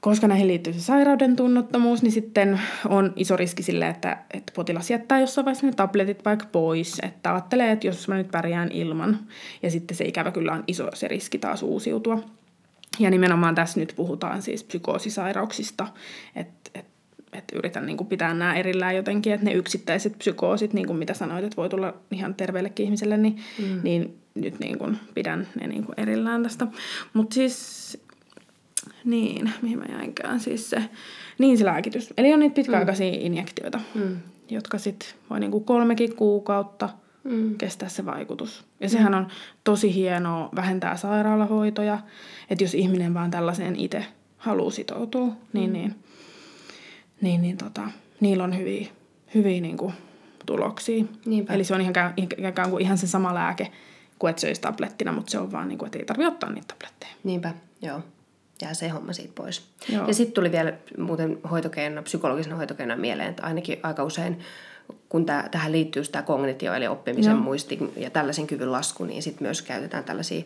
koska 0.00 0.28
näihin 0.28 0.48
liittyy 0.48 0.72
se 0.72 0.80
sairauden 0.80 1.36
tunnottomuus, 1.36 2.02
niin 2.02 2.12
sitten 2.12 2.60
on 2.88 3.12
iso 3.16 3.36
riski 3.36 3.62
sille, 3.62 3.88
että, 3.88 4.18
että 4.34 4.52
potilas 4.56 4.90
jättää 4.90 5.20
jossain 5.20 5.44
vaiheessa 5.44 5.66
ne 5.66 5.72
tabletit 5.72 6.24
vaikka 6.24 6.46
pois. 6.52 6.98
Että 7.02 7.32
ajattelee, 7.32 7.72
että 7.72 7.86
jos 7.86 8.08
mä 8.08 8.16
nyt 8.16 8.30
pärjään 8.30 8.70
ilman, 8.72 9.18
ja 9.62 9.70
sitten 9.70 9.96
se 9.96 10.04
ikävä 10.04 10.30
kyllä 10.30 10.52
on 10.52 10.64
iso 10.66 10.90
se 10.94 11.08
riski 11.08 11.38
taas 11.38 11.62
uusiutua. 11.62 12.24
Ja 12.98 13.10
nimenomaan 13.10 13.54
tässä 13.54 13.80
nyt 13.80 13.92
puhutaan 13.96 14.42
siis 14.42 14.64
psykoosisairauksista, 14.64 15.86
että, 16.36 16.70
että 16.74 16.94
että 17.34 17.58
yritän 17.58 17.86
niin 17.86 17.96
kuin 17.96 18.06
pitää 18.06 18.34
nämä 18.34 18.54
erillään 18.54 18.96
jotenkin, 18.96 19.32
että 19.32 19.46
ne 19.46 19.52
yksittäiset 19.52 20.18
psykoosit, 20.18 20.72
niin 20.72 20.86
kuin 20.86 20.98
mitä 20.98 21.14
sanoit, 21.14 21.44
että 21.44 21.56
voi 21.56 21.68
tulla 21.68 21.94
ihan 22.10 22.34
terveellekin 22.34 22.84
ihmiselle, 22.84 23.16
niin, 23.16 23.36
mm. 23.58 23.80
niin 23.82 24.18
nyt 24.34 24.58
niin 24.58 24.78
kuin 24.78 24.98
pidän 25.14 25.48
ne 25.60 25.66
niin 25.66 25.84
kuin 25.84 26.00
erillään 26.00 26.42
tästä. 26.42 26.66
Mutta 27.12 27.34
siis, 27.34 27.98
niin, 29.04 29.52
mihin 29.62 29.78
mä 29.78 29.84
jäinkään, 29.88 30.40
siis 30.40 30.70
se, 30.70 30.82
niin 31.38 31.58
se 31.58 31.64
lääkitys. 31.64 32.14
Eli 32.16 32.32
on 32.32 32.40
niitä 32.40 32.54
pitkäaikaisia 32.54 33.12
mm. 33.12 33.18
injektioita, 33.20 33.80
mm. 33.94 34.16
jotka 34.50 34.78
sitten 34.78 35.08
voi 35.30 35.40
niin 35.40 35.50
kuin 35.50 35.64
kolmekin 35.64 36.16
kuukautta 36.16 36.88
mm. 37.24 37.54
kestää 37.54 37.88
se 37.88 38.06
vaikutus. 38.06 38.64
Ja 38.80 38.88
sehän 38.88 39.12
mm. 39.12 39.18
on 39.18 39.28
tosi 39.64 39.94
hienoa 39.94 40.48
vähentää 40.56 40.96
sairaalahoitoja, 40.96 41.98
että 42.50 42.64
jos 42.64 42.74
ihminen 42.74 43.14
vaan 43.14 43.30
tällaiseen 43.30 43.76
itse 43.76 44.06
haluaa 44.38 44.70
sitoutua, 44.70 45.28
niin, 45.52 45.70
mm. 45.70 45.72
niin 45.72 45.94
niin, 47.20 47.42
niin 47.42 47.56
tota, 47.56 47.82
niillä 48.20 48.44
on 48.44 48.58
hyviä, 48.58 48.88
hyviä 49.34 49.60
niin 49.60 49.76
kuin, 49.76 49.92
tuloksia. 50.46 51.04
Niinpä. 51.26 51.52
Eli 51.52 51.64
se 51.64 51.74
on 51.74 51.80
ihan, 51.80 51.94
ikään 52.16 52.70
kuin 52.70 52.82
ihan 52.82 52.98
se 52.98 53.06
sama 53.06 53.34
lääke 53.34 53.70
kuin 54.18 54.30
että 54.30 54.40
söisi 54.40 54.60
tablettina, 54.60 55.12
mutta 55.12 55.30
se 55.30 55.38
on 55.38 55.52
vaan 55.52 55.68
niin 55.68 55.78
kuin, 55.78 55.86
että 55.86 55.98
ei 55.98 56.04
tarvitse 56.04 56.28
ottaa 56.28 56.50
niitä 56.50 56.74
tabletteja. 56.74 57.12
Niinpä, 57.24 57.54
joo. 57.82 58.00
Jää 58.62 58.74
se 58.74 58.88
homma 58.88 59.12
siitä 59.12 59.32
pois. 59.34 59.66
Joo. 59.88 60.06
Ja 60.06 60.14
sitten 60.14 60.34
tuli 60.34 60.52
vielä 60.52 60.72
muuten 60.98 61.38
hoitokeino, 61.50 62.02
psykologisena 62.02 62.56
hoitokeinoa 62.56 62.96
mieleen, 62.96 63.30
että 63.30 63.42
ainakin 63.42 63.78
aika 63.82 64.04
usein 64.04 64.38
kun 65.08 65.26
tää, 65.26 65.48
tähän 65.50 65.72
liittyy 65.72 66.02
tämä 66.12 66.22
kognitio, 66.22 66.74
eli 66.74 66.86
oppimisen 66.86 67.30
Joo. 67.30 67.40
muisti 67.40 67.78
ja 67.96 68.10
tällaisen 68.10 68.46
kyvyn 68.46 68.72
lasku, 68.72 69.04
niin 69.04 69.22
sitten 69.22 69.46
myös 69.46 69.62
käytetään 69.62 70.04
tällaisia 70.04 70.42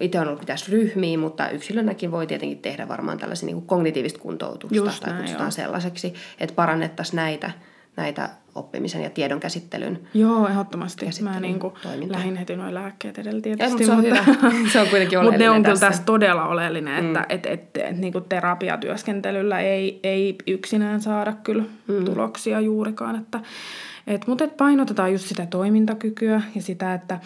itse 0.00 0.20
on 0.20 0.26
ollut 0.26 0.40
pitäisi 0.40 0.72
ryhmiä, 0.72 1.18
mutta 1.18 1.50
yksilönäkin 1.50 2.10
voi 2.10 2.26
tietenkin 2.26 2.58
tehdä 2.58 2.88
varmaan 2.88 3.18
tällaisen 3.18 3.46
niin 3.46 3.62
kognitiivista 3.62 4.18
kuntoutusta 4.18 4.76
Just 4.76 5.00
tai 5.00 5.10
näin, 5.10 5.22
kutsutaan 5.22 5.46
joo. 5.46 5.50
sellaiseksi, 5.50 6.14
että 6.40 6.54
parannettaisiin 6.54 7.16
näitä, 7.16 7.50
näitä 7.96 8.30
oppimisen 8.54 9.02
ja 9.02 9.10
tiedon 9.10 9.40
käsittelyn. 9.40 10.00
Joo, 10.14 10.48
ehdottomasti. 10.48 11.04
Mä 11.04 11.08
Käsittelyn 11.08 11.42
niin 11.42 11.58
kuin 11.58 11.74
lähdin 12.08 12.36
heti 12.36 12.56
noin 12.56 12.74
lääkkeet 12.74 13.18
edellä 13.18 13.38
Ja, 13.38 13.42
tietysti. 13.42 13.70
mutta 13.70 13.86
se 13.86 13.92
on 13.92 14.02
hyvä. 14.02 14.24
Se 14.72 14.80
on 14.80 14.88
kuitenkin 14.88 15.22
Mutta 15.22 15.38
ne 15.38 15.50
on 15.50 15.62
kyllä 15.62 15.74
tässä. 15.74 15.86
tässä 15.86 16.02
todella 16.02 16.46
oleellinen, 16.46 17.06
että 17.06 17.18
mm. 17.18 17.26
et, 17.28 17.46
et, 17.46 17.76
et, 17.76 17.96
niin 17.96 18.12
kuin 18.12 18.24
terapiatyöskentelyllä 18.24 19.60
ei, 19.60 20.00
ei 20.02 20.36
yksinään 20.46 21.00
saada 21.00 21.32
kyllä 21.32 21.64
mm. 21.88 22.04
tuloksia 22.04 22.60
juurikaan. 22.60 23.16
Että, 23.16 23.40
et, 24.06 24.26
mutta 24.26 24.44
et 24.44 24.56
painotetaan 24.56 25.12
just 25.12 25.26
sitä 25.26 25.46
toimintakykyä 25.46 26.42
ja 26.54 26.62
sitä, 26.62 26.94
että 26.94 27.18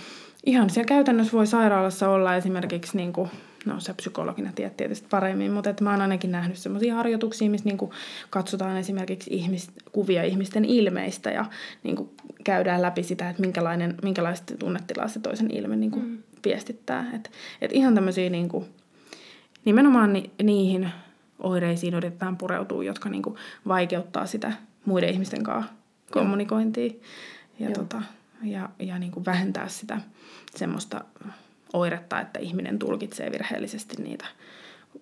ihan 0.46 0.70
siellä 0.70 0.88
käytännössä 0.88 1.32
voi 1.32 1.46
sairaalassa 1.46 2.08
olla 2.08 2.36
esimerkiksi, 2.36 2.96
niin 2.96 3.12
kuin, 3.12 3.30
no 3.66 3.80
se 3.80 3.94
psykologina 3.94 4.52
tiedät 4.54 4.76
tietysti 4.76 5.06
paremmin, 5.10 5.52
mutta 5.52 5.70
että 5.70 5.84
mä 5.84 5.90
oon 5.90 6.00
ainakin 6.00 6.32
nähnyt 6.32 6.58
sellaisia 6.58 6.94
harjoituksia, 6.94 7.50
missä 7.50 7.68
niin 7.68 7.90
katsotaan 8.30 8.76
esimerkiksi 8.76 9.30
ihmis, 9.34 9.70
kuvia 9.92 10.24
ihmisten 10.24 10.64
ilmeistä 10.64 11.30
ja 11.30 11.44
niin 11.82 12.10
käydään 12.44 12.82
läpi 12.82 13.02
sitä, 13.02 13.30
että 13.30 13.42
minkälainen, 13.42 13.94
minkälaista 14.02 14.56
tunnetilaa 14.56 15.08
se 15.08 15.20
toisen 15.20 15.50
ilme 15.50 15.76
niin 15.76 15.92
mm. 16.02 16.18
viestittää. 16.44 17.06
Et, 17.14 17.30
et 17.60 17.72
ihan 17.72 17.94
tämmöisiä 17.94 18.30
niin 18.30 18.48
kuin, 18.48 18.64
nimenomaan 19.64 20.12
ni, 20.12 20.30
niihin 20.42 20.90
oireisiin 21.38 21.94
yritetään 21.94 22.36
pureutua, 22.36 22.84
jotka 22.84 23.08
niin 23.08 23.22
kuin 23.22 23.36
vaikeuttaa 23.68 24.26
sitä 24.26 24.52
muiden 24.84 25.10
ihmisten 25.10 25.42
kanssa 25.42 25.72
kommunikointia 26.10 26.92
ja, 27.58 27.70
tota, 27.70 28.02
ja, 28.42 28.68
ja 28.78 28.98
niin 28.98 29.12
kuin 29.12 29.24
vähentää 29.24 29.68
sitä 29.68 30.00
semmoista 30.56 31.04
oiretta, 31.72 32.20
että 32.20 32.38
ihminen 32.38 32.78
tulkitsee 32.78 33.32
virheellisesti 33.32 34.02
niitä, 34.02 34.26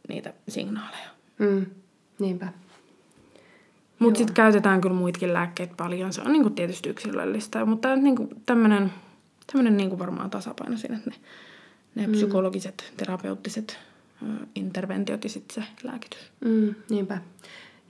niitä 0.09 0.33
signaaleja. 0.49 1.09
Mm, 1.39 1.67
niinpä. 2.19 2.53
Mutta 3.99 4.19
sitten 4.19 4.35
käytetään 4.35 4.81
kyllä 4.81 4.95
muitakin 4.95 5.33
lääkkeitä 5.33 5.75
paljon. 5.77 6.12
Se 6.12 6.21
on 6.21 6.33
niinku 6.33 6.51
tietysti 6.51 6.89
yksilöllistä, 6.89 7.64
mutta 7.64 7.97
niinku 7.97 8.29
tämmöinen 8.47 8.93
tämmönen 9.53 9.77
niinku 9.77 9.99
varmaan 9.99 10.31
tasapaino 10.31 10.77
siinä, 10.77 10.97
että 10.97 11.11
ne, 11.11 11.17
ne 11.95 12.07
mm. 12.07 12.12
psykologiset, 12.12 12.93
terapeuttiset 12.97 13.79
ö, 14.23 14.47
interventiot 14.55 15.25
ja 15.25 15.31
sitten 15.31 15.55
se 15.55 15.71
lääkitys. 15.83 16.33
Mm, 16.41 16.75
niinpä. 16.91 17.19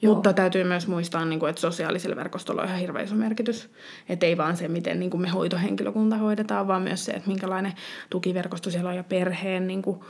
Joo. 0.02 0.14
Mutta 0.14 0.32
täytyy 0.32 0.64
myös 0.64 0.88
muistaa, 0.88 1.24
niin 1.24 1.40
kuin, 1.40 1.50
että 1.50 1.60
sosiaalisella 1.60 2.16
verkostolla 2.16 2.62
on 2.62 2.68
ihan 2.68 2.80
hirveän 2.80 3.04
iso 3.04 3.14
merkitys. 3.14 3.70
Että 4.08 4.26
ei 4.26 4.36
vaan 4.36 4.56
se, 4.56 4.68
miten 4.68 5.00
niin 5.00 5.10
kuin 5.10 5.20
me 5.20 5.28
hoitohenkilökunta 5.28 6.16
hoidetaan, 6.16 6.68
vaan 6.68 6.82
myös 6.82 7.04
se, 7.04 7.12
että 7.12 7.28
minkälainen 7.28 7.72
tukiverkosto 8.10 8.70
siellä 8.70 8.90
on 8.90 8.96
ja 8.96 9.04
perheen 9.04 9.66
niin 9.66 9.82
kuin, 9.82 10.00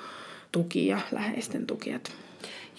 tuki 0.53 0.87
ja 0.87 1.01
läheisten 1.13 1.67
tuki. 1.67 1.93
Että 1.93 2.11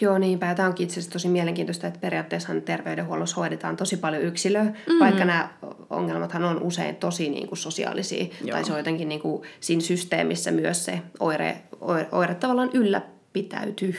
Joo, 0.02 0.18
niinpä. 0.18 0.56
Tämä 0.56 0.68
onkin 0.68 0.84
itse 0.84 0.94
asiassa 0.94 1.14
tosi 1.14 1.30
mielenkiintoista, 1.30 1.88
että 1.88 2.00
periaatteessa 2.00 2.62
terveydenhuollossa 2.66 3.36
hoidetaan 3.36 3.78
tosi 3.78 3.98
paljon 3.98 4.24
yksilöä, 4.24 4.64
mm-hmm. 4.64 5.00
vaikka 5.00 5.26
nämä 5.26 5.50
ongelmathan 5.90 6.44
on 6.44 6.62
usein 6.62 6.96
tosi 6.96 7.30
niin 7.30 7.48
kuin 7.48 7.58
sosiaalisia. 7.58 8.26
Joo. 8.42 8.52
Tai 8.52 8.66
se 8.66 8.72
on 8.72 8.78
jotenkin 8.78 9.10
niin 9.10 9.22
kuin 9.22 9.44
siinä 9.60 9.82
systeemissä 9.82 10.52
myös 10.52 10.86
se 10.86 11.02
oire, 11.20 11.62
oire, 11.82 12.08
oire 12.12 12.36
tavallaan 12.36 12.70
ylläpitäytyy. 12.74 13.96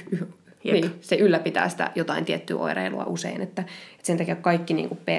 Jep. 0.64 0.74
Niin, 0.74 0.90
se 1.00 1.16
ylläpitää 1.16 1.68
sitä 1.68 1.90
jotain 1.94 2.24
tiettyä 2.24 2.56
oireilua 2.56 3.04
usein. 3.04 3.40
Että, 3.40 3.62
että 3.62 4.06
sen 4.06 4.18
takia 4.18 4.36
kaikki 4.36 4.74
niin 4.74 4.88
kuin 4.88 5.00
pe, 5.04 5.16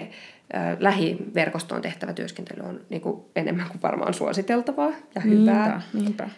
äh, 0.56 0.78
lähiverkostoon 0.80 1.82
tehtävä 1.82 2.14
työskentely 2.14 2.64
on 2.64 2.82
niin 2.90 3.02
kuin 3.02 3.22
enemmän 3.36 3.68
kuin 3.68 3.82
varmaan 3.82 4.14
suositeltavaa 4.14 4.92
ja 5.16 5.22
hyvää. 5.22 5.70
niinpä, 5.70 5.82
niinpä. 5.94 6.30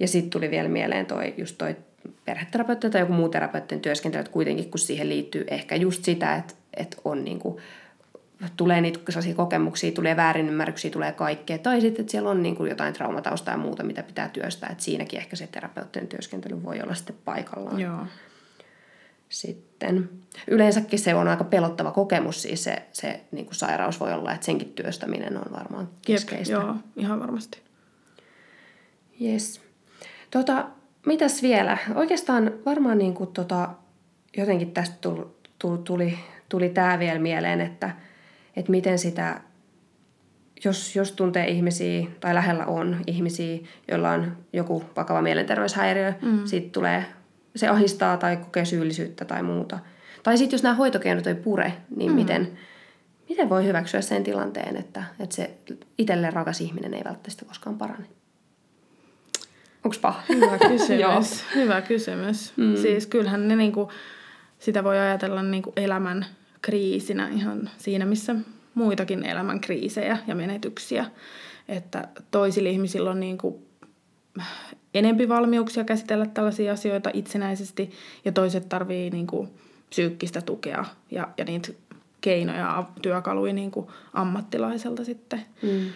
Ja 0.00 0.08
sitten 0.08 0.30
tuli 0.30 0.50
vielä 0.50 0.68
mieleen 0.68 1.06
toi, 1.06 1.34
just 1.36 1.58
toi 1.58 1.76
perheterapeutti 2.24 2.90
tai 2.90 3.00
joku 3.00 3.12
muu 3.12 3.28
terapeuttien 3.28 3.80
työskentely, 3.80 4.20
että 4.20 4.32
kuitenkin 4.32 4.70
kun 4.70 4.78
siihen 4.78 5.08
liittyy 5.08 5.44
ehkä 5.48 5.76
just 5.76 6.04
sitä, 6.04 6.36
että, 6.36 6.54
että 6.76 6.96
on 7.04 7.24
niinku, 7.24 7.60
tulee 8.56 8.80
niitä 8.80 9.00
sellaisia 9.08 9.34
kokemuksia, 9.34 9.92
tulee 9.92 10.16
väärinymmärryksiä, 10.16 10.90
tulee 10.90 11.12
kaikkea. 11.12 11.58
Tai 11.58 11.80
sitten, 11.80 12.00
että 12.00 12.10
siellä 12.10 12.30
on 12.30 12.42
niinku 12.42 12.64
jotain 12.64 12.94
traumataustaa 12.94 13.54
ja 13.54 13.58
muuta, 13.58 13.82
mitä 13.82 14.02
pitää 14.02 14.28
työstää. 14.28 14.68
Että 14.72 14.84
siinäkin 14.84 15.18
ehkä 15.18 15.36
se 15.36 15.46
terapeuttinen 15.46 16.08
työskentely 16.08 16.62
voi 16.62 16.80
olla 16.82 16.94
sitten 16.94 17.16
paikallaan. 17.24 17.80
Joo. 17.80 18.06
Sitten 19.28 20.10
yleensäkin 20.46 20.98
se 20.98 21.14
on 21.14 21.28
aika 21.28 21.44
pelottava 21.44 21.90
kokemus, 21.90 22.42
siis 22.42 22.64
se, 22.64 22.82
se 22.92 23.20
niin 23.32 23.46
kuin 23.46 23.54
sairaus 23.54 24.00
voi 24.00 24.12
olla, 24.12 24.32
että 24.32 24.46
senkin 24.46 24.72
työstäminen 24.72 25.36
on 25.36 25.52
varmaan 25.52 25.88
keskeistä. 26.06 26.54
Jep, 26.54 26.62
joo, 26.62 26.74
ihan 26.96 27.20
varmasti. 27.20 27.58
Yes. 29.20 29.60
Tota, 30.30 30.66
mitäs 31.06 31.42
vielä? 31.42 31.78
Oikeastaan 31.94 32.52
varmaan 32.66 32.98
niin 32.98 33.14
kuin, 33.14 33.32
tota, 33.32 33.68
jotenkin 34.36 34.72
tästä 34.72 34.96
tuli, 35.00 35.26
tuli, 35.58 35.78
tuli, 35.78 36.18
tuli 36.48 36.68
tämä 36.68 36.98
vielä 36.98 37.18
mieleen, 37.18 37.60
että, 37.60 37.90
että 38.56 38.70
miten 38.70 38.98
sitä, 38.98 39.40
jos, 40.64 40.96
jos 40.96 41.12
tuntee 41.12 41.48
ihmisiä 41.48 42.06
tai 42.20 42.34
lähellä 42.34 42.66
on 42.66 42.96
ihmisiä, 43.06 43.58
joilla 43.88 44.10
on 44.10 44.36
joku 44.52 44.84
vakava 44.96 45.22
mielenterveyshäiriö, 45.22 46.14
mm. 46.22 46.46
sitten 46.46 46.72
tulee, 46.72 47.04
se 47.56 47.68
ahistaa 47.68 48.16
tai 48.16 48.36
kokee 48.36 48.64
syyllisyyttä 48.64 49.24
tai 49.24 49.42
muuta. 49.42 49.78
Tai 50.22 50.38
sitten 50.38 50.54
jos 50.56 50.62
nämä 50.62 50.74
hoitokeinot 50.74 51.26
ei 51.26 51.34
pure, 51.34 51.72
niin 51.96 52.10
mm. 52.10 52.16
miten, 52.16 52.58
miten 53.28 53.48
voi 53.48 53.64
hyväksyä 53.64 54.00
sen 54.00 54.24
tilanteen, 54.24 54.76
että, 54.76 55.04
että 55.20 55.36
se 55.36 55.50
itselleen 55.98 56.32
rakas 56.32 56.60
ihminen 56.60 56.94
ei 56.94 57.04
välttämättä 57.04 57.44
koskaan 57.44 57.78
parane? 57.78 58.06
Onko 59.84 59.96
paha? 60.02 60.22
Hyvä 60.28 60.58
kysymys. 60.68 61.44
Hyvä 61.54 61.80
kysymys. 61.80 62.52
Mm. 62.56 62.76
Siis 62.76 63.06
kyllähän 63.06 63.48
ne 63.48 63.56
niinku, 63.56 63.92
sitä 64.58 64.84
voi 64.84 64.98
ajatella 64.98 65.42
niinku 65.42 65.72
elämän 65.76 66.26
kriisinä 66.62 67.28
ihan 67.28 67.70
siinä, 67.78 68.04
missä 68.04 68.34
muitakin 68.74 69.24
elämän 69.24 69.60
kriisejä 69.60 70.18
ja 70.26 70.34
menetyksiä. 70.34 71.06
Että 71.68 72.08
toisilla 72.30 72.70
ihmisillä 72.70 73.10
on 73.10 73.20
niinku 73.20 73.66
enempi 74.98 75.28
valmiuksia 75.28 75.84
käsitellä 75.84 76.26
tällaisia 76.26 76.72
asioita 76.72 77.10
itsenäisesti 77.12 77.90
ja 78.24 78.32
toiset 78.32 78.68
tarvii 78.68 79.10
niinku 79.10 79.48
psyykkistä 79.88 80.40
tukea 80.40 80.84
ja, 81.10 81.28
ja 81.38 81.44
niitä 81.44 81.68
keinoja 82.20 82.58
ja 82.58 82.84
työkaluja 83.02 83.52
niinku 83.52 83.90
ammattilaiselta 84.12 85.04
sitten. 85.04 85.42
Mm. 85.62 85.86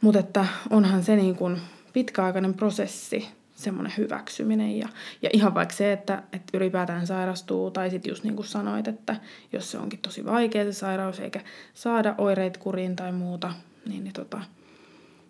Mutta 0.00 0.20
että 0.20 0.46
onhan 0.70 1.02
se 1.02 1.16
niin 1.16 1.36
kuin 1.36 1.56
pitkäaikainen 1.92 2.54
prosessi, 2.54 3.28
semmoinen 3.60 3.92
hyväksyminen. 3.96 4.78
Ja, 4.78 4.88
ja 5.22 5.30
ihan 5.32 5.54
vaikka 5.54 5.74
se, 5.74 5.92
että, 5.92 6.22
että 6.32 6.58
ylipäätään 6.58 7.06
sairastuu, 7.06 7.70
tai 7.70 7.90
sitten 7.90 8.10
just 8.10 8.24
niin 8.24 8.36
kuin 8.36 8.46
sanoit, 8.46 8.88
että 8.88 9.16
jos 9.52 9.70
se 9.70 9.78
onkin 9.78 9.98
tosi 9.98 10.24
vaikea 10.24 10.64
se 10.64 10.72
sairaus, 10.72 11.20
eikä 11.20 11.40
saada 11.74 12.14
oireita 12.18 12.58
kuriin 12.58 12.96
tai 12.96 13.12
muuta, 13.12 13.52
niin, 13.88 14.04
niin, 14.04 14.12
tota, 14.12 14.40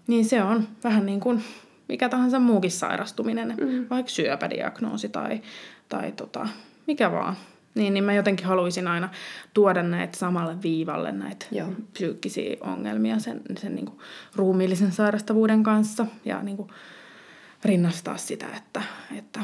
niin 0.07 0.25
se 0.25 0.43
on 0.43 0.69
vähän 0.85 1.07
niin 1.07 1.21
kuin 1.21 1.45
mikä 1.91 2.09
tahansa 2.09 2.39
muukin 2.39 2.71
sairastuminen, 2.71 3.55
mm. 3.61 3.87
vaikka 3.91 4.11
syöpädiagnoosi 4.11 5.09
tai, 5.09 5.41
tai 5.89 6.13
tota, 6.13 6.49
mikä 6.87 7.13
vaan. 7.13 7.37
Niin, 7.75 7.95
niin 7.95 8.05
mä 8.05 8.15
jotenkin 8.15 8.47
haluaisin 8.47 8.89
aina 8.89 9.09
tuoda 9.55 9.83
näitä 9.83 10.19
samalle 10.19 10.63
viivalle, 10.63 11.13
näitä 11.13 11.47
Joo. 11.53 11.69
psyykkisiä 11.93 12.57
ongelmia 12.61 13.19
sen, 13.19 13.41
sen 13.59 13.75
niin 13.75 13.87
kuin 13.87 13.99
ruumiillisen 14.37 14.93
sairastavuuden 14.93 15.63
kanssa 15.63 16.07
ja 16.25 16.43
niin 16.43 16.57
kuin 16.57 16.69
rinnastaa 17.65 18.17
sitä, 18.17 18.47
että, 18.57 18.83
että 19.19 19.41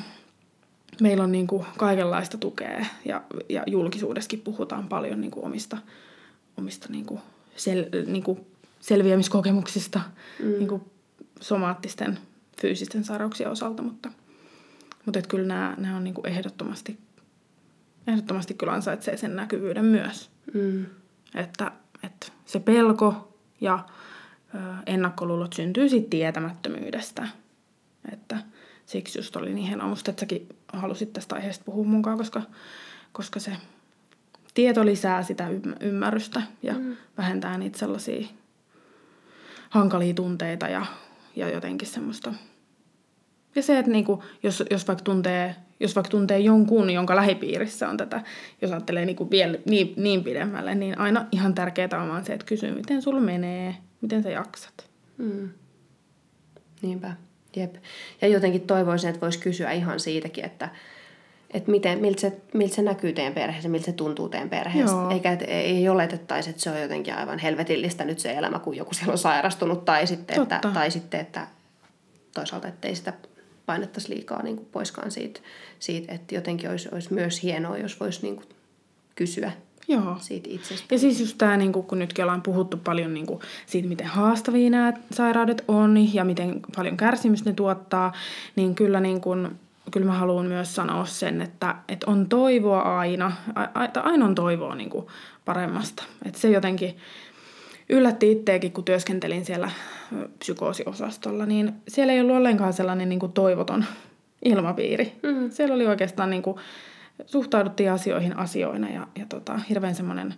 meillä 1.00 1.24
on 1.24 1.32
niin 1.32 1.46
kuin 1.46 1.66
kaikenlaista 1.76 2.38
tukea 2.38 2.86
ja, 3.04 3.22
ja 3.48 3.62
julkisuudessakin 3.66 4.40
puhutaan 4.40 4.88
paljon 4.88 5.20
niin 5.20 5.30
kuin 5.30 5.44
omista, 5.44 5.78
omista 6.58 6.86
niin 6.90 7.06
kuin 7.06 7.20
sel, 7.56 7.84
niin 8.06 8.22
kuin 8.22 8.40
selviämiskokemuksista 8.80 10.00
mm. 10.42 10.46
niin 10.46 10.68
kuin 10.68 10.82
somaattisten 11.40 12.18
fyysisten 12.60 13.04
sairauksien 13.04 13.50
osalta, 13.50 13.82
mutta, 13.82 14.10
mutta 15.04 15.18
et 15.18 15.26
kyllä 15.26 15.46
nämä, 15.46 15.74
nämä 15.78 15.96
on 15.96 16.04
niin 16.04 16.14
kuin 16.14 16.26
ehdottomasti, 16.26 16.98
ehdottomasti 18.06 18.54
kyllä 18.54 18.72
ansaitsee 18.72 19.16
sen 19.16 19.36
näkyvyyden 19.36 19.84
myös. 19.84 20.30
Mm. 20.54 20.86
Että, 21.34 21.72
että 22.02 22.26
se 22.44 22.60
pelko 22.60 23.34
ja 23.60 23.86
ö, 24.54 24.58
ennakkoluulot 24.86 25.52
syntyy 25.52 25.88
siitä 25.88 26.10
tietämättömyydestä. 26.10 27.28
Että 28.12 28.38
siksi 28.86 29.18
just 29.18 29.36
oli 29.36 29.54
niin 29.54 29.66
hienoa 29.66 29.88
musta, 29.88 30.10
että 30.10 30.20
säkin 30.20 30.48
halusit 30.72 31.12
tästä 31.12 31.34
aiheesta 31.34 31.64
puhua 31.64 31.84
mukaan, 31.84 32.18
koska, 32.18 32.42
koska 33.12 33.40
se 33.40 33.52
tieto 34.54 34.86
lisää 34.86 35.22
sitä 35.22 35.48
ymm- 35.48 35.76
ymmärrystä 35.80 36.42
ja 36.62 36.74
mm. 36.74 36.96
vähentää 37.18 37.58
niitä 37.58 37.78
sellaisia 37.78 38.26
hankalia 39.70 40.14
tunteita 40.14 40.68
ja, 40.68 40.86
ja 41.36 41.50
jotenkin 41.50 41.88
semmoista. 41.88 42.34
Ja 43.54 43.62
se, 43.62 43.78
että 43.78 43.90
niinku, 43.90 44.22
jos, 44.42 44.64
jos, 44.70 44.88
vaikka 44.88 45.04
tuntee, 45.04 45.56
jos 45.80 45.96
vaikka 45.96 46.10
tuntee 46.10 46.38
jonkun, 46.38 46.90
jonka 46.90 47.16
lähipiirissä 47.16 47.88
on 47.88 47.96
tätä, 47.96 48.22
jos 48.62 48.70
ajattelee 48.70 49.04
niinku 49.04 49.30
vielä 49.30 49.58
niin, 49.64 49.94
niin 49.96 50.24
pidemmälle, 50.24 50.74
niin 50.74 50.98
aina 50.98 51.26
ihan 51.32 51.54
tärkeää 51.54 52.02
on 52.02 52.08
vaan 52.08 52.24
se, 52.24 52.32
että 52.32 52.46
kysyy, 52.46 52.74
miten 52.74 53.02
sulla 53.02 53.20
menee, 53.20 53.76
miten 54.00 54.22
sä 54.22 54.30
jaksat. 54.30 54.90
Mm. 55.18 55.48
Niinpä. 56.82 57.12
Jep. 57.56 57.74
Ja 58.22 58.28
jotenkin 58.28 58.60
toivoisin, 58.60 59.10
että 59.10 59.20
voisi 59.20 59.38
kysyä 59.38 59.72
ihan 59.72 60.00
siitäkin, 60.00 60.44
että, 60.44 60.68
että 61.56 61.70
miten, 61.70 61.98
miltä, 61.98 62.20
se, 62.20 62.32
miltä 62.54 62.74
se 62.74 62.82
näkyy 62.82 63.12
teidän 63.12 63.32
perheessä, 63.32 63.68
miltä 63.68 63.84
se 63.84 63.92
tuntuu 63.92 64.28
teidän 64.28 64.50
perheessä. 64.50 64.96
Joo. 64.96 65.10
Eikä 65.10 65.32
et, 65.32 65.42
ei 65.46 65.88
oletettaisi, 65.88 66.50
että 66.50 66.62
se 66.62 66.70
on 66.70 66.80
jotenkin 66.82 67.14
aivan 67.14 67.38
helvetillistä 67.38 68.04
nyt 68.04 68.18
se 68.18 68.32
elämä, 68.32 68.58
kun 68.58 68.76
joku 68.76 68.94
siellä 68.94 69.12
on 69.12 69.18
sairastunut. 69.18 69.84
Tai 69.84 70.06
sitten, 70.06 70.42
että, 70.42 70.60
tai 70.74 70.90
sitten, 70.90 71.20
että 71.20 71.46
toisaalta, 72.34 72.68
että 72.68 72.88
ei 72.88 72.96
sitä 72.96 73.12
painettaisi 73.66 74.14
liikaa 74.14 74.42
niin 74.42 74.56
kuin 74.56 74.68
poiskaan 74.72 75.10
siitä, 75.10 75.40
siitä, 75.78 76.14
että 76.14 76.34
jotenkin 76.34 76.70
olisi, 76.70 76.88
olisi 76.92 77.14
myös 77.14 77.42
hienoa, 77.42 77.78
jos 77.78 78.00
voisi 78.00 78.22
niin 78.22 78.36
kuin 78.36 78.48
kysyä 79.14 79.52
Joo. 79.88 80.16
siitä 80.20 80.48
itsestä. 80.52 80.94
Ja 80.94 80.98
siis 80.98 81.20
just 81.20 81.38
tämä, 81.38 81.56
niin 81.56 81.72
kun 81.72 81.98
nytkin 81.98 82.24
ollaan 82.24 82.42
puhuttu 82.42 82.76
paljon 82.76 83.14
niin 83.14 83.26
kuin 83.26 83.40
siitä, 83.66 83.88
miten 83.88 84.06
haastavia 84.06 84.70
nämä 84.70 84.92
sairaudet 85.10 85.64
on 85.68 86.14
ja 86.14 86.24
miten 86.24 86.60
paljon 86.76 86.96
kärsimystä 86.96 87.50
ne 87.50 87.54
tuottaa, 87.54 88.12
niin 88.56 88.74
kyllä, 88.74 89.00
niin 89.00 89.20
kuin, 89.20 89.58
kyllä 89.90 90.06
mä 90.06 90.12
haluan 90.12 90.46
myös 90.46 90.74
sanoa 90.74 91.06
sen, 91.06 91.42
että, 91.42 91.76
että 91.88 92.10
on 92.10 92.28
toivoa 92.28 92.98
aina, 92.98 93.32
tai 93.92 94.02
aina 94.02 94.24
on 94.24 94.34
toivoa 94.34 94.74
niin 94.74 94.90
kuin 94.90 95.06
paremmasta. 95.44 96.02
Että 96.24 96.40
se 96.40 96.50
jotenkin 96.50 96.96
yllätti 97.88 98.32
itseäkin, 98.32 98.72
kun 98.72 98.84
työskentelin 98.84 99.44
siellä 99.44 99.70
psykoosiosastolla, 100.38 101.46
niin 101.46 101.72
siellä 101.88 102.12
ei 102.12 102.20
ollut 102.20 102.36
ollenkaan 102.36 102.72
sellainen 102.72 103.08
niin 103.08 103.20
kuin 103.20 103.32
toivoton 103.32 103.84
ilmapiiri. 104.44 105.12
Mm. 105.22 105.50
Siellä 105.50 105.74
oli 105.74 105.86
oikeastaan 105.86 106.30
niin 106.30 106.42
kuin, 106.42 106.56
suhtauduttiin 107.26 107.92
asioihin 107.92 108.36
asioina 108.36 108.90
ja, 108.90 109.06
ja 109.18 109.26
tota, 109.28 109.60
hirveän 109.68 109.94
semmoinen 109.94 110.34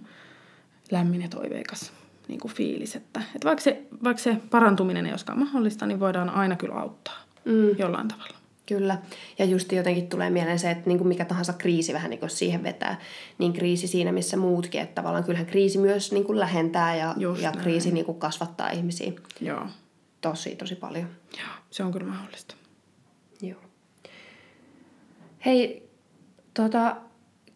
lämmin 0.91 1.23
ja 1.23 1.29
toiveikas 1.29 1.93
niin 2.29 2.41
kuin 2.41 2.53
fiilis, 2.55 2.97
että, 2.97 3.21
että 3.35 3.49
vaikka, 3.49 3.63
se, 3.63 3.83
vaikka 4.05 4.23
se 4.23 4.37
parantuminen 4.51 5.07
ei 5.07 5.13
olisikaan 5.13 5.39
mahdollista, 5.39 5.87
niin 5.87 6.01
voidaan 6.01 6.31
aina 6.31 6.57
kyllä 6.57 6.75
auttaa 6.75 7.15
mm. 7.45 7.79
jollain 7.79 8.09
tavalla. 8.09 8.38
Kyllä. 8.69 8.99
Ja 9.39 9.45
just 9.45 9.73
jotenkin 9.73 10.09
tulee 10.09 10.31
mieleen 10.31 10.59
se, 10.59 10.71
että 10.71 10.89
niin 10.89 10.99
kuin 10.99 11.09
mikä 11.09 11.25
tahansa 11.25 11.53
kriisi 11.53 11.93
vähän 11.93 12.11
niin 12.11 12.21
kuin 12.21 12.31
siihen 12.31 12.63
vetää, 12.63 13.01
niin 13.39 13.53
kriisi 13.53 13.87
siinä 13.87 14.13
missä 14.13 14.37
muutkin. 14.37 14.81
Että 14.81 14.95
tavallaan 14.95 15.25
kyllähän 15.25 15.47
kriisi 15.47 15.79
myös 15.79 16.13
niin 16.13 16.25
kuin 16.25 16.41
lähentää 16.41 16.97
ja, 16.97 17.15
Just 17.17 17.43
ja 17.43 17.51
näin. 17.51 17.63
kriisi 17.63 17.91
niin 17.91 18.07
kuin 18.07 18.19
kasvattaa 18.19 18.71
ihmisiä 18.71 19.13
Joo. 19.41 19.67
tosi, 20.21 20.57
tosi 20.57 20.75
paljon. 20.75 21.09
Joo, 21.39 21.49
se 21.71 21.85
on 21.85 21.93
kyllä 21.93 22.07
mahdollista. 22.07 22.55
Joo. 23.43 23.61
Hei, 25.47 25.89
tota, 26.55 26.97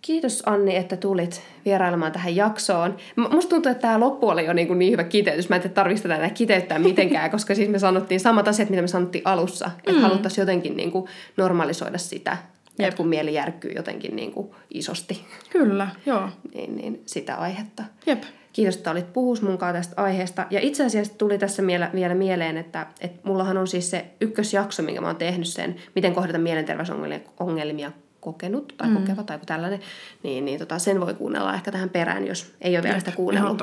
kiitos 0.02 0.42
Anni, 0.46 0.76
että 0.76 0.96
tulit 0.96 1.42
vierailemaan 1.64 2.12
tähän 2.12 2.36
jaksoon. 2.36 2.96
Musta 3.16 3.50
tuntuu, 3.50 3.72
että 3.72 3.82
tämä 3.82 4.00
loppu 4.00 4.28
oli 4.28 4.46
jo 4.46 4.52
niin, 4.52 4.66
kuin 4.66 4.78
niin 4.78 4.92
hyvä 4.92 5.04
kiteytys. 5.04 5.48
Mä 5.48 5.56
en 5.56 5.62
tiedä, 5.62 5.74
tarvitsisi 5.74 6.08
tätä 6.08 6.30
kiteyttää 6.30 6.78
mitenkään, 6.78 7.30
koska 7.36 7.54
siis 7.54 7.68
me 7.68 7.78
sanottiin 7.78 8.20
samat 8.20 8.48
asiat, 8.48 8.70
mitä 8.70 8.82
me 8.82 8.88
sanottiin 8.88 9.26
alussa. 9.26 9.70
Että 9.78 9.92
mm. 9.92 10.00
haluttaisiin 10.00 10.42
jotenkin 10.42 10.76
niin 10.76 10.90
kuin 10.90 11.06
normalisoida 11.36 11.98
sitä, 11.98 12.36
että 12.78 12.96
kun 12.96 13.08
mieli 13.08 13.34
järkkyy 13.34 13.72
jotenkin 13.76 14.16
niin 14.16 14.32
kuin 14.32 14.50
isosti, 14.70 15.24
Kyllä, 15.50 15.88
joo. 16.06 16.28
niin, 16.54 16.76
niin 16.76 17.02
sitä 17.06 17.36
aihetta. 17.36 17.82
Jep. 18.06 18.22
Kiitos, 18.52 18.76
että 18.76 18.90
olit 18.90 19.12
puhus 19.12 19.42
munkaan 19.42 19.74
tästä 19.74 20.02
aiheesta. 20.02 20.46
Ja 20.50 20.60
itse 20.60 20.84
asiassa 20.84 21.14
tuli 21.18 21.38
tässä 21.38 21.66
vielä, 21.66 21.90
vielä 21.94 22.14
mieleen, 22.14 22.56
että, 22.56 22.86
että 23.00 23.20
mullahan 23.28 23.56
on 23.56 23.66
siis 23.66 23.90
se 23.90 24.04
ykkösjakso, 24.20 24.82
minkä 24.82 25.00
mä 25.00 25.06
oon 25.06 25.16
tehnyt 25.16 25.46
sen, 25.46 25.76
miten 25.94 26.14
kohdata 26.14 26.38
mielenterveysongelmia 26.38 27.92
kokenut 28.22 28.74
tai 28.76 28.88
mm. 28.88 28.94
kokeva 28.94 29.22
tai 29.22 29.34
joku 29.34 29.46
tällainen, 29.46 29.80
niin, 30.22 30.44
niin 30.44 30.58
tota, 30.58 30.78
sen 30.78 31.00
voi 31.00 31.14
kuunnella 31.14 31.54
ehkä 31.54 31.72
tähän 31.72 31.90
perään, 31.90 32.26
jos 32.26 32.54
ei 32.60 32.76
ole 32.76 32.82
vielä 32.82 32.98
sitä 32.98 33.12
kuunnellut. 33.12 33.62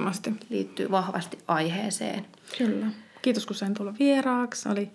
Liittyy 0.50 0.92
vahvasti 0.92 1.40
aiheeseen. 1.48 2.26
Kyllä. 2.58 2.86
Kiitos, 3.22 3.46
kun 3.46 3.56
sain 3.56 3.74
tulla 3.74 3.94
vieraaksi. 4.00 4.70
Oli 4.70 4.92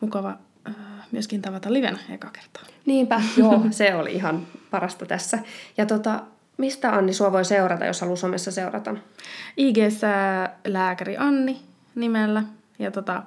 mukava 0.00 0.38
äh, 0.68 0.74
myöskin 1.12 1.42
tavata 1.42 1.72
livenä 1.72 1.98
eka 2.10 2.30
kertaa. 2.30 2.62
Niinpä, 2.86 3.22
joo, 3.36 3.66
se 3.70 3.94
oli 3.94 4.12
ihan 4.12 4.46
parasta 4.70 5.06
tässä. 5.06 5.38
Ja 5.76 5.86
tota, 5.86 6.22
mistä 6.56 6.92
Anni 6.92 7.12
sua 7.12 7.32
voi 7.32 7.44
seurata, 7.44 7.84
jos 7.84 8.00
haluaa 8.00 8.16
somessa 8.16 8.50
seurata? 8.50 8.96
IGssä 9.56 10.08
lääkäri 10.66 11.16
Anni 11.16 11.60
nimellä 11.94 12.42
ja 12.78 12.90
tota, 12.90 13.22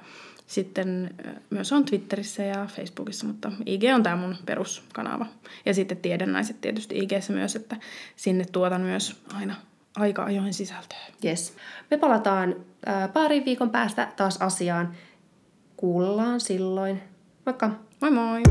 sitten 0.49 1.15
myös 1.49 1.73
on 1.73 1.85
Twitterissä 1.85 2.43
ja 2.43 2.65
Facebookissa, 2.65 3.27
mutta 3.27 3.51
IG 3.65 3.83
on 3.95 4.03
tämä 4.03 4.15
mun 4.15 4.35
peruskanava. 4.45 5.25
Ja 5.65 5.73
sitten 5.73 5.97
tiedennaiset 5.97 6.61
tietysti 6.61 6.99
IGssä 6.99 7.33
myös, 7.33 7.55
että 7.55 7.77
sinne 8.15 8.45
tuotan 8.51 8.81
myös 8.81 9.21
aina 9.33 9.55
aika 9.95 10.23
ajoin 10.23 10.53
sisältöä. 10.53 10.97
Yes. 11.25 11.53
Me 11.91 11.97
palataan 11.97 12.55
äh, 12.87 13.13
parin 13.13 13.45
viikon 13.45 13.69
päästä 13.69 14.07
taas 14.15 14.37
asiaan. 14.41 14.93
Kuullaan 15.77 16.39
silloin. 16.39 17.01
Moikka! 17.45 17.69
Moi 18.01 18.11
moi! 18.11 18.41